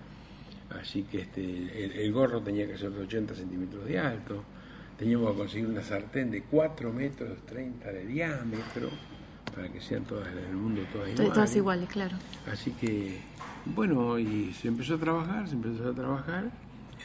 Así 0.82 1.04
que 1.04 1.22
este, 1.22 1.86
el, 1.86 1.92
el 1.92 2.12
gorro 2.14 2.42
tenía 2.42 2.66
que 2.68 2.78
ser 2.78 2.92
de 2.92 3.02
80 3.04 3.36
centímetros 3.36 3.86
de 3.86 4.00
alto, 4.00 4.44
teníamos 4.98 5.32
que 5.32 5.38
conseguir 5.38 5.68
una 5.68 5.84
sartén 5.84 6.32
de 6.32 6.44
4 6.44 6.92
metros 6.94 7.38
30 7.46 7.92
de 7.92 8.06
diámetro, 8.06 8.90
para 9.54 9.68
que 9.70 9.82
sean 9.82 10.04
todas 10.06 10.28
en 10.32 10.38
el 10.38 10.56
mundo 10.56 10.82
todas 10.94 11.08
To- 11.08 11.12
iguales. 11.14 11.34
Todas 11.34 11.56
iguales, 11.58 11.90
claro. 11.90 12.18
Así 12.52 12.72
que, 12.72 13.20
bueno, 13.66 14.18
y 14.18 14.54
se 14.54 14.70
empezó 14.70 14.96
a 14.96 14.98
trabajar, 14.98 15.48
se 15.48 15.56
empezó 15.56 15.90
a 15.90 15.94
trabajar. 15.94 16.52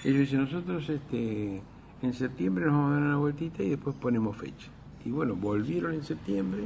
Ellos 0.05 0.21
dicen, 0.21 0.41
nosotros 0.43 0.89
este, 0.89 1.61
en 2.07 2.15
septiembre 2.15 2.65
nos 2.67 2.75
vamos 2.75 2.91
a 2.91 2.95
dar 2.95 3.03
una 3.03 3.17
vueltita 3.17 3.63
y 3.63 3.71
después 3.71 3.95
ponemos 3.97 4.37
fecha. 4.37 4.69
Y 5.05 5.11
bueno, 5.11 5.35
volvieron 5.35 5.95
en 5.95 6.03
septiembre, 6.03 6.65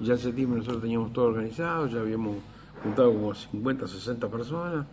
ya 0.00 0.14
en 0.14 0.18
septiembre 0.18 0.58
nosotros 0.58 0.82
teníamos 0.82 1.12
todo 1.12 1.26
organizado, 1.26 1.86
ya 1.86 2.00
habíamos 2.00 2.36
juntado 2.82 3.12
como 3.12 3.34
50 3.34 3.84
o 3.84 3.88
60 3.88 4.28
personas 4.28 4.86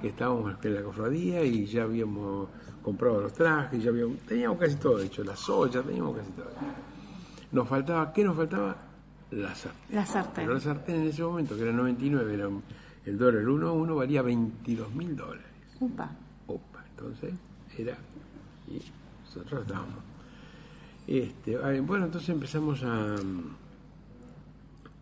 que 0.00 0.08
estábamos 0.08 0.54
en 0.62 0.74
la 0.74 0.82
cofradía 0.82 1.42
y 1.44 1.66
ya 1.66 1.84
habíamos 1.84 2.48
comprado 2.82 3.20
los 3.20 3.32
trajes, 3.32 3.82
ya 3.82 3.90
habíamos, 3.90 4.18
teníamos 4.20 4.58
casi 4.58 4.76
todo 4.76 5.00
hecho, 5.00 5.24
las 5.24 5.48
ollas, 5.48 5.84
teníamos 5.84 6.16
casi 6.16 6.30
todo. 6.32 6.50
Nos 7.52 7.68
faltaba, 7.68 8.12
¿qué 8.12 8.24
nos 8.24 8.36
faltaba? 8.36 8.76
La 9.30 9.54
sartén. 9.54 9.96
La 9.96 10.06
sartén. 10.06 10.44
Pero 10.44 10.54
la 10.54 10.60
sartén 10.60 10.96
en 10.96 11.06
ese 11.08 11.22
momento, 11.22 11.56
que 11.56 11.62
era 11.62 11.72
99, 11.72 12.34
era 12.34 12.48
el 13.06 13.18
dólar 13.18 13.48
1 13.48 13.72
1 13.72 13.96
valía 13.96 14.22
22 14.22 14.94
mil 14.94 15.16
dólares. 15.16 15.44
Upa. 15.80 16.10
Opa, 16.46 16.84
entonces 16.90 17.34
era. 17.76 17.96
Y 18.68 18.82
nosotros 19.34 19.62
estábamos. 19.62 19.94
Este, 21.06 21.56
ah, 21.56 21.72
bueno, 21.82 22.06
entonces 22.06 22.28
empezamos 22.30 22.82
a. 22.82 23.16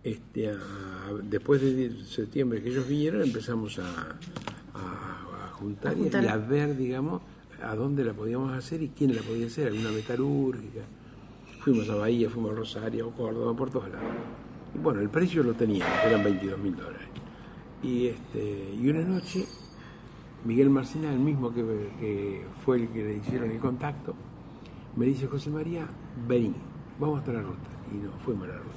Este, 0.05 0.49
a- 0.51 0.57
después 1.24 1.61
de 1.61 2.05
septiembre 2.05 2.62
que 2.62 2.68
ellos 2.68 2.87
vinieron, 2.87 3.22
empezamos 3.22 3.79
a, 3.81 3.83
a- 4.74 5.47
a 5.47 5.49
juntar, 5.55 5.93
A 5.93 5.97
juntar. 5.97 6.24
y 6.24 6.29
a 6.29 6.37
ver, 6.37 6.77
digamos, 6.77 7.22
a 7.62 7.74
dónde 7.74 8.05
la 8.05 8.12
podíamos 8.12 8.53
hacer 8.53 8.83
y 8.83 8.89
quién 8.91 9.16
la 9.16 9.22
podía 9.22 9.47
hacer, 9.47 9.68
alguna 9.68 9.91
metalúrgica. 9.91 10.83
Fuimos 11.61 11.89
a 11.91 11.97
Bahía, 11.97 12.31
fuimos 12.31 12.53
a 12.53 12.55
Rosario, 12.55 13.09
a 13.09 13.12
Córdoba, 13.14 13.57
por 13.57 13.70
todos 13.70 13.89
lados. 13.89 14.07
Y 14.74 14.79
bueno, 14.79 15.01
el 15.01 15.09
precio 15.09 15.43
lo 15.43 15.55
teníamos, 15.55 15.93
eran 16.05 16.22
22 16.22 16.59
mil 16.61 16.77
dólares. 16.77 17.09
Y, 17.83 18.07
este, 18.07 18.74
y 18.81 18.89
una 18.89 19.03
noche, 19.03 19.45
Miguel 20.47 20.70
Marcena, 20.70 21.12
el 21.12 21.18
mismo 21.18 21.53
que, 21.53 21.62
que 22.01 22.44
fue 22.64 22.76
el 22.78 22.88
que 22.88 23.05
le 23.05 23.16
hicieron 23.16 23.51
el 23.51 23.59
contacto, 23.59 24.14
me 24.97 25.07
dice, 25.07 25.26
José 25.26 25.51
María, 25.51 25.86
vení, 26.28 26.55
vamos 26.99 27.18
hasta 27.18 27.32
la 27.32 27.42
ruta. 27.42 27.68
Y 27.92 27.97
nos 27.97 28.14
fuimos 28.22 28.44
a 28.44 28.53
la 28.53 28.59
ruta. 28.59 28.74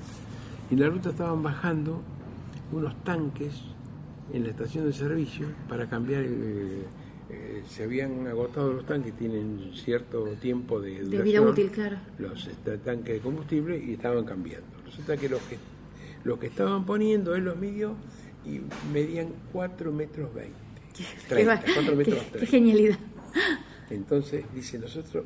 Y 0.69 0.73
en 0.73 0.79
la 0.79 0.89
ruta 0.89 1.09
estaban 1.09 1.41
bajando 1.43 2.01
unos 2.71 2.95
tanques 3.03 3.61
en 4.33 4.43
la 4.43 4.49
estación 4.49 4.85
de 4.85 4.93
servicio 4.93 5.47
para 5.67 5.87
cambiar 5.89 6.23
el... 6.23 6.83
eh, 7.29 7.63
se 7.67 7.83
habían 7.83 8.27
agotado 8.27 8.73
los 8.73 8.85
tanques, 8.85 9.13
tienen 9.13 9.71
cierto 9.73 10.25
tiempo 10.41 10.79
de 10.81 11.03
De 11.03 11.21
vida 11.21 11.39
duración, 11.39 11.47
útil, 11.49 11.69
claro. 11.71 11.97
los 12.17 12.47
este, 12.47 12.77
tanques 12.79 13.13
de 13.15 13.19
combustible 13.19 13.83
y 13.83 13.93
estaban 13.93 14.23
cambiando. 14.25 14.67
Resulta 14.85 15.17
que 15.17 15.29
los 15.29 15.41
que, 15.43 15.57
los 16.23 16.37
que 16.39 16.47
estaban 16.47 16.85
poniendo, 16.85 17.35
él 17.35 17.45
los 17.45 17.57
midió 17.57 17.93
y 18.45 18.61
medían 18.93 19.29
4 19.53 19.91
metros 19.91 20.33
20. 20.33 20.68
30, 21.27 21.59
Qué, 21.61 21.73
4 21.73 21.95
metros 21.95 22.15
qué- 22.17 22.23
qué 22.25 22.31
30. 22.31 22.47
genialidad. 22.51 22.99
Entonces, 23.89 24.45
dice, 24.53 24.77
nosotros, 24.79 25.25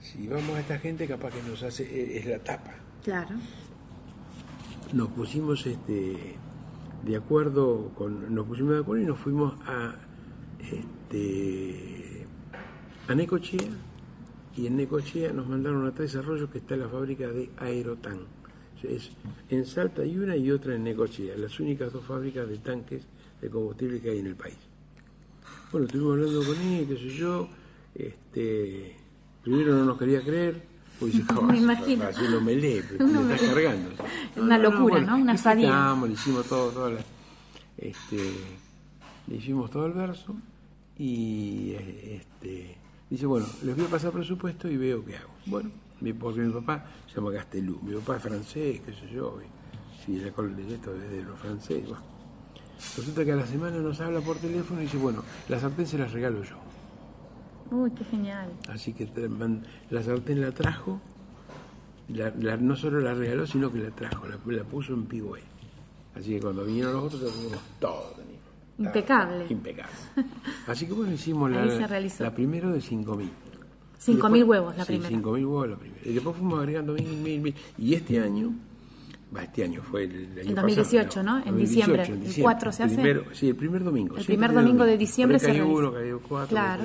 si 0.00 0.26
vamos 0.26 0.56
a 0.56 0.60
esta 0.60 0.78
gente, 0.78 1.06
capaz 1.06 1.30
que 1.32 1.42
nos 1.48 1.62
hace, 1.62 1.82
eh, 1.84 2.18
es 2.18 2.26
la 2.26 2.38
tapa. 2.38 2.74
Claro. 3.02 3.36
Nos 4.92 5.08
pusimos 5.08 5.66
este 5.66 6.36
de 7.04 7.16
acuerdo 7.16 7.90
con, 7.94 8.34
nos 8.34 8.46
pusimos 8.46 8.72
de 8.74 8.80
acuerdo 8.80 9.02
y 9.02 9.06
nos 9.06 9.18
fuimos 9.18 9.54
a 9.66 9.94
este 10.72 12.26
a 13.08 13.14
Necochea 13.14 13.68
y 14.56 14.66
en 14.66 14.76
Necochea 14.76 15.32
nos 15.32 15.46
mandaron 15.48 15.86
a 15.86 15.92
Tres 15.92 16.14
Arroyos 16.16 16.48
que 16.50 16.58
está 16.58 16.76
la 16.76 16.88
fábrica 16.88 17.28
de 17.28 17.50
Aerotan. 17.58 18.20
Es, 18.82 19.10
en 19.48 19.64
Salta 19.64 20.02
hay 20.02 20.16
una 20.18 20.36
y 20.36 20.50
otra 20.50 20.74
en 20.74 20.84
Necochea, 20.84 21.36
las 21.38 21.58
únicas 21.58 21.92
dos 21.92 22.04
fábricas 22.04 22.46
de 22.48 22.58
tanques 22.58 23.06
de 23.40 23.48
combustible 23.50 24.00
que 24.00 24.10
hay 24.10 24.18
en 24.20 24.26
el 24.26 24.36
país. 24.36 24.56
Bueno, 25.74 25.86
estuvimos 25.88 26.12
hablando 26.12 26.44
con 26.44 26.56
él, 26.60 26.86
qué 26.86 26.96
sé 26.96 27.08
yo, 27.16 27.48
este, 27.96 28.94
primero 29.42 29.74
no 29.74 29.84
nos 29.84 29.98
quería 29.98 30.22
creer, 30.22 30.62
pues 31.00 31.14
dice, 31.16 31.32
Me 31.42 31.58
imagino. 31.58 32.04
haciendo 32.04 32.40
melé, 32.40 32.84
pero 32.88 33.04
Una 33.06 33.20
me 33.22 33.34
está 33.34 33.46
cargando. 33.48 33.90
Una 34.36 34.58
locura, 34.58 35.00
¿no? 35.00 35.16
Una 35.16 35.36
sadía. 35.36 35.66
explicamos, 35.66 36.08
Le 36.10 36.14
hicimos 36.14 36.46
todo, 36.46 36.70
todo 36.70 36.90
la- 36.90 37.00
este, 37.76 38.30
le 39.26 39.34
hicimos 39.34 39.68
todo 39.68 39.86
el 39.86 39.94
verso 39.94 40.36
y 40.96 41.72
este, 41.72 42.76
dice, 43.10 43.26
bueno, 43.26 43.46
les 43.64 43.74
voy 43.74 43.86
a 43.86 43.88
pasar 43.88 44.12
presupuesto 44.12 44.70
y 44.70 44.76
veo 44.76 45.04
qué 45.04 45.16
hago. 45.16 45.30
Bueno, 45.46 45.72
mi- 46.00 46.12
porque 46.12 46.38
mi 46.42 46.52
papá 46.52 46.86
se 47.08 47.16
llama 47.16 47.32
Castelú, 47.32 47.80
mi 47.82 47.96
papá 47.96 48.18
es 48.18 48.22
francés, 48.22 48.80
qué 48.86 48.92
sé 48.92 49.12
yo, 49.12 49.40
y, 49.42 50.04
si 50.04 50.30
col 50.30 50.54
de 50.54 50.72
esto 50.72 50.94
es 50.94 51.10
de 51.10 51.24
los 51.24 51.36
franceses, 51.40 51.88
bueno. 51.88 52.13
Resulta 52.96 53.24
que 53.24 53.32
a 53.32 53.36
la 53.36 53.46
semana 53.46 53.78
nos 53.78 54.00
habla 54.00 54.20
por 54.20 54.36
teléfono 54.38 54.80
y 54.80 54.84
dice, 54.84 54.96
bueno, 54.98 55.22
la 55.48 55.58
sartén 55.58 55.86
se 55.86 55.98
la 55.98 56.06
regalo 56.06 56.42
yo. 56.42 56.56
Uy, 57.70 57.90
qué 57.92 58.04
genial. 58.04 58.50
Así 58.68 58.92
que 58.92 59.08
la 59.90 60.02
sartén 60.02 60.40
la 60.40 60.52
trajo, 60.52 61.00
la- 62.08 62.32
la- 62.38 62.56
no 62.56 62.76
solo 62.76 63.00
la 63.00 63.14
regaló, 63.14 63.46
sino 63.46 63.72
que 63.72 63.78
la 63.78 63.90
trajo, 63.90 64.26
la, 64.28 64.38
la 64.46 64.64
puso 64.64 64.92
en 64.94 65.06
Pigüé. 65.06 65.40
Así 66.14 66.30
que 66.34 66.40
cuando 66.40 66.64
vinieron 66.64 66.92
los 66.94 67.04
otros, 67.12 67.32
teníamos 67.32 67.58
todo. 67.80 68.14
Impecable. 68.78 69.46
Impecable. 69.48 69.92
Así 70.66 70.86
que 70.86 70.92
bueno, 70.92 71.12
hicimos 71.12 71.50
la, 71.50 71.64
la 71.64 72.34
primera 72.34 72.70
de 72.70 72.80
5.000. 72.80 73.28
5.000 74.04 74.44
huevos 74.46 74.76
la 74.76 74.84
sí, 74.84 74.98
primera. 74.98 75.16
5.000 75.16 75.32
huevos 75.46 75.68
la 75.68 75.76
primera. 75.76 76.00
Y 76.04 76.12
después 76.12 76.36
fuimos 76.36 76.58
agregando 76.58 76.92
mil, 76.92 77.06
mil, 77.16 77.40
mil. 77.40 77.54
Y 77.78 77.94
este 77.94 78.20
año, 78.20 78.52
este 79.42 79.64
año 79.64 79.82
fue 79.82 80.04
el, 80.04 80.12
el 80.12 80.38
año 80.40 80.48
En 80.50 80.54
2018, 80.54 81.06
pasado, 81.08 81.22
¿no? 81.24 81.38
En 81.38 81.44
2018, 81.44 81.66
diciembre. 81.66 82.04
en 82.06 82.12
El 82.12 82.20
diciembre. 82.20 82.42
4 82.42 82.72
se 82.72 82.82
hace. 82.84 82.94
Primero- 82.94 83.24
sí, 83.34 83.48
el 83.48 83.56
primer 83.56 83.84
domingo. 83.84 84.16
El 84.16 84.24
primer 84.24 84.52
domingo 84.52 84.84
de 84.84 84.96
diciembre 84.98 85.38
se 85.38 85.46
cayó 85.46 85.66
uno, 85.68 85.92
cayó 85.92 86.20
cuatro. 86.20 86.48
Claro. 86.48 86.84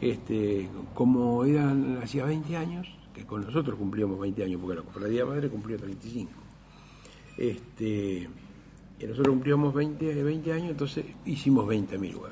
Este, 0.00 0.68
como 0.94 1.44
eran, 1.44 1.98
hacía 2.02 2.24
20 2.24 2.56
años, 2.56 2.86
que 3.12 3.24
con 3.26 3.40
nosotros 3.44 3.76
cumplíamos 3.76 4.20
20 4.20 4.44
años, 4.44 4.60
porque 4.60 4.76
la 4.76 4.82
cofradía 4.82 5.24
madre 5.26 5.48
cumplió 5.48 5.76
35. 5.76 6.30
Este, 7.36 8.28
y 9.00 9.06
nosotros 9.06 9.28
cumplíamos 9.28 9.74
20, 9.74 10.22
20 10.22 10.52
años, 10.52 10.70
entonces 10.70 11.04
hicimos 11.24 11.66
20.000 11.66 12.14
huevos. 12.14 12.30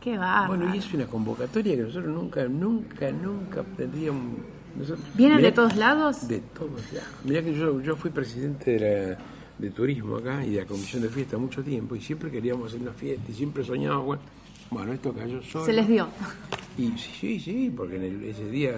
Qué 0.00 0.16
bárbaro. 0.16 0.48
Bueno, 0.56 0.74
y 0.74 0.78
es 0.78 0.92
una 0.94 1.06
convocatoria 1.06 1.76
que 1.76 1.82
nosotros 1.82 2.12
nunca, 2.14 2.44
nunca, 2.48 3.10
nunca 3.12 3.62
tendríamos. 3.76 4.36
Nosotros- 4.80 5.06
¿Vienen 5.14 5.36
mirá 5.38 5.48
de 5.50 5.54
todos 5.54 5.76
lados? 5.76 6.28
De 6.28 6.40
todos 6.40 6.92
lados. 6.92 7.08
Mirá 7.24 7.42
que 7.42 7.54
yo, 7.54 7.80
yo 7.80 7.96
fui 7.96 8.10
presidente 8.10 8.72
de, 8.78 9.08
la- 9.10 9.18
de 9.58 9.70
turismo 9.70 10.16
acá 10.16 10.44
y 10.44 10.50
de 10.50 10.60
la 10.62 10.66
comisión 10.66 11.02
de 11.02 11.08
fiesta 11.08 11.36
mucho 11.38 11.62
tiempo 11.62 11.94
y 11.94 12.00
siempre 12.00 12.30
queríamos 12.30 12.68
hacer 12.68 12.80
una 12.82 12.92
fiesta 12.92 13.30
y 13.30 13.34
siempre 13.34 13.62
soñábamos, 13.64 14.06
bueno, 14.06 14.22
bueno 14.70 14.92
esto 14.92 15.12
cayó 15.12 15.42
solo. 15.42 15.64
Se 15.66 15.72
les 15.72 15.86
dio. 15.88 16.08
Y 16.78 16.88
sí, 16.98 17.10
sí, 17.20 17.40
sí, 17.40 17.72
porque 17.76 17.96
en 17.96 18.02
el- 18.02 18.24
ese 18.24 18.48
día 18.50 18.70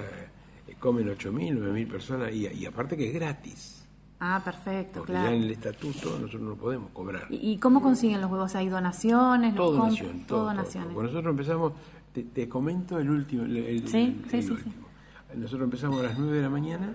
eh, 0.69 0.75
comen 0.81 1.09
8.000, 1.09 1.55
9.000 1.59 1.87
personas 1.89 2.33
y, 2.33 2.47
y 2.49 2.67
aparte 2.67 2.97
que 2.97 3.09
es 3.09 3.15
gratis. 3.15 3.79
Ah, 4.25 4.41
perfecto, 4.45 5.01
Porque 5.01 5.13
claro. 5.15 5.31
ya 5.31 5.37
en 5.37 5.43
el 5.43 5.51
estatuto 5.51 6.11
nosotros 6.19 6.43
no 6.43 6.55
podemos 6.55 6.91
cobrar. 6.93 7.27
¿Y 7.31 7.59
cómo 7.59 7.83
consiguen 7.83 8.21
los 8.21 8.31
huevos? 8.31 8.55
¿Hay 8.55 8.69
donaciones? 8.69 9.55
Todo 9.57 9.73
¿Los 9.73 9.79
comp- 9.79 9.83
donación, 9.89 10.11
todo, 10.13 10.27
todo 10.27 10.39
todo, 10.39 10.47
donaciones. 10.47 10.87
todo. 10.89 10.95
Cuando 10.95 11.13
nosotros 11.13 11.31
empezamos, 11.33 11.73
te, 12.13 12.23
te 12.23 12.49
comento 12.49 12.99
el 13.01 13.11
último. 13.11 13.43
el- 13.45 13.57
el- 13.57 13.89
Sí, 13.89 13.97
el- 14.23 14.31
sí, 14.31 14.37
el 14.37 14.43
sí, 14.45 14.57
sí. 14.63 14.71
Nosotros 15.37 15.65
empezamos 15.65 16.01
a 16.01 16.05
las 16.05 16.19
9 16.19 16.37
de 16.37 16.43
la 16.43 16.51
mañana 16.51 16.95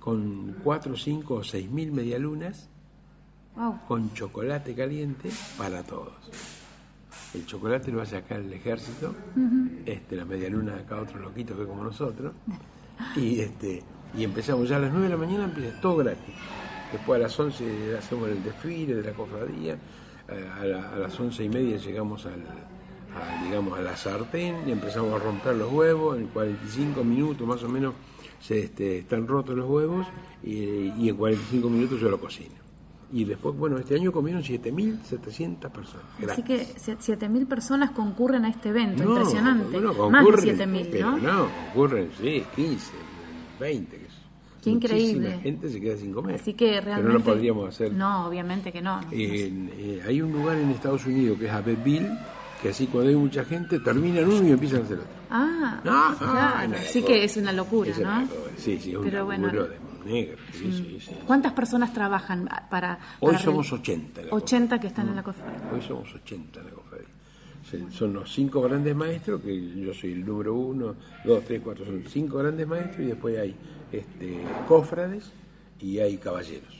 con 0.00 0.56
4, 0.62 0.96
5 0.96 1.34
o 1.34 1.44
6 1.44 1.70
mil 1.70 1.92
medialunas 1.92 2.68
Wow. 3.56 3.78
con 3.88 4.12
chocolate 4.12 4.74
caliente 4.74 5.30
para 5.56 5.82
todos. 5.82 6.12
El 7.34 7.46
chocolate 7.46 7.90
lo 7.90 8.02
hace 8.02 8.18
acá 8.18 8.36
el 8.36 8.52
ejército, 8.52 9.14
este, 9.86 10.14
la 10.14 10.26
medialuna 10.26 10.74
acá 10.76 11.00
otro 11.00 11.18
loquito 11.20 11.56
que 11.56 11.64
como 11.64 11.82
nosotros, 11.82 12.32
y 13.16 13.40
este 13.40 13.82
y 14.16 14.24
empezamos 14.24 14.68
ya 14.68 14.76
a 14.76 14.80
las 14.80 14.90
9 14.92 15.08
de 15.08 15.14
la 15.14 15.16
mañana, 15.18 15.44
empieza 15.44 15.80
todo 15.80 15.96
gratis. 15.96 16.34
Después 16.92 17.18
a 17.18 17.22
las 17.22 17.40
11 17.40 17.96
hacemos 17.98 18.28
el 18.28 18.42
desfile 18.44 18.94
de 18.96 19.02
la 19.10 19.12
cofradía, 19.16 19.78
a, 20.60 20.64
la- 20.64 20.90
a 20.92 20.96
las 20.98 21.18
11 21.18 21.44
y 21.44 21.48
media 21.48 21.78
llegamos 21.78 22.26
al, 22.26 22.42
a, 23.16 23.44
digamos, 23.44 23.78
a 23.78 23.82
la 23.82 23.96
sartén 23.96 24.56
y 24.68 24.72
empezamos 24.72 25.12
a 25.14 25.24
romper 25.24 25.56
los 25.56 25.72
huevos, 25.72 26.18
en 26.18 26.26
45 26.28 27.02
minutos 27.04 27.46
más 27.46 27.62
o 27.62 27.68
menos 27.68 27.94
se, 28.40 28.60
este, 28.60 28.98
están 28.98 29.26
rotos 29.26 29.56
los 29.56 29.68
huevos 29.68 30.06
y, 30.42 30.92
y 30.98 31.08
en 31.08 31.16
45 31.16 31.68
minutos 31.70 32.00
yo 32.00 32.08
lo 32.10 32.20
cocino. 32.20 32.54
Y 33.12 33.24
después, 33.24 33.56
bueno, 33.56 33.78
este 33.78 33.94
año 33.94 34.10
comieron 34.10 34.42
7.700 34.42 35.70
personas. 35.70 36.06
Así 36.28 36.42
que 36.42 36.64
se- 36.64 36.98
7.000 36.98 37.46
personas 37.46 37.90
concurren 37.92 38.44
a 38.44 38.48
este 38.48 38.70
evento, 38.70 39.04
No, 39.04 39.10
impresionante. 39.16 39.70
bueno, 39.78 40.10
Más 40.10 40.24
de 40.24 40.30
concurren, 40.32 40.58
7.000, 40.58 40.88
pero 40.90 41.10
¿no? 41.12 41.18
no, 41.18 41.48
concurren, 41.72 42.10
sí, 42.20 42.42
15, 42.56 42.92
20. 43.60 43.96
que 43.98 44.06
Qué 44.64 44.70
increíble. 44.70 45.20
Muchísima 45.28 45.42
gente 45.42 45.68
se 45.70 45.80
queda 45.80 45.96
sin 45.96 46.12
comer. 46.12 46.34
Así 46.34 46.54
que 46.54 46.80
realmente... 46.80 46.96
Pero 47.02 47.08
no 47.12 47.18
lo 47.20 47.24
podríamos 47.24 47.68
hacer. 47.68 47.92
No, 47.92 48.26
obviamente 48.26 48.72
que 48.72 48.82
no. 48.82 49.00
no. 49.00 49.06
Eh, 49.12 50.02
hay 50.04 50.20
un 50.20 50.32
lugar 50.32 50.56
en 50.58 50.70
Estados 50.70 51.06
Unidos 51.06 51.38
que 51.38 51.46
es 51.46 51.52
Abbeville, 51.52 52.10
que 52.62 52.70
así 52.70 52.86
cuando 52.86 53.10
hay 53.10 53.16
mucha 53.16 53.44
gente, 53.44 53.78
terminan 53.80 54.24
uno 54.26 54.46
y 54.48 54.52
empiezan 54.52 54.80
a 54.80 54.84
hacer 54.84 54.98
otro. 54.98 55.10
Ah, 55.30 55.80
No, 55.84 56.16
claro. 56.18 56.68
no, 56.68 56.76
sí 56.86 57.00
no. 57.00 57.06
que 57.06 57.24
es 57.24 57.36
una 57.36 57.52
locura, 57.52 57.90
Es 57.90 57.98
¿no? 57.98 58.02
una 58.04 58.26
Sí, 58.56 58.78
sí, 58.78 58.90
es 58.92 58.96
un 58.96 59.04
Pero 59.04 59.24
bueno. 59.26 59.46
laburo 59.48 59.68
de 59.68 59.76
negro. 60.06 60.38
Sí, 60.52 60.72
sí, 60.72 60.98
sí. 61.00 61.10
¿Cuántas 61.26 61.52
personas 61.52 61.92
trabajan 61.92 62.48
para...? 62.70 62.98
Hoy 63.20 63.32
para 63.32 63.44
somos 63.44 63.68
real- 63.70 63.80
80. 63.80 64.20
en 64.22 64.26
la 64.28 64.32
80 64.34 64.80
que 64.80 64.86
están 64.86 65.06
Mm. 65.06 65.10
en 65.10 65.16
la 65.16 65.22
cofradía. 65.22 65.70
Hoy 65.74 65.82
somos 65.82 66.14
80 66.14 66.60
en 66.60 66.66
la 66.66 66.72
cofradía. 66.72 67.06
Son 67.90 68.12
los 68.12 68.32
cinco 68.32 68.62
grandes 68.62 68.94
maestros, 68.94 69.40
que 69.42 69.74
yo 69.80 69.92
soy 69.92 70.12
el 70.12 70.24
número 70.24 70.54
uno, 70.54 70.94
dos, 71.24 71.44
tres, 71.44 71.60
cuatro, 71.64 71.84
son 71.84 72.04
cinco 72.08 72.38
grandes 72.38 72.64
maestros 72.66 73.00
y 73.00 73.06
después 73.06 73.36
hay 73.36 73.56
este, 73.90 74.38
cofrades 74.68 75.32
y 75.80 75.98
hay 75.98 76.16
caballeros. 76.18 76.72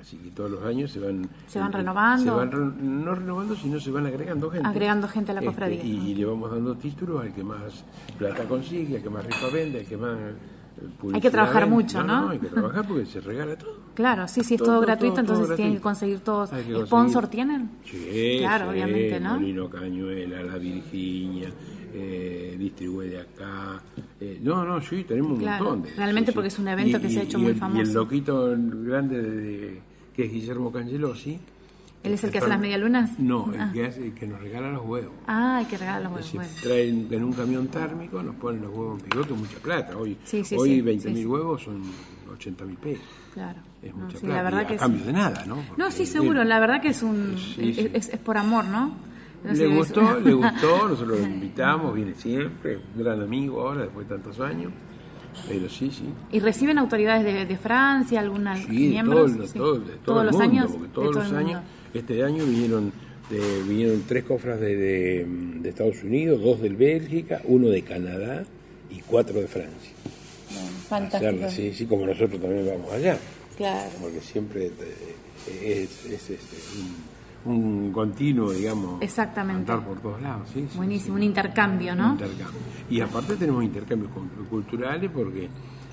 Así 0.00 0.16
que 0.18 0.30
todos 0.30 0.50
los 0.50 0.62
años 0.64 0.90
se 0.90 1.00
van... 1.00 1.28
¿Se 1.46 1.58
van 1.58 1.72
eh, 1.72 1.76
renovando? 1.78 2.24
Se 2.24 2.30
van 2.56 3.04
no 3.04 3.14
renovando, 3.14 3.54
sino 3.56 3.80
se 3.80 3.90
van 3.90 4.06
agregando 4.06 4.50
gente. 4.50 4.68
Agregando 4.68 5.08
gente 5.08 5.30
a 5.32 5.34
la 5.34 5.40
Este, 5.40 5.50
cofradía. 5.50 5.82
y, 5.84 6.10
y 6.10 6.14
le 6.14 6.24
vamos 6.24 6.50
dando 6.50 6.74
títulos 6.76 7.22
al 7.22 7.32
que 7.32 7.42
más 7.44 7.84
plata 8.18 8.44
consigue, 8.44 8.96
al 8.96 9.02
que 9.02 9.10
más 9.10 9.24
rifa 9.24 9.48
vende, 9.52 9.80
al 9.80 9.86
que 9.86 9.96
más... 9.96 10.16
eh, 10.18 11.14
Hay 11.14 11.20
que 11.20 11.30
trabajar 11.30 11.68
mucho, 11.68 12.02
¿no? 12.02 12.30
Hay 12.30 12.38
que 12.38 12.48
trabajar 12.48 12.86
porque 12.86 13.06
se 13.06 13.20
regala 13.20 13.56
todo. 13.56 13.84
Claro, 13.94 14.26
sí, 14.26 14.42
sí, 14.42 14.54
es 14.54 14.58
Todo, 14.58 14.72
todo, 14.72 14.80
gratuito, 14.80 15.12
todo, 15.14 15.20
entonces 15.20 15.46
todo 15.46 15.56
tienen 15.56 15.74
que 15.74 15.78
gratuito. 15.80 15.82
conseguir 15.82 16.20
todos. 16.20 16.50
Que 16.50 16.56
conseguir. 16.56 16.86
¿Sponsor 16.86 17.28
tienen? 17.28 17.70
Sí, 17.84 18.36
Claro, 18.40 18.64
sí, 18.66 18.70
obviamente, 18.72 19.20
¿no? 19.20 19.34
Molino 19.34 19.70
Cañuela, 19.70 20.42
La 20.42 20.56
Virginia, 20.58 21.48
eh, 21.94 22.56
Distribue 22.58 23.06
de 23.08 23.20
acá. 23.20 23.80
eh, 24.20 24.38
no, 24.42 24.64
no, 24.64 24.80
sí, 24.80 25.04
tenemos 25.04 25.32
un 25.32 25.38
Claro, 25.38 25.64
montón 25.64 25.82
de. 25.82 25.94
realmente 25.96 26.26
sí, 26.30 26.32
sí. 26.32 26.34
porque 26.34 26.48
es 26.48 26.58
un 26.58 26.68
evento 26.68 27.00
que 27.00 27.10
se 27.10 27.20
ha 27.20 27.22
hecho 27.22 27.38
muy 27.38 27.50
el- 27.50 27.56
Y 27.56 27.58
famoso. 27.60 27.82
el 27.82 27.92
loquito 27.92 28.56
grande 28.58 29.22
de, 29.22 29.30
de- 29.40 29.80
que 30.14 30.24
es 30.26 30.32
Guillermo 30.32 30.72
Cangelosi. 30.72 31.38
¿Él 32.02 32.12
es 32.12 32.22
el 32.22 32.30
que 32.30 32.36
hace 32.38 32.48
las 32.48 32.60
medialunas? 32.60 33.18
No, 33.18 33.50
Ah. 33.58 33.64
el 33.68 33.72
que, 33.72 33.86
hace, 33.86 34.06
el 34.08 34.12
que 34.14 34.26
nos 34.26 34.38
regala 34.40 34.70
los 34.70 34.84
huevos. 34.84 35.12
Ah, 35.26 35.56
hay 35.58 35.64
que 35.64 35.78
regalar 35.78 36.02
los 36.02 36.12
huevos. 36.12 36.32
bueno. 36.34 36.50
traen 36.62 37.08
en 37.10 37.24
un 37.24 37.32
camión 37.32 37.66
térmico, 37.68 38.22
nos 38.22 38.34
ponen 38.36 38.60
los 38.60 38.70
huevos 38.76 39.00
en 39.02 39.08
piloto, 39.08 39.34
mucha 39.34 39.56
plata. 39.58 39.96
Hoy, 39.96 40.16
Sí, 40.24 40.44
sí, 40.44 40.54
hoy 40.58 40.68
sí, 40.68 40.80
20 40.82 41.08
sí, 41.08 41.14
mil 41.14 41.22
sí. 41.22 41.26
huevos 41.26 41.62
son 41.62 41.80
80 42.30 42.64
mil 42.66 42.76
pesos. 42.76 43.04
Claro. 43.32 43.58
Es 43.82 43.94
No, 43.94 44.04
mucha 44.04 44.18
sí, 44.18 44.26
plata. 44.26 44.36
la 44.36 44.42
verdad 44.42 44.60
y 44.60 44.64
a 44.64 44.68
que 44.68 44.76
cambio 44.76 45.04
de 45.06 45.12
nada, 45.14 45.44
¿no? 45.46 45.56
No, 45.56 45.62
Porque 45.76 45.92
sí, 45.92 46.02
él- 46.02 46.08
seguro. 46.08 46.44
La 46.44 46.60
verdad 46.60 46.82
que 46.82 46.88
es 46.88 47.02
un. 47.02 47.36
Sí, 47.38 47.70
es, 47.70 47.76
sí. 47.76 47.90
es- 47.94 48.08
es 48.10 48.18
por 48.18 48.36
amor, 48.36 48.66
¿no? 48.66 48.94
No 49.44 49.52
Le 49.52 49.66
gustó, 49.66 50.20
le 50.20 50.32
gustó, 50.34 50.88
nosotros 50.88 51.20
lo 51.20 51.26
invitamos, 51.26 51.94
viene 51.94 52.14
siempre, 52.14 52.78
un 52.96 53.02
gran 53.04 53.20
amigo 53.20 53.60
ahora, 53.60 53.82
después 53.82 54.08
de 54.08 54.14
tantos 54.16 54.40
años. 54.40 54.72
Pero 55.48 55.68
sí, 55.68 55.90
sí. 55.90 56.04
¿Y 56.32 56.38
reciben 56.40 56.78
autoridades 56.78 57.24
de, 57.24 57.44
de 57.44 57.56
Francia, 57.58 58.20
alguna 58.20 58.56
Sí, 58.56 58.66
de, 58.66 58.88
miembros? 58.90 59.32
todo, 59.36 59.46
Sí. 59.46 59.58
todo- 59.58 59.74
de 59.80 59.92
todo 59.92 59.98
todos 60.04 60.20
el 60.20 60.26
los 60.26 60.36
mundo, 60.36 60.50
años. 60.50 60.70
porque 60.72 60.88
todos 60.94 61.10
todo 61.12 61.22
los 61.24 61.32
años, 61.32 61.60
este 61.92 62.22
año 62.24 62.44
vinieron, 62.44 62.92
de- 63.30 63.62
vinieron 63.68 64.02
tres 64.08 64.24
cofras 64.24 64.60
de, 64.60 64.76
de- 64.76 65.68
Estados 65.68 66.02
Unidos, 66.04 66.40
dos 66.40 66.60
de 66.62 66.68
Bélgica, 66.70 67.40
uno 67.44 67.68
de 67.68 67.82
Canadá 67.82 68.44
y 68.90 69.00
cuatro 69.00 69.40
de 69.40 69.48
Francia. 69.48 69.90
Fantástico. 70.88 71.26
Hacerla, 71.26 71.50
sí, 71.50 71.72
sí, 71.74 71.86
como 71.86 72.06
nosotros 72.06 72.40
también 72.40 72.66
vamos 72.66 72.92
allá, 72.92 73.18
Claro. 73.56 73.90
porque 74.00 74.20
siempre 74.20 74.66
eh, 74.66 75.82
es, 75.84 76.04
es, 76.06 76.30
este, 76.30 76.56
un, 76.78 76.94
un 77.44 77.92
continuo, 77.92 78.52
digamos, 78.52 79.02
Exactamente. 79.02 79.70
andar 79.70 79.86
por 79.86 80.00
todos 80.00 80.20
lados. 80.22 80.48
Sí, 80.52 80.66
sí, 80.70 80.76
Buenísimo, 80.76 81.16
sí. 81.16 81.20
un 81.20 81.22
intercambio, 81.22 81.94
¿no? 81.94 82.12
Intercambio. 82.12 82.60
Y 82.90 83.00
aparte 83.00 83.36
tenemos 83.36 83.62
intercambios 83.64 84.10
cu- 84.12 84.46
culturales 84.48 85.10
porque 85.12 85.48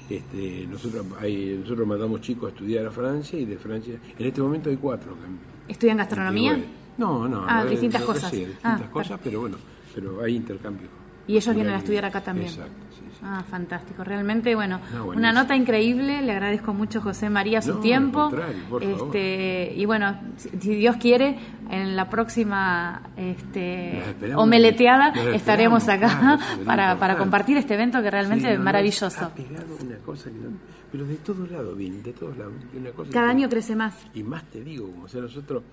este, 0.09 0.65
nosotros 0.67 1.05
hay, 1.19 1.57
nosotros 1.61 1.87
mandamos 1.87 2.21
chicos 2.21 2.49
a 2.51 2.53
estudiar 2.53 2.85
a 2.85 2.91
Francia 2.91 3.39
y 3.39 3.45
de 3.45 3.57
Francia, 3.57 3.95
en 4.17 4.25
este 4.25 4.41
momento 4.41 4.69
hay 4.69 4.77
cuatro. 4.77 5.13
que- 5.13 5.71
¿Estudian 5.73 5.97
gastronomía? 5.97 6.55
que, 6.55 6.65
no, 6.97 7.27
no. 7.27 7.45
Ah, 7.47 7.63
no, 7.63 7.69
distintas 7.69 8.01
cosas. 8.03 8.31
distintas 8.31 8.59
Ah, 8.63 8.89
cosas, 8.91 9.19
pero 9.23 9.41
bueno, 9.41 9.57
pero 9.95 10.21
hay 10.21 10.35
intercambio. 10.35 10.87
Y 11.27 11.37
ellos 11.37 11.53
vienen 11.55 11.73
a 11.73 11.77
estudiar 11.77 12.05
acá 12.05 12.21
también. 12.21 12.47
Exacto, 12.49 12.73
sí, 12.89 12.90
sí. 12.90 12.90
Ah, 13.23 13.43
fantástico. 13.49 14.03
Realmente, 14.03 14.55
bueno, 14.55 14.79
No, 14.93 15.05
una 15.07 15.31
nota 15.31 15.55
increíble. 15.55 16.21
Le 16.23 16.31
agradezco 16.31 16.73
mucho 16.73 17.01
José 17.01 17.29
María 17.29 17.61
su 17.61 17.75
No, 17.75 17.79
tiempo. 17.79 18.31
favor. 18.31 18.83
este, 18.83 19.73
y 19.75 19.85
bueno, 19.85 20.19
si, 20.37 20.49
Dios 20.75 20.95
quiere, 20.97 21.37
en 21.69 21.95
la 21.95 22.09
próxima 22.09 23.03
este, 23.17 24.01
omeleteada 24.35 25.13
estaremos 25.33 25.87
acá 25.87 26.07
claro, 26.19 26.39
para, 26.65 26.95
para 26.97 27.17
compartir 27.17 27.57
este 27.57 27.75
evento 27.75 28.01
que 28.01 28.09
realmente 28.09 28.47
Sí, 28.47 28.53
es 28.53 28.59
maravilloso. 28.59 29.25
Ha 29.25 29.29
pegado 29.29 29.77
una 29.81 29.97
cosa 29.97 30.29
que 30.31 30.37
no- 30.39 30.57
pero 30.91 31.05
de 31.05 31.15
todos 31.15 31.49
lados 31.49 31.77
viene, 31.77 32.01
de 32.01 32.11
todos 32.13 32.37
lados. 32.37 32.53
Una 32.77 32.89
cosa 32.91 33.11
Cada 33.11 33.27
que- 33.27 33.31
año 33.31 33.49
crece 33.49 33.75
más. 33.75 33.95
Y 34.13 34.23
más 34.23 34.43
te 34.45 34.61
digo, 34.63 34.89
como 34.91 35.07
sea 35.07 35.21
nosotros, 35.21 35.63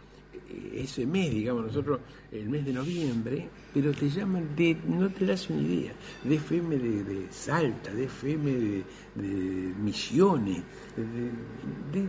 ese 0.75 1.07
mes, 1.07 1.31
digamos, 1.31 1.67
nosotros, 1.67 2.01
el 2.31 2.49
mes 2.49 2.65
de 2.65 2.73
noviembre, 2.73 3.49
pero 3.73 3.93
te 3.93 4.09
llaman 4.09 4.55
de, 4.57 4.77
no 4.87 5.09
te 5.11 5.27
das 5.27 5.49
una 5.51 5.63
idea, 5.63 5.93
de 6.25 6.35
FM 6.37 6.77
de, 6.77 7.27
Salta, 7.31 7.93
de 7.93 8.05
FM 8.05 8.51
de, 9.15 9.75
Misiones, 9.83 10.63
de, 11.93 12.03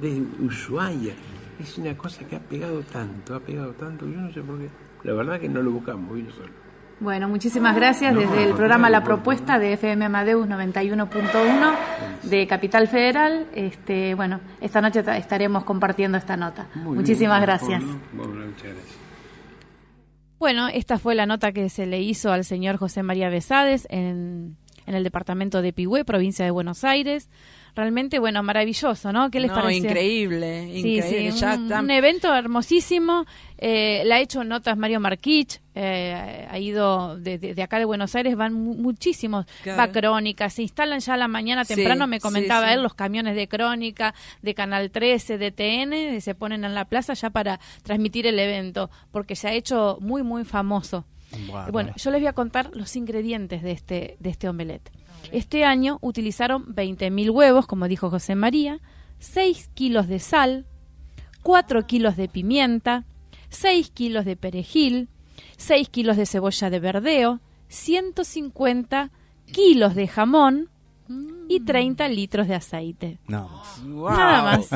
de, 0.00 0.22
Ushuaia. 0.44 1.14
Es 1.60 1.78
una 1.78 1.96
cosa 1.96 2.26
que 2.26 2.36
ha 2.36 2.40
pegado 2.40 2.82
tanto, 2.82 3.34
ha 3.34 3.40
pegado 3.40 3.72
tanto, 3.74 4.06
yo 4.06 4.20
no 4.20 4.32
sé 4.32 4.40
por 4.42 4.58
qué. 4.58 4.68
La 5.04 5.14
verdad 5.14 5.40
que 5.40 5.48
no 5.48 5.62
lo 5.62 5.72
buscamos, 5.72 6.14
vino 6.14 6.30
solo. 6.32 6.61
Bueno, 7.02 7.28
muchísimas 7.28 7.74
gracias 7.74 8.14
desde 8.14 8.44
el 8.44 8.54
programa 8.54 8.88
La 8.88 9.02
Propuesta 9.02 9.58
de 9.58 9.72
FM 9.72 10.04
Amadeus 10.04 10.46
91.1 10.46 11.74
de 12.22 12.46
Capital 12.46 12.86
Federal. 12.86 13.48
Este, 13.54 14.14
bueno, 14.14 14.40
esta 14.60 14.80
noche 14.80 15.02
ta- 15.02 15.16
estaremos 15.16 15.64
compartiendo 15.64 16.16
esta 16.16 16.36
nota. 16.36 16.68
Muy 16.76 16.98
Muchísimas 16.98 17.42
gracias. 17.42 17.82
bueno, 20.38 20.68
esta 20.68 20.98
fue 20.98 21.14
la 21.16 21.26
nota 21.26 21.50
que 21.52 21.68
se 21.68 21.86
le 21.86 22.00
hizo 22.00 22.30
al 22.32 22.44
señor 22.44 22.76
José 22.76 23.02
María 23.02 23.28
Besades 23.30 23.86
en, 23.90 24.56
en 24.86 24.94
el 24.94 25.02
departamento 25.02 25.60
de 25.60 25.72
Pigüé, 25.72 26.04
provincia 26.04 26.44
de 26.44 26.50
Buenos 26.52 26.84
Aires 26.84 27.28
realmente, 27.74 28.18
bueno, 28.18 28.42
maravilloso, 28.42 29.12
¿no? 29.12 29.30
¿Qué 29.30 29.40
les 29.40 29.50
No, 29.50 29.56
parece? 29.62 29.78
increíble, 29.78 30.68
Sí, 30.72 30.96
increíble. 30.96 31.32
sí, 31.32 31.38
Ya 31.40 31.54
un, 31.54 31.62
está- 31.64 31.80
un 31.80 31.90
evento 31.90 32.34
hermosísimo. 32.34 33.24
Eh, 33.58 34.02
la 34.06 34.16
ha 34.16 34.20
hecho 34.20 34.42
notas 34.44 34.76
Mario 34.76 34.98
Marquich, 35.00 35.60
eh, 35.74 36.46
ha 36.50 36.58
ido 36.58 37.16
de, 37.16 37.38
de- 37.38 37.54
de 37.54 37.62
acá 37.62 37.78
de 37.78 37.84
Buenos 37.84 38.14
Aires, 38.16 38.34
van 38.36 38.52
mu- 38.54 38.74
muchísimos, 38.74 39.46
Claro. 39.62 39.78
va 39.80 39.88
crónica, 39.92 40.50
se 40.50 40.62
instalan 40.62 40.98
ya 41.00 41.14
a 41.14 41.16
la 41.16 41.28
mañana 41.28 41.64
Sí, 41.64 41.76
temprano, 41.76 42.06
me 42.08 42.16
sí, 42.16 42.22
comentaba 42.22 42.66
sí. 42.68 42.74
él, 42.74 42.82
los 42.82 42.94
camiones 42.94 43.36
de 43.36 43.46
crónica, 43.48 44.14
de 44.42 44.54
Canal 44.54 44.90
13, 44.90 45.38
de 45.38 45.50
TN, 45.52 46.20
se 46.20 46.34
ponen 46.34 46.64
en 46.64 46.74
la 46.74 46.86
plaza 46.86 47.14
ya 47.14 47.30
para 47.30 47.60
transmitir 47.84 48.26
el 48.26 48.38
evento, 48.38 48.90
porque 49.12 49.36
se 49.36 49.48
ha 49.48 49.52
hecho 49.52 49.96
muy, 50.00 50.22
muy 50.24 50.44
famoso. 50.44 51.04
Bueno, 51.70 51.92
yo 51.96 52.10
les 52.10 52.20
voy 52.20 52.26
a 52.28 52.34
contar 52.34 52.70
los 52.74 52.94
ingredientes 52.96 53.62
de 53.62 53.70
este, 53.72 54.16
de 54.20 54.28
este 54.30 54.48
omelette. 54.50 54.90
Este 55.30 55.64
año 55.64 55.98
utilizaron 56.00 56.66
20.000 56.74 57.30
huevos, 57.30 57.66
como 57.66 57.88
dijo 57.88 58.10
José 58.10 58.34
María, 58.34 58.80
6 59.18 59.70
kilos 59.74 60.08
de 60.08 60.18
sal, 60.18 60.66
4 61.42 61.86
kilos 61.86 62.16
de 62.16 62.28
pimienta, 62.28 63.04
6 63.50 63.90
kilos 63.90 64.24
de 64.24 64.36
perejil, 64.36 65.08
6 65.56 65.88
kilos 65.88 66.16
de 66.16 66.26
cebolla 66.26 66.70
de 66.70 66.80
verdeo, 66.80 67.40
150 67.68 69.10
kilos 69.52 69.94
de 69.94 70.08
jamón 70.08 70.71
y 71.48 71.60
30 71.60 72.08
litros 72.08 72.48
de 72.48 72.54
aceite. 72.54 73.18
No 73.28 73.48
más. 73.48 73.82
Wow. 73.84 74.10
Nada 74.10 74.42
más. 74.42 74.68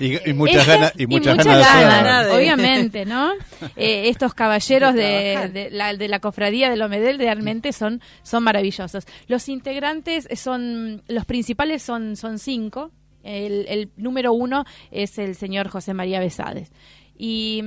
Y, 0.00 0.30
y 0.30 0.32
muchas 0.34 0.66
ganas 0.66 0.92
y 0.96 1.06
muchas 1.06 1.36
ganas 1.36 1.46
de 1.46 1.62
ganas. 1.62 2.02
Nada 2.02 2.24
de- 2.26 2.32
obviamente, 2.36 3.04
¿no? 3.06 3.32
Eh, 3.76 4.08
estos 4.08 4.34
caballeros 4.34 4.94
De 4.94 5.50
de, 5.52 5.70
la, 5.70 5.94
de 5.94 6.08
la 6.08 6.20
cofradía 6.20 6.68
del 6.70 6.82
Omedel 6.82 7.18
realmente 7.18 7.72
son, 7.72 8.00
son 8.22 8.42
maravillosos. 8.44 9.04
Los 9.28 9.48
integrantes 9.48 10.28
son, 10.36 11.02
los 11.08 11.24
principales 11.24 11.82
son, 11.82 12.16
son 12.16 12.38
cinco. 12.38 12.90
El, 13.22 13.66
el 13.68 13.90
número 13.96 14.32
uno 14.32 14.64
es 14.90 15.18
el 15.18 15.34
señor 15.36 15.68
José 15.68 15.94
María 15.94 16.20
Besades. 16.20 16.72
Y, 17.16 17.62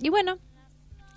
y 0.00 0.08
bueno, 0.10 0.38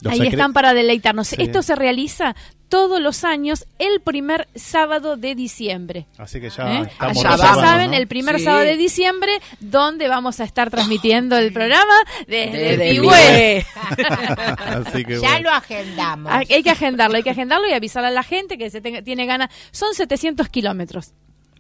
Los 0.02 0.14
Ahí 0.14 0.28
están 0.28 0.54
para 0.54 0.74
deleitarnos. 0.74 1.28
Sí. 1.28 1.36
Esto 1.40 1.62
se 1.62 1.76
realiza 1.76 2.36
todos 2.70 3.02
los 3.02 3.24
años 3.26 3.66
el 3.80 4.00
primer 4.00 4.48
sábado 4.56 5.18
de 5.18 5.36
diciembre. 5.36 6.08
Así 6.18 6.40
que 6.40 6.50
ya 6.50 6.80
¿eh? 6.82 6.88
estamos 6.90 7.18
que 7.18 7.24
ya 7.30 7.38
saben, 7.38 7.92
¿no? 7.92 7.98
el 7.98 8.08
primer 8.08 8.38
Sí. 8.40 8.46
sábado 8.46 8.64
de 8.64 8.78
diciembre, 8.78 9.34
donde 9.60 10.08
vamos 10.08 10.40
a 10.40 10.46
estar 10.46 10.70
transmitiendo 10.70 11.38
el 11.38 11.52
programa 11.52 11.94
desde 12.28 12.78
Desde 12.78 12.92
Pigüé. 12.92 13.66
Así 14.88 15.04
que 15.06 15.14
Ya 15.16 15.20
bueno. 15.20 15.40
lo 15.42 15.52
agendamos. 15.52 16.32
Ah, 16.34 16.44
Hay 16.50 16.64
que 16.64 16.70
agendarlo, 16.70 17.18
hay 17.18 17.24
que 17.24 17.30
agendarlo 17.32 17.68
y 17.68 17.74
avisar 17.74 18.06
a 18.06 18.10
la 18.12 18.24
gente 18.24 18.58
que 18.58 18.70
se 18.70 18.82
tenga- 18.82 19.04
tiene 19.04 19.26
ganas. 19.26 19.50
Son 19.72 19.94
700 19.94 20.48
kilómetros. 20.50 21.12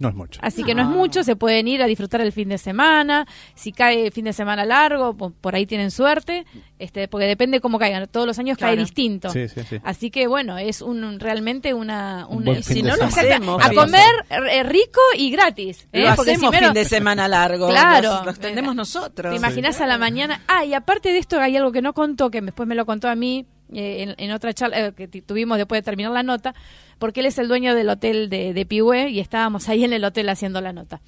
No 0.01 0.09
es 0.09 0.15
mucho. 0.15 0.39
Así 0.43 0.63
que 0.63 0.73
no 0.73 0.81
es 0.81 0.87
mucho, 0.87 1.23
se 1.23 1.35
pueden 1.35 1.67
ir 1.67 1.83
a 1.83 1.85
disfrutar 1.85 2.21
el 2.21 2.31
fin 2.31 2.49
de 2.49 2.57
semana. 2.57 3.27
Si 3.53 3.71
cae 3.71 4.09
fin 4.09 4.25
de 4.25 4.33
semana 4.33 4.65
largo, 4.65 5.15
po- 5.15 5.29
por 5.29 5.53
ahí 5.53 5.67
tienen 5.67 5.91
suerte, 5.91 6.43
este, 6.79 7.07
porque 7.07 7.27
depende 7.27 7.61
cómo 7.61 7.77
caigan. 7.77 8.07
Todos 8.07 8.25
los 8.25 8.39
años 8.39 8.57
cae 8.57 8.71
Claro. 8.71 8.81
distinto. 8.81 9.29
Sí, 9.29 9.47
sí, 9.47 9.61
sí. 9.69 9.77
Así 9.83 10.09
que 10.09 10.25
bueno, 10.25 10.57
es 10.57 10.81
un 10.81 11.19
realmente 11.19 11.75
una, 11.75 12.25
Un 12.27 12.37
un- 12.39 12.45
buen 12.45 12.59
y 12.59 12.63
fin 12.63 12.77
si 12.77 12.81
de 12.81 12.89
no 12.89 12.95
lo 12.97 13.11
semana. 13.11 13.35
hacemos, 13.35 13.63
a 13.63 13.69
comer 13.73 14.11
eh, 14.51 14.63
rico 14.63 14.99
y 15.15 15.29
gratis. 15.29 15.87
¿eh? 15.93 16.09
Lo 16.09 16.15
Porque 16.15 16.31
si 16.31 16.45
hacemos 16.47 16.55
fin 16.57 16.73
de 16.73 16.85
semana 16.85 17.27
largo. 17.27 17.69
Claro. 17.69 18.11
Los, 18.15 18.25
los 18.25 18.39
tendemos 18.39 18.75
nosotros. 18.75 19.31
¿Te 19.31 19.37
imaginas 19.37 19.79
a 19.81 19.85
la 19.85 19.99
mañana? 19.99 20.41
Ah, 20.47 20.65
y 20.65 20.73
aparte 20.73 21.09
de 21.13 21.19
esto 21.19 21.39
hay 21.39 21.55
algo 21.57 21.71
que 21.71 21.83
no 21.83 21.93
contó, 21.93 22.31
que 22.31 22.41
después 22.41 22.67
me 22.67 22.73
lo 22.73 22.87
contó 22.87 23.07
a 23.07 23.15
mí 23.15 23.45
en, 23.71 24.15
en 24.17 24.31
otra 24.31 24.53
charla 24.53 24.87
eh, 24.87 24.93
que 24.93 25.07
tuvimos 25.07 25.57
después 25.57 25.79
de 25.79 25.83
terminar 25.83 26.11
la 26.11 26.23
nota, 26.23 26.53
porque 26.99 27.21
él 27.21 27.25
es 27.25 27.37
el 27.37 27.47
dueño 27.47 27.73
del 27.75 27.89
hotel 27.89 28.29
de, 28.29 28.53
de 28.53 28.65
Pihue 28.65 29.09
y 29.09 29.19
estábamos 29.19 29.69
ahí 29.69 29.83
en 29.83 29.93
el 29.93 30.03
hotel 30.03 30.29
haciendo 30.29 30.61
la 30.61 30.73
nota. 30.73 31.01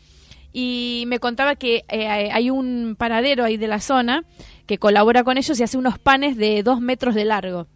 Y 0.52 1.06
me 1.08 1.20
contaba 1.20 1.56
que 1.56 1.84
eh, 1.90 2.08
hay 2.08 2.50
un 2.52 2.96
panadero 2.98 3.44
ahí 3.44 3.58
de 3.58 3.68
la 3.68 3.80
zona 3.80 4.24
que 4.68 4.78
colabora 4.78 5.24
con 5.24 5.38
ellos 5.38 5.60
y 5.60 5.64
hace 5.64 5.78
unos 5.78 5.98
panes 5.98 6.38
de 6.38 6.62
dos 6.62 6.80
metros 6.80 7.16
de 7.16 7.26
largo. 7.26 7.68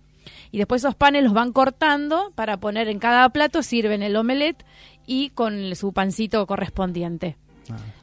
Y 0.51 0.59
después 0.59 0.83
esos 0.83 0.95
panes 0.95 1.23
los 1.23 1.33
van 1.33 1.51
cortando 1.51 2.31
para 2.35 2.57
poner 2.57 2.87
en 2.87 2.99
cada 2.99 3.27
plato, 3.29 3.63
sirven 3.63 4.03
el 4.03 4.15
omelette 4.15 4.63
y 5.07 5.31
con 5.31 5.75
su 5.75 5.91
pancito 5.91 6.45
correspondiente. 6.45 7.35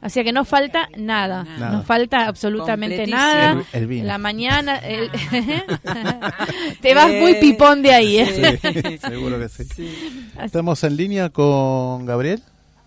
Así 0.01 0.23
que 0.23 0.31
no 0.31 0.45
falta 0.45 0.89
nada, 0.97 1.43
Nada. 1.43 1.71
no 1.71 1.83
falta 1.83 2.27
absolutamente 2.27 3.07
nada. 3.07 3.51
El- 3.51 3.65
el 3.81 3.87
vino. 3.87 4.05
La 4.07 4.17
mañana 4.17 4.77
el- 4.77 5.09
te 6.81 6.93
vas 6.93 7.11
muy 7.11 7.35
pipón 7.35 7.81
de 7.81 7.93
ahí. 7.93 8.17
¿eh? 8.19 8.59
Sí, 8.61 8.97
seguro 9.07 9.39
que 9.39 9.49
sí. 9.49 9.95
Estamos 10.41 10.83
en 10.83 10.95
línea 10.97 11.29
con 11.29 12.05
Gabriel. 12.05 12.41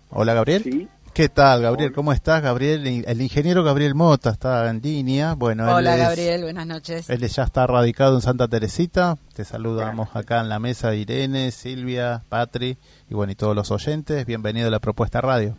Hola, 0.09 0.33
Gabriel. 0.33 0.63
Sí, 0.63 0.87
¿Qué 1.13 1.27
tal, 1.27 1.61
Gabriel? 1.63 1.91
¿Cómo 1.91 2.13
estás, 2.13 2.41
Gabriel? 2.41 2.87
El 3.05 3.21
ingeniero 3.21 3.63
Gabriel 3.63 3.93
Mota 3.93 4.29
está 4.29 4.69
en 4.69 4.79
línea. 4.81 5.33
Bueno, 5.33 5.63
él 5.67 5.73
Hola 5.75 5.95
es- 5.95 6.01
Gabriel, 6.01 6.43
buenas 6.43 6.65
noches. 6.65 7.09
Él 7.09 7.27
ya 7.27 7.43
está 7.43 7.67
radicado 7.67 8.15
en 8.15 8.21
Santa 8.21 8.47
Teresita. 8.47 9.17
Te 9.33 9.43
saludamos 9.43 10.09
acá 10.15 10.39
en 10.39 10.47
la 10.49 10.59
mesa 10.59 10.95
Irene, 10.95 11.51
Silvia, 11.51 12.23
Patri 12.29 12.77
y 13.09 13.13
bueno, 13.15 13.33
y 13.33 13.35
todos 13.35 13.55
los 13.55 13.69
oyentes. 13.71 14.25
Bienvenido 14.25 14.67
a 14.67 14.71
la 14.71 14.79
propuesta 14.79 15.19
radio. 15.19 15.57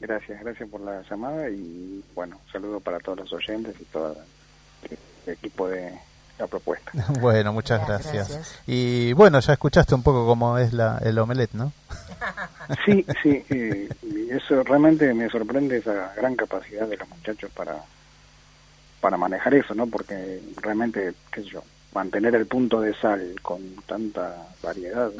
Gracias, 0.00 0.40
gracias 0.40 0.68
por 0.68 0.80
la 0.80 1.02
llamada 1.08 1.48
y 1.50 2.02
bueno, 2.14 2.40
saludo 2.52 2.80
para 2.80 2.98
todos 3.00 3.18
los 3.18 3.32
oyentes 3.32 3.74
y 3.80 3.84
todo 3.84 4.16
el 4.90 5.32
equipo 5.32 5.68
de 5.68 5.92
la 6.38 6.46
propuesta. 6.46 6.92
Bueno, 7.20 7.52
muchas 7.52 7.86
Gracias, 7.86 8.12
gracias. 8.12 8.36
gracias. 8.36 8.62
Y 8.66 9.12
bueno, 9.14 9.40
ya 9.40 9.52
escuchaste 9.54 9.94
un 9.94 10.02
poco 10.02 10.26
cómo 10.26 10.58
es 10.58 10.72
la, 10.72 10.98
el 11.04 11.18
omelette, 11.18 11.54
¿no? 11.54 11.72
Sí, 12.84 13.06
sí, 13.22 13.44
eh, 13.48 13.88
y 14.02 14.28
eso 14.30 14.64
realmente 14.64 15.14
me 15.14 15.28
sorprende 15.28 15.76
esa 15.78 16.12
gran 16.16 16.34
capacidad 16.34 16.88
de 16.88 16.96
los 16.96 17.08
muchachos 17.08 17.48
para 17.52 17.76
para 19.00 19.16
manejar 19.16 19.54
eso, 19.54 19.72
¿no? 19.74 19.86
Porque 19.86 20.40
realmente, 20.60 21.14
qué 21.30 21.42
sé 21.42 21.48
yo, 21.48 21.62
mantener 21.96 22.34
el 22.34 22.46
punto 22.46 22.80
de 22.80 22.94
sal 22.94 23.34
con 23.42 23.60
tanta 23.86 24.46
variedad, 24.62 25.10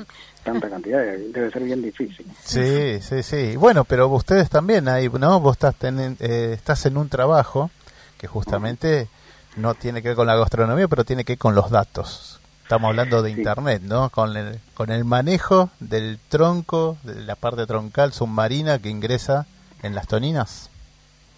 tanta 0.44 0.68
cantidad, 0.74 1.00
debe 1.02 1.50
ser 1.50 1.62
bien 1.64 1.82
difícil. 1.82 2.26
Sí, 2.44 3.00
sí, 3.00 3.22
sí. 3.22 3.56
Bueno, 3.56 3.84
pero 3.84 4.08
ustedes 4.08 4.48
también 4.50 4.86
ahí, 4.88 5.08
¿no? 5.08 5.40
Vos 5.40 5.56
estás, 5.56 5.74
tenen- 5.78 6.16
eh, 6.20 6.52
estás 6.54 6.86
en 6.86 6.96
un 6.96 7.08
trabajo 7.08 7.70
que 8.18 8.26
justamente 8.26 9.08
no 9.56 9.74
tiene 9.74 10.02
que 10.02 10.08
ver 10.08 10.16
con 10.16 10.26
la 10.26 10.36
gastronomía, 10.36 10.86
pero 10.88 11.04
tiene 11.04 11.24
que 11.24 11.32
ver 11.32 11.38
con 11.38 11.54
los 11.54 11.70
datos. 11.70 12.40
Estamos 12.62 12.88
hablando 12.90 13.22
de 13.22 13.32
Sí. 13.32 13.38
Internet, 13.38 13.82
¿no? 13.82 14.10
Con 14.10 14.36
el, 14.36 14.58
con 14.74 14.90
el 14.90 15.04
manejo 15.04 15.70
del 15.80 16.18
tronco, 16.28 16.98
de 17.04 17.14
la 17.22 17.36
parte 17.36 17.64
troncal 17.66 18.12
submarina 18.12 18.78
que 18.80 18.88
ingresa 18.90 19.46
en 19.82 19.94
las 19.94 20.06
toninas. 20.08 20.68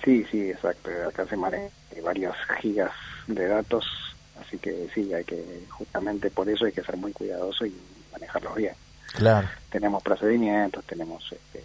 Sí, 0.05 0.24
sí, 0.30 0.51
exacto. 0.51 0.91
Acá 1.09 1.26
se 1.26 1.36
manejan 1.36 1.70
varios 2.05 2.34
gigas 2.61 2.93
de 3.26 3.47
datos, 3.47 3.84
así 4.49 4.59
que 4.59 4.88
sí, 4.94 5.12
hay 5.14 5.24
que, 5.24 5.64
justamente 5.70 6.30
por 6.30 6.49
eso 6.49 6.64
hay 6.64 6.72
que 6.72 6.82
ser 6.82 6.96
muy 6.96 7.12
cuidadoso 7.12 7.64
y 7.66 7.74
manejarlos 8.12 8.55
bien. 8.57 8.74
Claro. 9.14 9.49
Tenemos 9.70 10.03
procedimientos, 10.03 10.84
tenemos 10.84 11.22
este, 11.30 11.62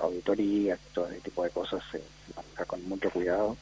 auditorías, 0.00 0.78
todo 0.94 1.08
ese 1.08 1.20
tipo 1.20 1.44
de 1.44 1.50
cosas 1.50 1.82
se 1.90 2.02
maneja 2.36 2.64
con 2.64 2.88
mucho 2.88 3.10
cuidado. 3.10 3.56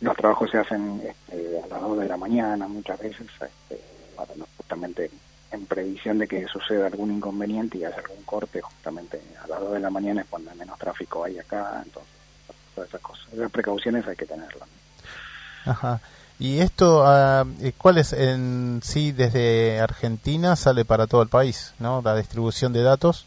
Los 0.00 0.16
trabajos 0.16 0.50
se 0.50 0.58
hacen 0.58 1.00
este, 1.06 1.60
a 1.62 1.66
las 1.66 1.80
2 1.80 1.98
de 2.00 2.08
la 2.08 2.16
mañana 2.16 2.66
muchas 2.68 2.98
veces, 2.98 3.26
este, 3.40 3.80
para 4.16 4.34
no- 4.36 4.46
justamente 4.56 5.10
en 5.52 5.66
previsión 5.66 6.18
de 6.18 6.26
que 6.26 6.46
suceda 6.48 6.86
algún 6.88 7.12
inconveniente 7.12 7.78
y 7.78 7.84
haya 7.84 7.96
algún 7.98 8.22
corte, 8.24 8.60
justamente 8.60 9.20
a 9.42 9.46
las 9.46 9.60
2 9.60 9.72
de 9.74 9.80
la 9.80 9.90
mañana 9.90 10.22
es 10.22 10.26
cuando 10.28 10.52
menos 10.56 10.78
tráfico 10.78 11.22
hay 11.24 11.38
acá, 11.38 11.80
entonces 11.84 12.12
todas 12.74 12.88
esas 12.88 13.00
cosas. 13.00 13.32
Esas 13.32 13.50
precauciones 13.52 14.06
hay 14.08 14.16
que 14.16 14.26
tenerlas. 14.26 14.68
Ajá. 15.64 16.00
Y 16.38 16.58
esto, 16.58 17.04
eh, 17.06 17.72
¿cuál 17.78 17.98
es 17.98 18.12
en 18.12 18.80
sí 18.82 19.12
desde 19.12 19.80
Argentina 19.80 20.56
sale 20.56 20.84
para 20.84 21.06
todo 21.06 21.22
el 21.22 21.28
país, 21.28 21.74
¿no? 21.78 22.02
La 22.02 22.16
distribución 22.16 22.72
de 22.72 22.82
datos. 22.82 23.26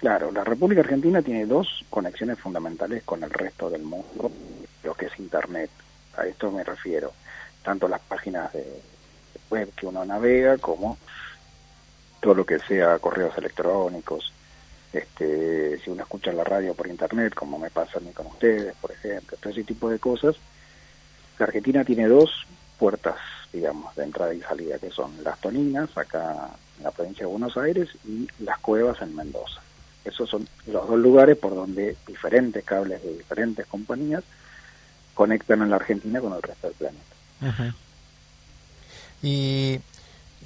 Claro, 0.00 0.30
la 0.30 0.44
República 0.44 0.80
Argentina 0.80 1.22
tiene 1.22 1.46
dos 1.46 1.84
conexiones 1.90 2.38
fundamentales 2.38 3.02
con 3.04 3.22
el 3.22 3.30
resto 3.30 3.68
del 3.70 3.82
mundo, 3.82 4.30
lo 4.84 4.94
que 4.94 5.06
es 5.06 5.18
Internet. 5.18 5.70
A 6.16 6.26
esto 6.26 6.50
me 6.50 6.64
refiero, 6.64 7.12
tanto 7.62 7.88
las 7.88 8.00
páginas 8.00 8.52
de 8.52 8.64
web 9.50 9.72
que 9.74 9.86
uno 9.86 10.04
navega 10.04 10.58
como 10.58 10.98
todo 12.20 12.34
lo 12.34 12.46
que 12.46 12.58
sea 12.60 12.98
correos 12.98 13.36
electrónicos. 13.38 14.32
Este, 14.92 15.78
si 15.78 15.90
uno 15.90 16.02
escucha 16.02 16.32
la 16.32 16.44
radio 16.44 16.74
por 16.74 16.86
Internet, 16.86 17.34
como 17.34 17.58
me 17.58 17.70
pasa 17.70 17.98
a 17.98 18.00
mí 18.00 18.10
con 18.12 18.26
ustedes, 18.26 18.74
por 18.80 18.90
ejemplo, 18.92 19.36
todo 19.40 19.52
ese 19.52 19.64
tipo 19.64 19.88
de 19.90 19.98
cosas. 19.98 20.36
Argentina 21.44 21.84
tiene 21.84 22.06
dos 22.06 22.46
puertas, 22.78 23.16
digamos, 23.52 23.94
de 23.96 24.04
entrada 24.04 24.34
y 24.34 24.40
salida, 24.40 24.78
que 24.78 24.90
son 24.90 25.12
las 25.22 25.40
Toninas, 25.40 25.96
acá 25.96 26.50
en 26.78 26.84
la 26.84 26.90
provincia 26.90 27.26
de 27.26 27.32
Buenos 27.32 27.56
Aires, 27.56 27.88
y 28.06 28.28
las 28.40 28.58
Cuevas 28.58 29.00
en 29.02 29.14
Mendoza. 29.14 29.60
Esos 30.04 30.28
son 30.30 30.48
los 30.66 30.88
dos 30.88 30.98
lugares 30.98 31.36
por 31.36 31.54
donde 31.54 31.96
diferentes 32.06 32.64
cables 32.64 33.02
de 33.02 33.18
diferentes 33.18 33.66
compañías 33.66 34.24
conectan 35.14 35.62
a 35.62 35.66
la 35.66 35.76
Argentina 35.76 36.20
con 36.20 36.32
el 36.32 36.42
resto 36.42 36.68
del 36.68 36.76
planeta. 36.76 37.74
Y 39.22 39.80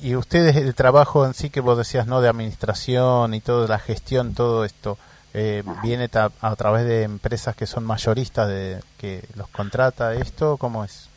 y 0.03 0.17
ustedes, 0.17 0.57
el 0.57 0.75
trabajo 0.75 1.25
en 1.25 1.33
sí 1.33 1.49
que 1.49 1.61
vos 1.61 1.79
decías, 1.79 2.09
¿no? 2.09 2.21
De 2.21 2.29
administración 2.29 3.35
y 3.35 3.41
toda 3.41 3.69
la 3.69 3.79
gestión, 3.79 4.35
todo 4.35 4.65
esto, 4.65 4.99
eh, 5.35 5.63
¿viene 5.83 6.11
a 6.13 6.57
través 6.57 6.85
de 6.85 7.03
empresas 7.03 7.57
que 7.57 7.67
son 7.67 7.85
mayoristas, 7.85 8.49
de 8.49 8.81
que 8.99 9.25
los 9.35 9.49
contrata 9.49 10.15
esto? 10.15 10.57
¿Cómo 10.57 10.85
es? 10.85 11.09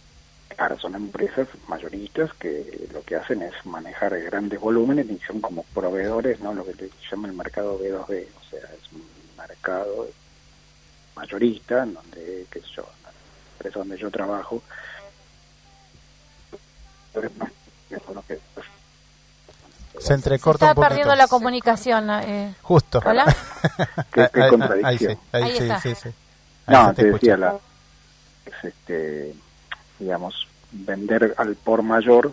Claro, 0.49 0.79
son 0.79 0.95
empresas 0.95 1.47
mayoristas 1.67 2.33
que 2.35 2.87
lo 2.93 3.03
que 3.03 3.17
hacen 3.17 3.41
es 3.41 3.53
manejar 3.65 4.17
grandes 4.21 4.59
volúmenes 4.59 5.09
y 5.09 5.19
son 5.19 5.41
como 5.41 5.63
proveedores, 5.73 6.39
¿no? 6.39 6.53
Lo 6.53 6.63
que 6.65 6.73
se 6.73 6.89
llama 7.11 7.27
el 7.27 7.33
mercado 7.33 7.77
B2B, 7.77 8.27
o 8.39 8.49
sea, 8.49 8.59
es 8.59 8.91
un 8.93 9.03
mercado 9.37 10.07
mayorista, 11.15 11.83
en 11.83 11.93
donde, 11.95 12.45
qué 12.49 12.61
sé 12.61 12.67
yo, 12.77 12.85
empresa 13.57 13.79
donde 13.79 13.97
yo 13.97 14.09
trabajo, 14.09 14.61
se 19.99 20.13
entrecorta 20.13 20.69
está 20.71 20.81
perdiendo 20.81 21.15
la 21.15 21.27
comunicación. 21.27 22.09
Eh. 22.09 22.55
Justo. 22.61 23.01
¿Hola? 23.05 23.25
¿Qué, 24.11 24.29
contradicción? 24.49 25.19
Ahí, 25.31 25.57
sí, 25.57 25.69
sí, 25.81 25.95
sí, 25.95 26.09
No, 26.67 26.93
te, 26.93 27.11
decía, 27.11 27.37
la, 27.37 27.55
este, 28.63 29.35
digamos, 29.99 30.47
vender 30.71 31.33
al 31.37 31.55
por 31.55 31.81
mayor 31.81 32.31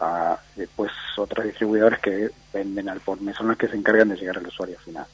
a 0.00 0.38
después 0.56 0.90
otros 1.16 1.44
distribuidores 1.44 1.98
que 2.00 2.30
venden 2.52 2.88
al 2.88 3.00
por 3.00 3.18
son 3.34 3.48
los 3.48 3.56
que 3.56 3.68
se 3.68 3.76
encargan 3.76 4.08
de 4.08 4.16
llegar 4.16 4.38
al 4.38 4.46
usuario 4.46 4.78
final. 4.78 5.06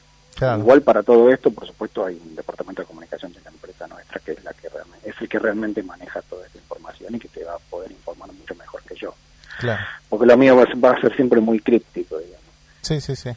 Igual 0.58 0.82
para 0.82 1.02
todo 1.02 1.30
esto, 1.30 1.50
por 1.52 1.66
supuesto, 1.66 2.04
hay 2.04 2.20
un 2.20 2.34
departamento 2.34 2.82
de 2.82 2.88
comunicación 2.88 3.32
de 3.32 3.40
la 3.40 3.50
empresa 3.50 3.86
nuestra 3.86 4.18
que 4.20 4.32
es 4.32 4.42
la 4.42 4.52
que 4.52 4.68
realmente, 4.68 5.08
es 5.08 5.14
el 5.20 5.28
que 5.28 5.38
realmente 5.38 5.82
maneja 5.82 6.20
toda 6.22 6.44
esta 6.46 6.58
información 6.58 7.14
y 7.14 7.18
que 7.20 7.28
te 7.28 7.44
va 7.44 7.54
a 7.54 7.58
poder 7.70 7.92
informar 7.92 8.32
mucho 8.32 8.54
mejor 8.56 8.82
que 8.82 8.96
yo. 8.96 9.14
Claro. 9.58 9.82
Porque 10.08 10.26
lo 10.26 10.36
mío 10.36 10.56
va, 10.56 10.90
a 10.90 11.00
ser 11.00 11.14
siempre 11.16 11.40
muy 11.40 11.60
críptico, 11.60 12.18
digamos. 12.18 12.44
Sí, 12.82 13.00
sí, 13.00 13.16
sí. 13.16 13.30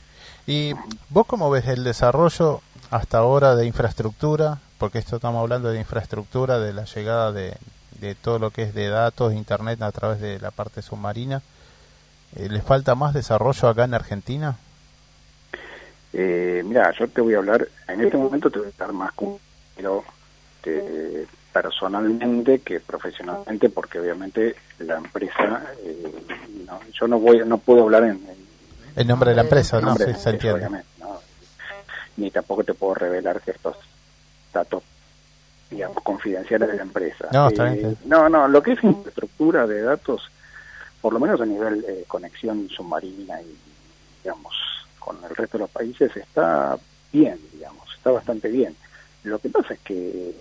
¿Y 0.46 0.74
vos 1.10 1.26
cómo 1.26 1.50
ves 1.50 1.68
el 1.68 1.84
desarrollo 1.84 2.62
hasta 2.90 3.20
ahora 3.20 3.56
de 3.56 3.66
infraestructura? 3.66 4.60
Porque 4.78 5.00
esto 5.00 5.18
estamos 5.18 5.42
hablando 5.42 5.70
de 5.70 5.80
infraestructura, 5.80 6.60
de 6.60 6.74
la 6.74 6.86
llegada 6.86 7.32
de, 7.32 7.58
de 8.00 8.16
todo 8.16 8.40
lo 8.40 8.52
que 8.52 8.64
es 8.64 8.74
de 8.74 8.88
datos, 8.90 9.34
internet 9.34 9.82
a 9.82 9.92
través 9.92 10.22
de 10.22 10.40
la 10.40 10.52
parte 10.52 10.82
submarina. 10.82 11.42
Eh, 12.36 12.50
¿Les 12.50 12.64
falta 12.64 12.96
más 12.96 13.14
desarrollo 13.14 13.70
acá 13.70 13.86
en 13.86 13.94
Argentina? 13.94 14.58
Eh, 16.14 16.64
mira, 16.66 16.92
yo 16.98 17.08
te 17.08 17.22
voy 17.22 17.34
a 17.34 17.38
hablar, 17.38 17.68
en 17.88 18.02
este 18.02 18.18
momento 18.18 18.50
te 18.50 18.60
voy 18.60 18.70
a 18.70 18.72
dar 18.78 18.94
más 18.94 19.12
pero 19.76 20.04
personalmente 21.62 22.60
que 22.60 22.80
profesionalmente, 22.80 23.70
porque 23.70 24.00
obviamente 24.00 24.56
la 24.80 24.98
empresa, 24.98 25.64
eh, 25.84 26.14
yo 26.94 27.08
no 27.08 27.20
voy, 27.20 27.42
no 27.46 27.58
puedo 27.58 27.84
hablar 27.84 28.04
en, 28.04 28.22
el 28.96 29.08
nombre 29.08 29.32
de 29.32 29.36
la 29.36 29.42
empresa, 29.44 29.82
no, 29.82 29.96
sí, 29.96 30.06
se 30.16 30.30
entiende. 30.30 30.68
ni 32.18 32.30
tampoco 32.32 32.64
te 32.64 32.74
puedo 32.74 32.96
revelar 32.96 33.42
que 33.42 33.52
estos 33.52 33.76
datos 34.54 34.84
digamos, 35.70 36.02
confidenciales 36.04 36.70
de 36.70 36.78
la 36.78 36.84
empresa. 36.84 37.28
No, 37.32 37.50
eh, 37.50 37.96
no, 38.06 38.30
no, 38.30 38.48
lo 38.48 38.62
que 38.62 38.74
es 38.74 38.84
infraestructura 38.84 39.68
de 39.68 39.82
datos, 39.82 40.30
por 41.02 41.14
lo 41.14 41.20
menos 41.20 41.42
a 41.42 41.46
nivel 41.46 41.84
eh, 41.88 42.06
conexión 42.08 42.70
submarina 42.70 43.42
y, 43.42 43.58
digamos, 44.24 44.56
con 45.00 45.18
el 45.24 45.36
resto 45.36 45.58
de 45.58 45.64
los 45.64 45.72
países, 45.72 46.16
está 46.16 46.78
bien, 47.12 47.40
digamos, 47.52 47.94
está 47.96 48.12
bastante 48.12 48.48
bien. 48.50 48.76
Lo 49.24 49.40
que 49.40 49.50
pasa 49.50 49.74
es 49.74 49.80
que 49.82 50.34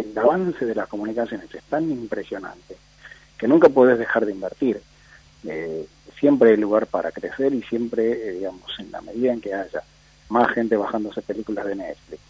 el 0.00 0.18
avance 0.18 0.64
de 0.64 0.74
las 0.74 0.88
comunicaciones 0.88 1.52
es 1.54 1.62
tan 1.64 1.90
impresionante 1.90 2.76
que 3.36 3.48
nunca 3.48 3.68
puedes 3.68 3.98
dejar 3.98 4.26
de 4.26 4.32
invertir. 4.32 4.80
Eh, 5.44 5.86
siempre 6.18 6.50
hay 6.50 6.56
lugar 6.56 6.86
para 6.86 7.12
crecer 7.12 7.54
y 7.54 7.62
siempre, 7.62 8.32
digamos, 8.32 8.70
en 8.78 8.90
la 8.90 9.00
medida 9.00 9.32
en 9.32 9.40
que 9.40 9.54
haya 9.54 9.82
más 10.28 10.52
gente 10.52 10.76
bajándose 10.76 11.22
películas 11.22 11.66
de 11.66 11.76
Netflix, 11.76 12.20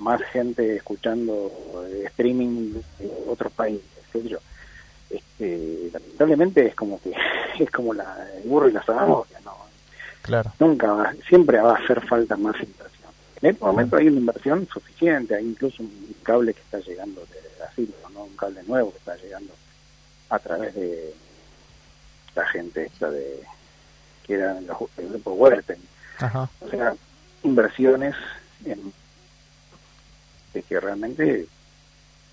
más 0.00 0.22
gente 0.24 0.76
escuchando 0.76 1.50
streaming 2.06 2.74
de 2.98 3.10
otros 3.28 3.52
países, 3.52 3.84
yo. 4.24 4.38
Este, 5.10 5.90
lamentablemente 5.92 6.66
es 6.66 6.74
como 6.74 7.00
que 7.00 7.12
es 7.58 7.70
como 7.70 7.94
la, 7.94 8.28
el 8.36 8.48
burro 8.48 8.68
y 8.68 8.72
la 8.72 8.82
zanahoria, 8.82 9.40
¿no? 9.44 9.54
Claro. 10.22 10.52
Nunca 10.58 10.92
va, 10.92 11.14
siempre 11.28 11.60
va 11.60 11.72
a 11.72 11.82
hacer 11.82 12.00
falta 12.00 12.36
más 12.36 12.56
inversión. 12.56 12.93
En 13.44 13.50
este 13.50 13.62
momento 13.62 13.96
hay 13.98 14.08
una 14.08 14.20
inversión 14.20 14.66
suficiente, 14.72 15.34
hay 15.34 15.44
incluso 15.44 15.82
un 15.82 16.16
cable 16.22 16.54
que 16.54 16.62
está 16.62 16.78
llegando 16.78 17.20
de 17.26 17.58
Brasil, 17.58 17.94
¿no? 18.14 18.24
un 18.24 18.36
cable 18.36 18.62
nuevo 18.62 18.90
que 18.90 18.96
está 18.96 19.16
llegando 19.16 19.52
a 20.30 20.38
través 20.38 20.74
de 20.74 21.12
la 22.34 22.46
gente 22.46 22.86
esta 22.86 23.10
de 23.10 23.42
que 24.26 24.32
era 24.32 24.56
el 24.56 25.08
grupo 25.10 25.32
Werten. 25.32 25.78
O 26.22 26.70
sea, 26.70 26.94
inversiones 27.42 28.14
en 28.64 28.94
de 30.54 30.62
que 30.62 30.80
realmente 30.80 31.46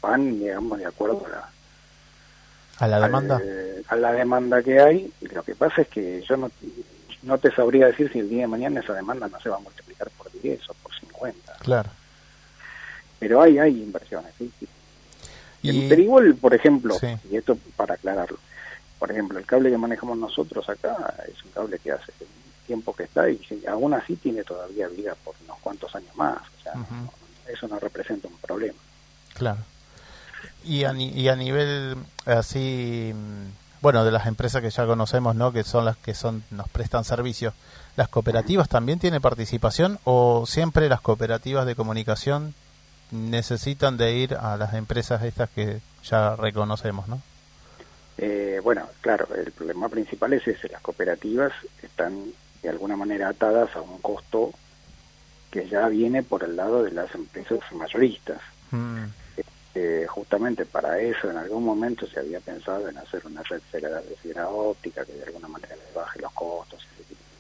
van, 0.02 0.40
digamos, 0.40 0.80
de 0.80 0.86
acuerdo 0.86 1.26
a 1.26 1.30
la, 1.30 1.50
a 2.78 2.88
la 2.88 3.00
demanda. 3.02 3.42
a 3.90 3.96
la 3.98 4.14
demanda 4.14 4.64
que 4.64 4.80
hay. 4.80 5.12
Y 5.20 5.28
lo 5.28 5.44
que 5.44 5.56
pasa 5.56 5.82
es 5.82 5.90
que 5.90 6.22
yo 6.22 6.38
no, 6.38 6.50
no 7.24 7.38
te 7.38 7.52
sabría 7.52 7.88
decir 7.88 8.10
si 8.14 8.20
el 8.20 8.30
día 8.30 8.44
de 8.44 8.48
mañana 8.48 8.80
esa 8.80 8.94
demanda 8.94 9.28
no 9.28 9.42
se 9.42 9.50
va 9.50 9.58
a 9.58 9.60
multiplicar 9.60 10.10
por 10.12 10.32
10 10.32 10.70
o 10.70 10.74
por 10.76 10.92
50. 11.22 11.54
Claro. 11.60 11.90
Pero 13.20 13.42
hay, 13.42 13.60
hay 13.60 13.84
inversiones, 13.84 14.34
sí. 14.38 14.52
Y... 15.64 15.88
Pero 15.88 16.02
igual, 16.02 16.36
por 16.36 16.54
ejemplo, 16.54 16.98
y 17.30 17.36
esto 17.36 17.58
para 17.76 17.94
aclararlo, 17.94 18.40
por 18.98 19.12
ejemplo, 19.12 19.38
el 19.38 19.46
cable 19.46 19.70
que 19.70 19.78
manejamos 19.78 20.18
nosotros 20.18 20.68
acá 20.70 21.16
es 21.28 21.44
un 21.44 21.52
cable 21.52 21.78
que 21.80 21.92
hace 21.92 22.12
tiempo 22.66 22.96
que 22.96 23.04
está 23.04 23.30
y 23.30 23.40
aún 23.68 23.94
así 23.94 24.16
tiene 24.16 24.44
todavía 24.44 24.88
vida 24.88 25.16
por 25.24 25.36
unos 25.44 25.60
cuantos 25.60 25.94
años 25.96 26.16
más. 26.16 26.38
O 26.38 26.64
sea, 26.64 26.74
eso 27.52 27.68
no 27.68 27.80
representa 27.80 28.28
un 28.28 28.38
problema. 28.38 28.80
Claro. 29.34 29.60
Y 30.64 30.84
a, 30.84 30.94
y 30.94 31.28
a 31.28 31.36
nivel 31.36 31.98
así, 32.26 33.14
bueno, 33.82 34.06
de 34.06 34.12
las 34.12 34.28
empresas 34.28 34.62
que 34.62 34.70
ya 34.70 34.86
conocemos, 34.86 35.36
¿no? 35.36 35.52
Que 35.52 35.64
son 35.64 35.86
las 35.86 35.98
que 35.98 36.14
son 36.14 36.44
nos 36.52 36.70
prestan 36.70 37.04
servicios, 37.04 37.54
¿las 37.96 38.08
cooperativas 38.08 38.70
también 38.70 39.00
tienen 39.00 39.22
participación 39.22 40.00
o 40.04 40.46
siempre 40.46 40.88
las 40.90 41.02
cooperativas 41.02 41.66
de 41.66 41.76
comunicación 41.76 42.54
necesitan 43.12 43.98
de 43.98 44.14
ir 44.14 44.36
a 44.36 44.56
las 44.56 44.74
empresas 44.74 45.24
estas 45.24 45.50
que 45.50 45.82
ya 46.04 46.36
reconocemos, 46.36 47.08
¿no? 47.08 47.22
Eh, 48.18 48.60
bueno, 48.64 48.88
claro, 49.02 49.28
el 49.36 49.52
problema 49.52 49.90
principal 49.90 50.34
es 50.34 50.48
ese, 50.48 50.70
las 50.70 50.82
cooperativas 50.82 51.52
están 51.82 52.26
de 52.62 52.70
alguna 52.70 52.96
manera 52.96 53.30
atadas 53.30 53.76
a 53.76 53.82
un 53.82 53.98
costo 54.00 54.52
que 55.50 55.68
ya 55.68 55.88
viene 55.88 56.24
por 56.24 56.44
el 56.44 56.56
lado 56.56 56.84
de 56.84 56.92
las 56.92 57.14
empresas 57.16 57.60
mayoristas. 57.74 58.40
Mm. 58.70 59.06
Este, 59.74 60.06
justamente 60.06 60.66
para 60.66 61.00
eso 61.00 61.32
en 61.32 61.38
algún 61.38 61.64
momento 61.64 62.06
se 62.06 62.20
había 62.20 62.42
pensado 62.42 62.90
en 62.90 62.98
hacer 62.98 63.26
una 63.26 63.42
red 63.44 63.62
de 63.72 64.16
fibra 64.22 64.50
óptica 64.50 65.06
que 65.06 65.14
de 65.14 65.24
alguna 65.24 65.48
manera 65.48 65.78
le 65.78 65.96
baje 65.96 66.20
los 66.20 66.34
costos 66.34 66.86
ese 66.94 67.06
tipo 67.06 67.22
de 67.24 67.38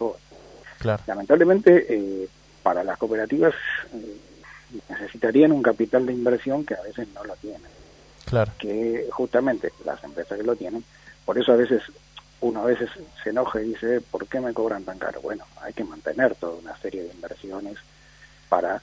cosas. 0.78 1.08
Lamentablemente 1.08 1.88
eh, 1.90 2.30
para 2.64 2.86
las 2.86 2.98
cooperativas 2.98 3.54
eh, 3.94 4.18
necesitarían 4.88 5.52
un 5.52 5.62
capital 5.62 6.06
de 6.06 6.14
inversión 6.14 6.66
que 6.66 6.76
a 6.76 6.82
veces 6.82 7.06
no 7.14 7.22
lo 7.26 7.36
tienen. 7.36 7.70
Claro. 8.24 8.54
Que 8.58 9.10
justamente 9.12 9.74
las 9.84 10.02
empresas 10.02 10.38
que 10.38 10.46
lo 10.46 10.56
tienen, 10.56 10.86
por 11.26 11.38
eso 11.38 11.52
a 11.52 11.58
veces 11.58 11.82
uno 12.40 12.62
a 12.62 12.66
veces 12.66 12.90
se 13.22 13.32
enoja 13.32 13.62
y 13.62 13.72
dice, 13.72 14.00
¿por 14.00 14.26
qué 14.28 14.40
me 14.40 14.54
cobran 14.54 14.86
tan 14.86 14.98
caro? 14.98 15.20
Bueno, 15.20 15.44
hay 15.62 15.74
que 15.74 15.84
mantener 15.84 16.36
toda 16.36 16.54
una 16.54 16.78
serie 16.78 17.04
de 17.04 17.14
inversiones 17.14 17.76
para 18.48 18.82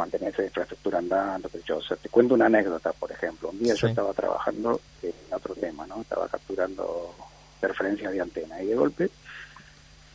mantener 0.00 0.32
esa 0.32 0.44
infraestructura 0.44 0.98
andando. 0.98 1.48
Yo, 1.64 1.78
te 2.00 2.08
cuento 2.08 2.34
una 2.34 2.46
anécdota, 2.46 2.92
por 2.92 3.12
ejemplo. 3.12 3.50
Un 3.50 3.58
día 3.58 3.74
yo 3.74 3.86
estaba 3.86 4.12
trabajando 4.12 4.80
en 5.02 5.12
otro 5.32 5.54
tema, 5.54 5.86
¿no? 5.86 6.00
Estaba 6.00 6.26
capturando 6.28 7.14
interferencias 7.56 8.12
de 8.12 8.20
antena 8.20 8.62
y 8.62 8.66
de 8.66 8.74
golpe, 8.74 9.10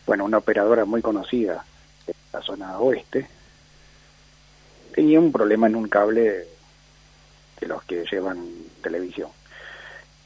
bueno, 0.05 0.25
una 0.25 0.37
operadora 0.37 0.85
muy 0.85 1.01
conocida 1.01 1.63
de 2.05 2.13
la 2.33 2.41
zona 2.41 2.79
oeste 2.79 3.27
tenía 4.93 5.19
un 5.19 5.31
problema 5.31 5.67
en 5.67 5.75
un 5.75 5.89
cable 5.89 6.47
de 7.59 7.67
los 7.67 7.83
que 7.83 8.05
llevan 8.09 8.47
televisión 8.81 9.29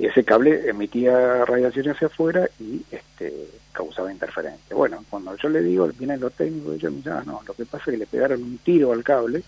ese 0.06 0.24
cable 0.24 0.70
emitía 0.70 1.44
radiación 1.46 1.90
hacia 1.90 2.08
afuera 2.08 2.50
y 2.60 2.84
este 2.90 3.50
causaba 3.74 4.12
interferencia. 4.12 4.76
Bueno, 4.76 5.04
cuando 5.10 5.36
yo 5.36 5.50
le 5.50 5.62
digo, 5.62 5.88
vienen 5.98 6.22
los 6.22 6.34
técnicos 6.34 6.78
y 6.78 6.80
yo 6.80 6.90
me 6.90 6.98
dicen, 6.98 7.14
ah, 7.14 7.24
no, 7.26 7.42
lo 7.46 7.54
que 7.54 7.66
pasa 7.66 7.84
es 7.86 7.92
que 7.92 7.98
le 7.98 8.08
pegaron 8.08 8.42
un 8.42 8.58
tiro 8.60 8.94
al 8.94 9.04
cable 9.04 9.44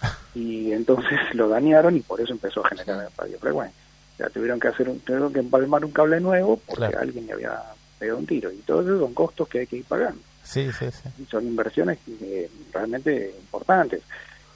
y 0.34 0.72
entonces 0.72 1.18
lo 1.34 1.48
dañaron 1.48 1.96
y 1.96 2.00
por 2.00 2.20
eso 2.20 2.32
empezó 2.32 2.64
a 2.64 2.68
generar 2.70 3.08
radiofrecuencia. 3.16 3.80
Ya 4.18 4.28
tuvieron 4.28 4.60
que 4.60 4.68
hacer 4.68 4.88
un, 4.88 5.00
tuvieron 5.00 5.32
que 5.32 5.38
empalmar 5.38 5.84
un 5.84 5.92
cable 5.92 6.20
nuevo 6.20 6.60
porque 6.66 6.96
alguien 6.96 7.26
le 7.26 7.32
había 7.34 7.62
pegado 7.98 8.18
un 8.18 8.26
tiro 8.26 8.50
y 8.50 8.56
todos 8.58 8.84
esos 8.86 9.00
son 9.00 9.14
costos 9.14 9.48
que 9.48 9.60
hay 9.60 9.66
que 9.66 9.76
ir 9.76 9.84
pagando. 9.84 10.20
Sí, 10.42 10.68
sí, 10.78 10.86
sí. 10.90 11.26
son 11.30 11.46
inversiones 11.46 11.98
eh, 12.20 12.50
realmente 12.72 13.34
importantes. 13.40 14.02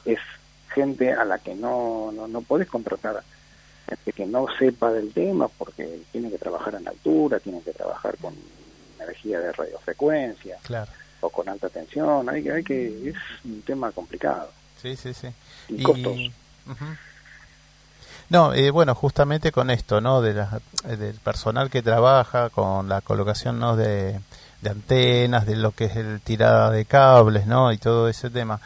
Es 0.04 0.18
gente 0.74 1.12
a 1.12 1.24
la 1.24 1.38
que 1.38 1.54
no, 1.54 2.10
no, 2.12 2.26
no 2.26 2.42
podés 2.42 2.68
contratar 2.68 3.22
gente 3.88 4.12
que 4.12 4.26
no 4.26 4.46
sepa 4.58 4.90
del 4.92 5.12
tema 5.12 5.48
porque 5.48 6.00
tiene 6.12 6.30
que 6.30 6.38
trabajar 6.38 6.74
en 6.74 6.88
altura, 6.88 7.38
tiene 7.40 7.60
que 7.62 7.72
trabajar 7.72 8.16
con 8.18 8.34
energía 9.00 9.40
de 9.40 9.52
radiofrecuencia 9.52 10.56
Claro. 10.62 10.90
o 11.20 11.28
con 11.30 11.48
alta 11.48 11.68
tensión, 11.68 12.28
hay 12.28 12.42
que, 12.42 12.52
hay 12.52 12.64
que, 12.64 13.08
es 13.10 13.16
un 13.44 13.62
tema 13.62 13.90
complicado 13.92 14.50
Sí, 14.80 14.96
sí, 14.96 15.12
sí. 15.14 15.28
y, 15.68 15.82
costoso. 15.82 16.20
Ujú. 16.66 16.84
No, 18.30 18.54
eh, 18.54 18.70
bueno, 18.70 18.94
justamente 18.94 19.52
con 19.52 19.70
esto, 19.70 20.00
¿no? 20.00 20.22
De 20.22 20.32
la- 20.34 20.60
eh, 20.88 20.96
del 20.96 21.16
personal 21.16 21.70
que 21.70 21.82
trabaja 21.82 22.48
con 22.50 22.88
la 22.88 23.00
colocación, 23.02 23.58
¿no? 23.60 23.76
De, 23.76 24.18
de 24.62 24.70
antenas, 24.70 25.46
de 25.46 25.56
lo 25.56 25.72
que 25.72 25.84
es 25.86 25.96
el 25.96 26.20
tirada 26.22 26.70
de 26.70 26.86
cables, 26.86 27.46
¿no? 27.46 27.70
Y 27.72 27.76
todo 27.78 28.08
ese 28.08 28.30
tema. 28.30 28.60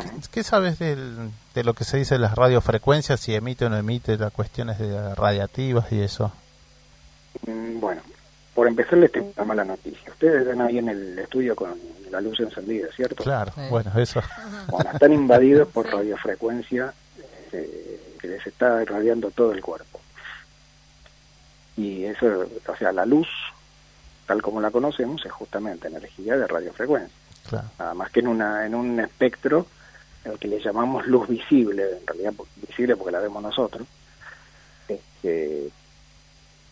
¿Qué, 0.00 0.08
qué 0.30 0.42
sabes 0.42 0.78
del, 0.78 1.30
de 1.58 1.64
lo 1.64 1.74
que 1.74 1.84
se 1.84 1.96
dice 1.96 2.14
de 2.14 2.20
las 2.20 2.34
radiofrecuencias, 2.36 3.18
si 3.20 3.34
emite 3.34 3.64
o 3.64 3.68
no 3.68 3.76
emite, 3.76 4.16
las 4.16 4.32
cuestiones 4.32 4.78
de 4.78 5.14
radiativas 5.14 5.90
y 5.92 6.00
eso? 6.00 6.32
Mm, 7.46 7.80
Bueno, 7.80 8.00
por 8.54 8.66
empezar 8.68 8.98
les 8.98 9.10
tengo 9.12 9.32
una 9.36 9.44
mala 9.44 9.64
noticia. 9.64 10.10
Ustedes 10.10 10.46
ven 10.46 10.60
ahí 10.60 10.78
en 10.78 10.88
el 10.88 11.18
estudio 11.18 11.54
con 11.56 11.74
la 12.10 12.20
luz 12.20 12.38
encendida, 12.40 12.88
¿cierto? 12.94 13.22
Claro, 13.24 13.52
Sí. 13.54 13.60
bueno, 13.70 13.90
eso. 13.96 14.20
Bueno, 14.68 14.90
están 14.92 15.12
invadidos 15.12 15.68
por 15.68 15.86
radiofrecuencia 15.86 16.92
eh, 17.52 18.14
que 18.20 18.28
les 18.28 18.46
está 18.46 18.82
irradiando 18.82 19.30
todo 19.30 19.52
el 19.52 19.60
cuerpo. 19.60 20.00
Y 21.76 22.04
eso, 22.04 22.46
o 22.66 22.76
sea, 22.76 22.92
la 22.92 23.06
luz, 23.06 23.28
tal 24.26 24.42
como 24.42 24.60
la 24.60 24.70
conocemos, 24.70 25.24
es 25.24 25.32
justamente 25.32 25.88
energía 25.88 26.36
de 26.36 26.46
radiofrecuencia. 26.46 27.16
Claro, 27.48 27.68
Nada 27.78 27.94
más 27.94 28.10
que 28.10 28.20
en, 28.20 28.28
una, 28.28 28.66
en 28.66 28.74
un 28.74 29.00
espectro 29.00 29.66
el 30.32 30.38
que 30.38 30.48
le 30.48 30.60
llamamos 30.60 31.06
luz 31.06 31.28
visible, 31.28 31.84
en 32.00 32.06
realidad 32.06 32.32
visible 32.56 32.96
porque 32.96 33.12
la 33.12 33.20
vemos 33.20 33.42
nosotros, 33.42 33.86
este, 34.88 35.68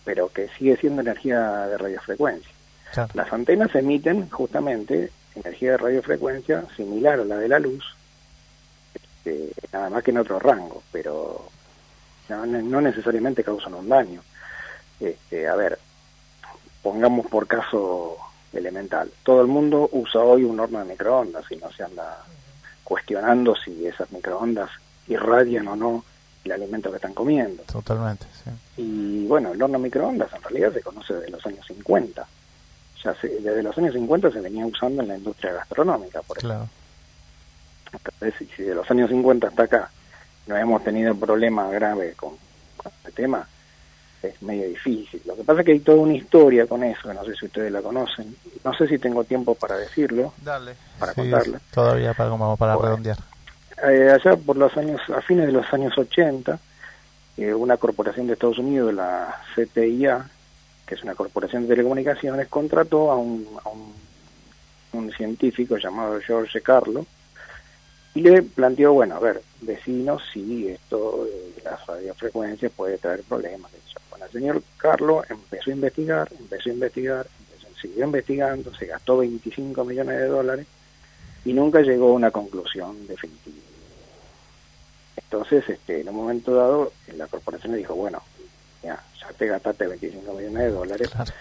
pero 0.04 0.28
que 0.28 0.48
sigue 0.58 0.76
siendo 0.76 1.02
energía 1.02 1.66
de 1.66 1.78
radiofrecuencia. 1.78 2.52
claro. 2.92 3.12
Las 3.14 3.32
antenas 3.32 3.74
emiten 3.74 4.28
justamente 4.30 5.10
energía 5.34 5.72
de 5.72 5.76
radiofrecuencia 5.78 6.64
similar 6.76 7.20
a 7.20 7.24
la 7.24 7.36
de 7.36 7.48
la 7.48 7.58
luz, 7.58 7.84
este, 8.94 9.52
nada 9.72 9.90
más 9.90 10.02
que 10.02 10.10
en 10.10 10.18
otro 10.18 10.38
rango, 10.38 10.82
pero 10.92 11.48
no, 12.28 12.46
no 12.46 12.80
necesariamente 12.80 13.44
causan 13.44 13.74
un 13.74 13.88
daño. 13.88 14.22
Este, 14.98 15.46
a 15.46 15.54
ver, 15.56 15.78
pongamos 16.82 17.26
por 17.26 17.46
caso 17.46 18.16
elemental. 18.52 19.10
Todo 19.22 19.42
el 19.42 19.48
mundo 19.48 19.88
usa 19.92 20.22
hoy 20.22 20.44
un 20.44 20.58
horno 20.58 20.78
de 20.78 20.86
microondas 20.86 21.44
y 21.50 21.56
no 21.56 21.70
se 21.72 21.82
anda 21.82 22.24
cuestionando 22.86 23.56
si 23.56 23.84
esas 23.84 24.10
microondas 24.12 24.70
irradian 25.08 25.66
o 25.66 25.74
no 25.76 26.04
el 26.44 26.52
alimento 26.52 26.90
que 26.90 26.96
están 26.96 27.12
comiendo. 27.14 27.64
Totalmente, 27.64 28.26
sí. 28.44 28.50
Y 28.80 29.26
bueno, 29.26 29.50
el 29.52 29.60
horno 29.60 29.78
microondas 29.80 30.32
en 30.32 30.40
realidad 30.42 30.72
se 30.72 30.82
conoce 30.82 31.14
desde 31.14 31.30
los 31.30 31.44
años 31.44 31.66
50. 31.66 32.24
Ya 33.02 33.14
se- 33.20 33.40
desde 33.40 33.62
los 33.64 33.76
años 33.76 33.92
50 33.94 34.30
se 34.30 34.40
venía 34.40 34.64
usando 34.64 35.02
en 35.02 35.08
la 35.08 35.16
industria 35.16 35.52
gastronómica, 35.54 36.22
por 36.22 36.38
ejemplo. 36.38 36.68
Claro, 38.20 38.34
si 38.56 38.62
de 38.62 38.74
los 38.74 38.88
años 38.90 39.10
50 39.10 39.48
hasta 39.48 39.62
acá 39.64 39.90
no 40.46 40.56
hemos 40.56 40.84
tenido 40.84 41.14
problema 41.16 41.68
grave 41.70 42.12
con, 42.14 42.36
con 42.76 42.92
el 43.04 43.12
tema, 43.12 43.48
es 44.28 44.42
medio 44.42 44.68
difícil. 44.68 45.20
Lo 45.24 45.36
que 45.36 45.44
pasa 45.44 45.60
es 45.60 45.66
que 45.66 45.72
hay 45.72 45.80
toda 45.80 45.98
una 45.98 46.14
historia 46.14 46.66
con 46.66 46.82
eso, 46.84 47.08
que 47.08 47.14
no 47.14 47.24
sé 47.24 47.34
si 47.34 47.46
ustedes 47.46 47.72
la 47.72 47.82
conocen. 47.82 48.34
No 48.64 48.74
sé 48.74 48.86
si 48.88 48.98
tengo 48.98 49.24
tiempo 49.24 49.54
para 49.54 49.76
decirlo. 49.76 50.32
dale. 50.42 50.74
Para 50.98 51.12
Sí, 51.14 51.20
contarle. 51.22 51.58
Todavía 51.72 52.14
para, 52.14 52.30
como 52.30 52.56
para 52.56 52.74
Bueno. 52.74 52.88
redondear. 52.90 53.18
Eh, 53.88 54.10
allá 54.10 54.36
por 54.36 54.56
los 54.56 54.74
años, 54.76 55.00
a 55.14 55.20
fines 55.20 55.46
de 55.46 55.52
los 55.52 55.70
años 55.72 55.96
80, 55.98 56.58
eh, 57.36 57.52
una 57.52 57.76
corporación 57.76 58.26
de 58.26 58.32
Estados 58.32 58.58
Unidos, 58.58 58.94
la 58.94 59.42
CTIA, 59.54 60.26
que 60.86 60.94
es 60.94 61.02
una 61.02 61.14
corporación 61.14 61.62
de 61.62 61.68
telecomunicaciones, 61.68 62.48
contrató 62.48 63.10
a 63.10 63.16
un, 63.16 63.46
a 63.64 63.68
un, 63.68 63.92
un 64.92 65.12
científico 65.12 65.76
llamado 65.76 66.18
George 66.20 66.60
Carlo 66.62 67.04
y 68.14 68.22
le 68.22 68.42
planteó, 68.42 68.94
bueno, 68.94 69.16
a 69.16 69.20
ver, 69.20 69.42
vecinos, 69.60 70.22
si 70.32 70.68
esto 70.68 71.26
de 71.26 71.62
las 71.64 71.84
radiofrecuencias 71.86 72.72
puede 72.72 72.96
traer 72.96 73.20
problemas. 73.24 73.70
sé 73.72 73.78
el 74.24 74.30
señor 74.32 74.62
Carlo 74.78 75.22
empezó 75.28 75.70
a 75.70 75.74
investigar, 75.74 76.28
empezó 76.38 76.70
a 76.70 76.72
investigar, 76.72 77.26
empezó- 77.38 77.80
siguió 77.80 78.04
investigando, 78.06 78.74
se 78.74 78.86
gastó 78.86 79.18
25 79.18 79.84
millones 79.84 80.18
de 80.18 80.26
dólares 80.26 80.66
y 81.44 81.52
nunca 81.52 81.80
llegó 81.80 82.08
a 82.08 82.14
una 82.14 82.30
conclusión 82.30 83.06
definitiva. 83.06 83.56
Entonces, 85.16 85.68
este, 85.68 86.00
en 86.00 86.08
un 86.08 86.16
momento 86.16 86.54
dado, 86.54 86.92
la 87.16 87.26
corporación 87.26 87.72
le 87.72 87.78
dijo, 87.78 87.94
bueno, 87.94 88.22
ya, 88.82 89.02
ya 89.20 89.28
te 89.36 89.46
gastaste 89.46 89.86
25 89.86 90.32
millones 90.32 90.58
de 90.62 90.70
dólares, 90.70 91.10
Claro. 91.10 91.32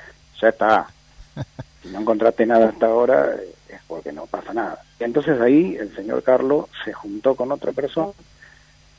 ya 0.41 0.49
está. 0.49 0.87
Si 1.83 1.91
no 1.91 1.99
encontraste 1.99 2.47
nada 2.47 2.69
hasta 2.69 2.87
ahora, 2.87 3.35
es 3.69 3.79
porque 3.87 4.11
no 4.11 4.25
pasa 4.25 4.51
nada. 4.55 4.81
Y 4.99 5.03
entonces 5.03 5.39
ahí 5.39 5.75
el 5.79 5.95
señor 5.95 6.23
Carlos 6.23 6.65
se 6.83 6.91
juntó 6.93 7.35
con 7.35 7.51
otra 7.51 7.73
persona 7.73 8.11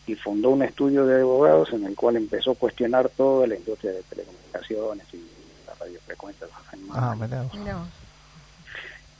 y 0.06 0.14
fundó 0.14 0.50
un 0.50 0.62
estudio 0.62 1.04
de 1.06 1.20
abogados 1.22 1.72
en 1.72 1.84
el 1.84 1.94
cual 1.96 2.16
empezó 2.16 2.52
a 2.52 2.54
cuestionar 2.54 3.08
toda 3.08 3.46
la 3.46 3.56
industria 3.56 3.92
de 3.92 4.02
telecomunicaciones 4.04 5.06
y 5.12 5.20
las 5.66 5.78
radiofrecuencias. 5.78 6.50
Ah. 6.92 7.14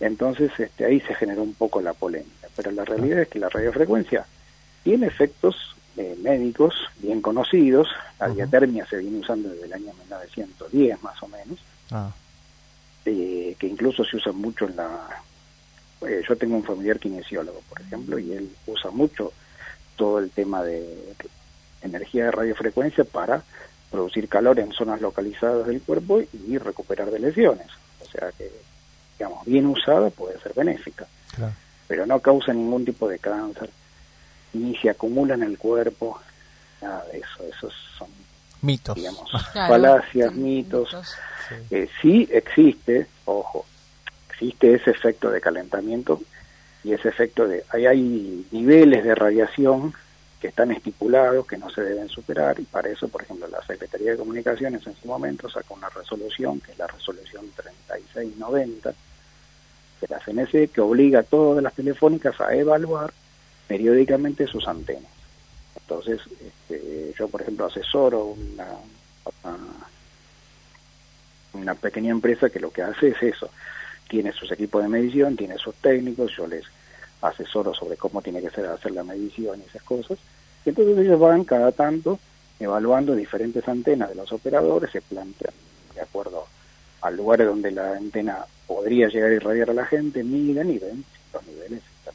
Entonces 0.01 0.51
este, 0.59 0.85
ahí 0.85 1.01
se 1.01 1.15
generó 1.15 1.43
un 1.43 1.55
poco 1.55 1.81
la 1.81 1.93
polémica. 1.95 2.49
Pero 2.55 2.71
la 2.71 2.85
realidad 2.85 3.21
es 3.21 3.29
que 3.29 3.39
la 3.39 3.49
radiofrecuencia 3.49 4.27
tiene 4.83 5.07
efectos 5.07 5.75
eh, 5.97 6.17
médicos 6.23 6.75
bien 6.99 7.21
conocidos. 7.21 7.89
La 8.21 8.27
Ujú. 8.27 8.37
diatermia 8.37 8.87
se 8.87 8.99
viene 8.99 9.19
usando 9.19 9.49
desde 9.49 9.65
el 9.67 9.73
año 9.73 9.93
1910 10.01 11.03
más 11.03 11.23
o 11.23 11.29
menos, 11.29 11.59
Ah, 11.91 12.11
eh, 13.05 13.55
que 13.59 13.67
incluso 13.69 14.05
se 14.05 14.17
usa 14.17 14.33
mucho 14.33 14.67
en 14.67 14.77
la... 14.77 15.23
eh, 16.03 16.23
yo 16.29 16.37
tengo 16.37 16.57
un 16.57 16.65
familiar 16.65 16.99
kinesiólogo, 16.99 17.61
por 17.69 17.81
ejemplo, 17.81 18.19
y 18.19 18.33
él 18.33 18.51
usa 18.67 18.91
mucho 18.91 19.33
todo 19.97 20.19
el 20.19 20.31
tema 20.31 20.63
de 20.63 21.15
energía 21.83 22.25
de 22.27 22.31
radiofrecuencia 22.31 23.05
para 23.05 23.43
producir 23.91 24.29
calor 24.29 24.59
en 24.59 24.73
zonas 24.73 25.01
localizadas 25.01 25.67
del 25.67 25.81
cuerpo 25.81 26.21
y 26.21 26.59
recuperar 26.59 27.11
de 27.11 27.19
lesiones. 27.21 27.67
O 28.03 28.11
sea 28.11 28.31
que, 28.37 28.51
digamos, 29.19 29.45
bien 29.47 29.67
usada 29.67 30.11
puede 30.11 30.39
ser 30.41 30.53
benéfica, 30.55 31.07
claro. 31.35 31.53
pero 31.89 32.07
no 32.07 32.21
causa 32.21 32.53
ningún 32.53 32.85
tipo 32.85 33.09
de 33.09 33.19
cáncer, 33.19 33.71
ni 34.53 34.77
se 34.77 34.91
acumula 34.91 35.35
en 35.35 35.43
el 35.45 35.59
cuerpo, 35.59 36.21
nada 36.83 37.05
de 37.13 37.19
eso. 37.19 37.45
Esos 37.57 37.73
son, 37.99 38.09
Mitos. 38.63 38.95
digamos, 38.97 39.31
Claro. 39.53 39.73
falacias, 39.75 40.33
Sí, 40.33 40.39
mitos. 40.39 40.91
Sí. 41.49 41.55
Eh, 41.71 41.89
sí 42.03 42.29
existe, 42.33 43.07
ojo, 43.25 43.65
existe 44.31 44.75
ese 44.75 44.91
efecto 44.91 45.31
de 45.31 45.41
calentamiento 45.41 46.21
y 46.87 46.93
ese 46.93 47.09
efecto 47.09 47.49
de... 47.49 47.65
Hay, 47.71 47.85
hay 47.87 48.47
niveles 48.53 49.03
de 49.03 49.15
radiación 49.17 49.93
que 50.41 50.47
están 50.49 50.71
estipulados, 50.71 51.45
que 51.45 51.59
no 51.59 51.69
se 51.69 51.83
deben 51.83 52.09
superar, 52.09 52.61
y 52.61 52.63
para 52.63 52.89
eso, 52.89 53.09
por 53.09 53.23
ejemplo, 53.23 53.49
la 53.49 53.61
Secretaría 53.67 54.13
de 54.13 54.17
Comunicaciones 54.17 54.87
en 54.87 54.95
su 54.95 55.09
momento 55.09 55.51
sacó 55.51 55.75
una 55.75 55.89
resolución, 55.89 56.61
que 56.61 56.71
es 56.71 56.79
la 56.79 56.87
resolución 56.87 57.51
3690 57.57 58.95
de 60.01 60.07
la 60.09 60.21
CNC, 60.21 60.71
que 60.73 60.81
obliga 60.81 61.21
a 61.21 61.25
todas 61.25 61.61
las 61.61 61.75
telefónicas 61.75 62.41
a 62.41 62.55
evaluar 62.55 63.13
periódicamente 63.67 64.47
sus 64.47 64.69
antenas. 64.69 65.11
Entonces, 65.81 66.21
este, 66.41 67.13
yo, 67.19 67.27
por 67.27 67.43
ejemplo, 67.43 67.67
asesoro 67.67 68.27
una, 68.27 68.69
una 69.43 69.59
una 71.57 71.75
pequeña 71.75 72.11
empresa 72.11 72.51
que 72.51 72.61
lo 72.61 72.71
que 72.71 72.83
hace 72.83 73.09
es 73.09 73.23
eso. 73.23 73.51
Tiene 74.09 74.33
sus 74.33 74.51
equipos 74.53 74.83
de 74.83 74.89
medición, 74.89 75.37
tiene 75.37 75.59
sus 75.59 75.75
técnicos, 75.77 76.33
yo 76.37 76.47
les 76.47 76.65
asesoro 77.23 77.75
sobre 77.75 77.97
cómo 77.97 78.23
tiene 78.23 78.41
que 78.41 78.51
ser 78.51 78.67
hacer 78.67 78.93
la 78.93 79.03
medición 79.03 79.61
y 79.61 79.69
esas 79.69 79.83
cosas. 79.83 80.19
Y 80.65 80.69
entonces 80.71 80.99
ellos 80.99 81.19
van 81.19 81.45
cada 81.45 81.73
tanto 81.73 82.19
evaluando 82.59 83.15
diferentes 83.15 83.67
antenas 83.69 84.09
de 84.09 84.15
los 84.15 84.33
operadores, 84.33 84.91
se 84.91 85.01
plantean 85.03 85.55
de 85.95 86.01
acuerdo 86.01 86.47
al 87.03 87.17
lugar 87.17 87.45
donde 87.45 87.71
la 87.71 87.97
antena 87.97 88.45
podría 88.67 89.09
llegar 89.09 89.31
a 89.31 89.35
irradiar 89.35 89.71
a 89.71 89.75
la 89.75 89.87
gente, 89.87 90.25
miden 90.25 90.71
y 90.71 90.79
ven 90.79 91.05
si 91.13 91.33
los 91.33 91.47
niveles 91.47 91.83
están 91.99 92.15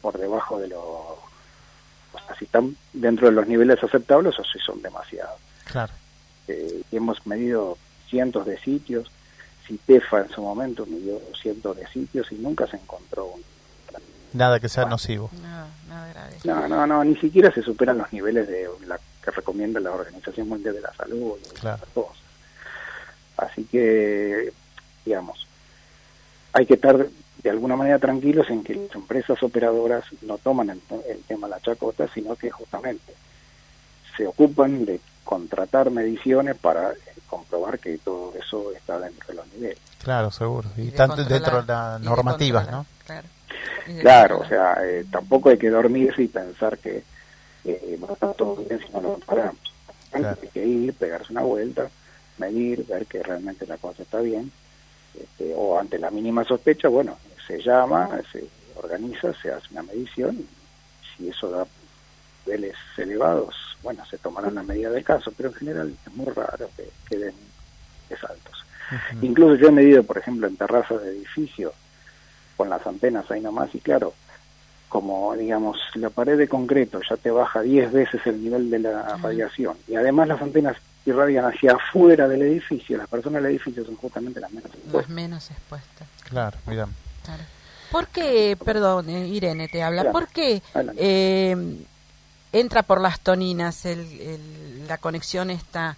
por 0.00 0.18
debajo 0.18 0.58
de 0.58 0.68
los... 0.68 0.78
O 0.78 2.18
sea, 2.26 2.36
si 2.38 2.44
están 2.44 2.76
dentro 2.92 3.26
de 3.28 3.32
los 3.32 3.46
niveles 3.46 3.82
aceptables 3.82 4.38
o 4.38 4.44
si 4.44 4.58
son 4.58 4.80
demasiados 4.82 5.38
Claro. 5.64 5.92
eh, 6.48 6.82
hemos 6.92 7.26
medido 7.26 7.76
cientos 8.08 8.46
de 8.46 8.58
sitios. 8.58 9.10
CITEFA 9.68 10.22
en 10.22 10.28
su 10.30 10.42
momento 10.42 10.84
midió 10.86 11.20
cientos 11.40 11.76
de 11.76 11.86
sitios 11.88 12.32
y 12.32 12.36
nunca 12.36 12.66
se 12.66 12.76
encontró 12.76 13.26
un... 13.26 13.42
Nada 14.32 14.58
que 14.60 14.68
sea 14.68 14.84
nocivo. 14.86 15.30
Nada, 15.42 15.68
nada 15.88 16.08
grave. 16.12 16.36
No, 16.44 16.68
no, 16.68 16.86
no, 16.86 17.04
ni 17.04 17.16
siquiera 17.16 17.50
se 17.52 17.62
superan 17.62 17.98
los 17.98 18.12
niveles 18.12 18.46
de 18.48 18.68
la 18.86 18.98
que 19.22 19.30
recomienda 19.30 19.78
la 19.80 19.92
Organización 19.92 20.48
Mundial 20.48 20.74
de 20.74 20.80
la 20.80 20.92
Salud 20.94 21.34
y 21.44 21.54
Claro. 21.54 21.82
cosas. 21.94 22.16
Así 23.36 23.64
que, 23.64 24.52
digamos, 25.04 25.46
hay 26.52 26.66
que 26.66 26.74
estar 26.74 27.06
de 27.42 27.50
alguna 27.50 27.76
manera 27.76 27.98
tranquilos 27.98 28.50
en 28.50 28.64
que 28.64 28.74
las 28.74 28.94
empresas 28.94 29.42
operadoras 29.42 30.04
no 30.22 30.38
toman 30.38 30.70
el, 30.70 30.80
el 31.08 31.22
tema 31.22 31.46
a 31.46 31.50
la 31.50 31.60
chacota, 31.60 32.08
sino 32.12 32.34
que 32.36 32.50
justamente 32.50 33.14
se 34.16 34.26
ocupan 34.26 34.84
de 34.84 35.00
contratar 35.24 35.90
mediciones 35.90 36.56
para 36.56 36.92
comprobar 37.28 37.78
que 37.78 37.98
todo 37.98 38.32
eso 38.34 38.72
está 38.72 38.98
dentro 38.98 39.26
de 39.28 39.34
los 39.34 39.46
niveles. 39.48 39.78
Claro, 40.02 40.30
seguro. 40.30 40.68
Y, 40.76 40.90
tanto 40.90 41.24
dentro 41.24 41.62
de 41.62 41.66
las 41.66 42.00
normativas, 42.00 42.70
¿no? 42.70 42.86
Claro, 43.04 43.28
claro 44.00 44.38
o 44.40 44.46
sea, 44.46 44.76
eh, 44.84 45.04
tampoco 45.10 45.50
hay 45.50 45.58
que 45.58 45.70
dormirse 45.70 46.22
y 46.22 46.28
pensar 46.28 46.78
que 46.78 47.02
eh, 47.64 47.98
estar 48.10 48.34
todo 48.34 48.56
bien 48.56 48.80
si 48.80 48.92
no 48.92 49.00
lo 49.00 49.18
paramos. 49.18 49.56
Hay 50.12 50.24
que 50.52 50.66
ir, 50.66 50.94
pegarse 50.94 51.32
una 51.32 51.42
vuelta, 51.42 51.88
medir, 52.38 52.86
ver 52.86 53.06
que 53.06 53.22
realmente 53.22 53.66
la 53.66 53.76
cosa 53.76 54.02
está 54.02 54.20
bien. 54.20 54.50
Este, 55.18 55.52
o 55.54 55.78
ante 55.78 55.98
la 55.98 56.10
mínima 56.10 56.44
sospecha, 56.44 56.88
bueno, 56.88 57.18
se 57.46 57.60
llama, 57.60 58.08
se 58.32 58.46
organiza, 58.76 59.32
se 59.42 59.52
hace 59.52 59.66
una 59.72 59.82
medición 59.82 60.36
y 60.36 60.46
si 61.16 61.28
eso 61.28 61.50
da 61.50 61.66
niveles 62.46 62.76
elevados, 62.96 63.54
bueno, 63.82 64.04
se 64.06 64.18
tomará 64.18 64.48
una 64.48 64.62
medida 64.62 64.90
de 64.90 65.04
caso, 65.04 65.32
pero 65.36 65.50
en 65.50 65.54
general 65.54 65.94
es 66.06 66.12
muy 66.14 66.32
raro 66.32 66.70
que 66.76 66.90
queden 67.08 67.34
altos. 68.10 68.64
Incluso 69.22 69.56
yo 69.56 69.68
he 69.68 69.72
medido, 69.72 70.02
por 70.02 70.18
ejemplo, 70.18 70.46
en 70.46 70.56
terrazas 70.56 71.02
de 71.02 71.10
edificios 71.10 71.72
con 72.56 72.70
las 72.70 72.86
antenas 72.86 73.30
ahí 73.30 73.40
nomás 73.40 73.74
y 73.74 73.80
claro, 73.80 74.14
como 74.88 75.36
digamos 75.36 75.78
la 75.94 76.10
pared 76.10 76.38
de 76.38 76.48
concreto 76.48 77.00
ya 77.08 77.16
te 77.16 77.30
baja 77.30 77.60
10 77.60 77.92
veces 77.92 78.26
el 78.26 78.42
nivel 78.42 78.70
de 78.70 78.78
la 78.78 79.16
radiación 79.18 79.76
y 79.86 79.94
además 79.94 80.28
las 80.28 80.40
antenas 80.40 80.76
irradian 81.04 81.44
hacia 81.44 81.72
afuera 81.72 82.26
del 82.26 82.42
edificio, 82.42 82.96
las 82.96 83.06
personas 83.06 83.42
del 83.42 83.52
edificio 83.52 83.84
son 83.84 83.96
justamente 83.96 84.40
las 84.40 84.50
menos 84.50 84.70
expuestas. 84.70 85.02
Las 85.02 85.08
menos 85.08 85.50
expuestas. 85.50 86.08
Claro, 86.24 86.58
mira. 86.66 86.88
¿Por 87.92 88.08
qué, 88.08 88.56
perdón, 88.62 89.08
eh, 89.08 89.28
Irene 89.28 89.68
te 89.68 89.82
habla, 89.82 90.10
¿por 90.10 90.28
qué 90.28 90.60
eh, 90.96 91.56
entra 92.52 92.82
por 92.82 93.00
las 93.00 93.20
toninas 93.20 93.84
el, 93.86 94.86
la 94.86 94.98
conexión 94.98 95.50
está 95.50 95.96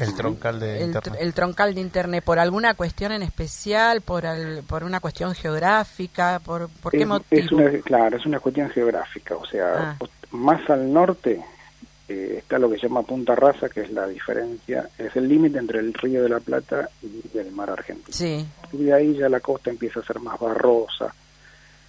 el 0.00 0.14
troncal 0.14 0.58
de 0.58 0.78
el, 0.78 0.86
internet. 0.86 1.20
El 1.20 1.34
troncal 1.34 1.74
de 1.74 1.80
internet, 1.80 2.24
¿por 2.24 2.38
alguna 2.38 2.74
cuestión 2.74 3.12
en 3.12 3.22
especial? 3.22 4.00
¿Por, 4.00 4.24
por 4.66 4.84
una 4.84 5.00
cuestión 5.00 5.34
geográfica? 5.34 6.40
¿Por, 6.44 6.68
por 6.68 6.92
qué 6.92 7.04
motivo? 7.04 7.58
claro, 7.84 8.16
es 8.16 8.24
una 8.24 8.40
cuestión 8.40 8.70
geográfica. 8.70 9.36
O 9.36 9.44
sea, 9.44 9.96
ah. 10.00 10.06
más 10.30 10.68
al 10.70 10.90
norte 10.90 11.42
eh, 12.08 12.36
está 12.38 12.58
lo 12.58 12.70
que 12.70 12.76
se 12.76 12.88
llama 12.88 13.02
Punta 13.02 13.34
Rasa, 13.34 13.68
que 13.68 13.82
es 13.82 13.90
la 13.90 14.06
diferencia, 14.06 14.88
es 14.96 15.14
el 15.16 15.28
límite 15.28 15.58
entre 15.58 15.80
el 15.80 15.92
Río 15.92 16.22
de 16.22 16.28
la 16.28 16.40
Plata 16.40 16.88
y 17.02 17.36
el 17.36 17.52
mar 17.52 17.68
argentino. 17.68 18.16
Sí. 18.16 18.46
Y 18.72 18.84
de 18.84 18.94
ahí 18.94 19.16
ya 19.16 19.28
la 19.28 19.40
costa 19.40 19.70
empieza 19.70 20.00
a 20.00 20.04
ser 20.04 20.20
más 20.20 20.38
barrosa, 20.38 21.14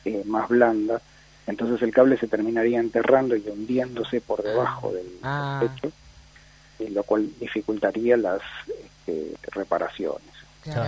eh, 0.04 0.24
más 0.26 0.50
blanda. 0.50 1.00
Entonces 1.48 1.82
el 1.82 1.93
cable 1.93 2.18
se 2.18 2.28
terminaría 2.28 2.80
enterrando 2.80 3.36
y 3.36 3.48
hundiéndose 3.48 4.22
por 4.22 4.43
debajo 4.43 4.91
del 4.91 5.08
ah. 5.24 5.64
techo 5.64 5.91
lo 6.91 7.04
cual 7.04 7.30
dificultaría 7.39 8.18
las 8.18 8.41
este, 8.68 9.36
reparaciones. 9.52 10.22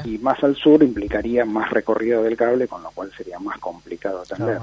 Y 0.04 0.18
más 0.18 0.44
al 0.44 0.58
sur 0.58 0.84
implicaría 0.84 1.46
más 1.46 1.70
recorrido 1.70 2.22
del 2.22 2.36
cable, 2.36 2.68
con 2.68 2.84
lo 2.84 2.92
cual 2.92 3.10
sería 3.16 3.40
más 3.40 3.58
complicado 3.60 4.22
atender. 4.22 4.60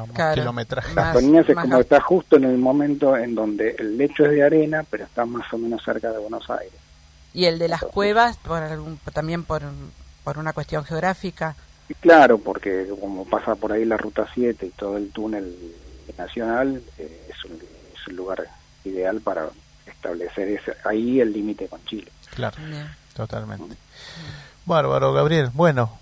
Las 0.95 1.15
Toninas 1.15 1.49
es 1.49 1.57
como 1.57 1.81
está 1.81 2.03
justo 2.03 2.37
en 2.37 2.45
el 2.45 2.59
momento 2.59 3.17
en 3.17 3.35
donde 3.35 3.77
el 3.79 3.97
lecho 3.97 4.27
es 4.27 4.33
de 4.33 4.43
arena, 4.43 4.85
pero 4.91 5.05
está 5.05 5.25
más 5.25 5.51
o 5.55 5.57
menos 5.57 5.83
cerca 5.83 6.13
de 6.13 6.19
Buenos 6.19 6.51
Aires. 6.51 6.79
¿Y 7.33 7.47
el 7.47 7.59
de 7.59 7.69
las 7.69 7.81
cuevas 7.81 8.37
por 8.37 8.61
también 9.15 9.45
por, 9.45 9.63
por 10.23 10.37
una 10.37 10.53
cuestión 10.53 10.85
geográfica? 10.85 11.57
Claro, 12.01 12.37
porque 12.37 12.87
como 13.01 13.25
pasa 13.25 13.55
por 13.55 13.73
ahí 13.73 13.87
la 13.87 13.97
Ruta 13.97 14.27
7 14.35 14.67
y 14.67 14.71
todo 14.71 14.99
el 14.99 15.11
túnel 15.13 15.57
nacional, 16.19 16.83
eh, 16.99 17.29
es, 17.31 17.45
un, 17.45 17.53
es 17.95 18.09
un 18.09 18.17
lugar 18.17 18.47
ideal 18.85 19.21
para 19.21 19.49
establecer 19.87 20.49
ese, 20.49 20.75
ahí 20.85 21.21
el 21.21 21.33
límite 21.33 21.69
con 21.69 21.85
Chile. 21.85 22.11
Claro, 22.35 22.57
totalmente. 23.15 23.77
Bárbaro, 24.65 25.13
Gabriel. 25.13 25.51
Bueno, 25.55 25.99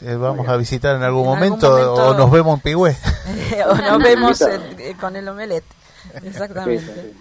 eh, 0.00 0.14
vamos 0.14 0.48
a 0.48 0.56
visitar 0.56 0.96
en 0.96 1.02
algún, 1.02 1.26
momento, 1.26 1.94
o 1.94 2.14
nos 2.14 2.30
vemos 2.30 2.56
en 2.56 2.60
Pigüé. 2.60 2.96
o 3.66 3.74
nos 3.74 3.98
vemos 4.02 4.40
eh, 4.40 4.96
con 4.98 5.14
el 5.16 5.28
omelet. 5.28 5.64
Exactamente. 6.22 7.14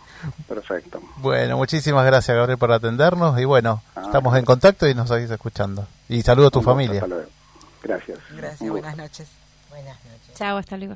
Perfecto. 0.47 1.01
Bueno, 1.17 1.57
muchísimas 1.57 2.05
gracias, 2.05 2.35
Gabriel, 2.35 2.57
por 2.57 2.71
atendernos. 2.71 3.39
Y 3.39 3.45
bueno, 3.45 3.81
ah, 3.95 4.03
estamos 4.05 4.35
en 4.37 4.45
contacto 4.45 4.87
y 4.87 4.93
nos 4.93 5.09
seguís 5.09 5.29
escuchando. 5.29 5.87
Y 6.07 6.21
saludo 6.21 6.47
a 6.47 6.51
tu 6.51 6.61
familia. 6.61 7.05
Gracias. 7.83 8.19
Gracias, 8.31 8.69
buenas 8.69 8.97
noches. 8.97 9.27
Buenas 9.69 9.97
noches. 10.05 10.35
Chao, 10.35 10.57
hasta 10.57 10.77
luego. 10.77 10.95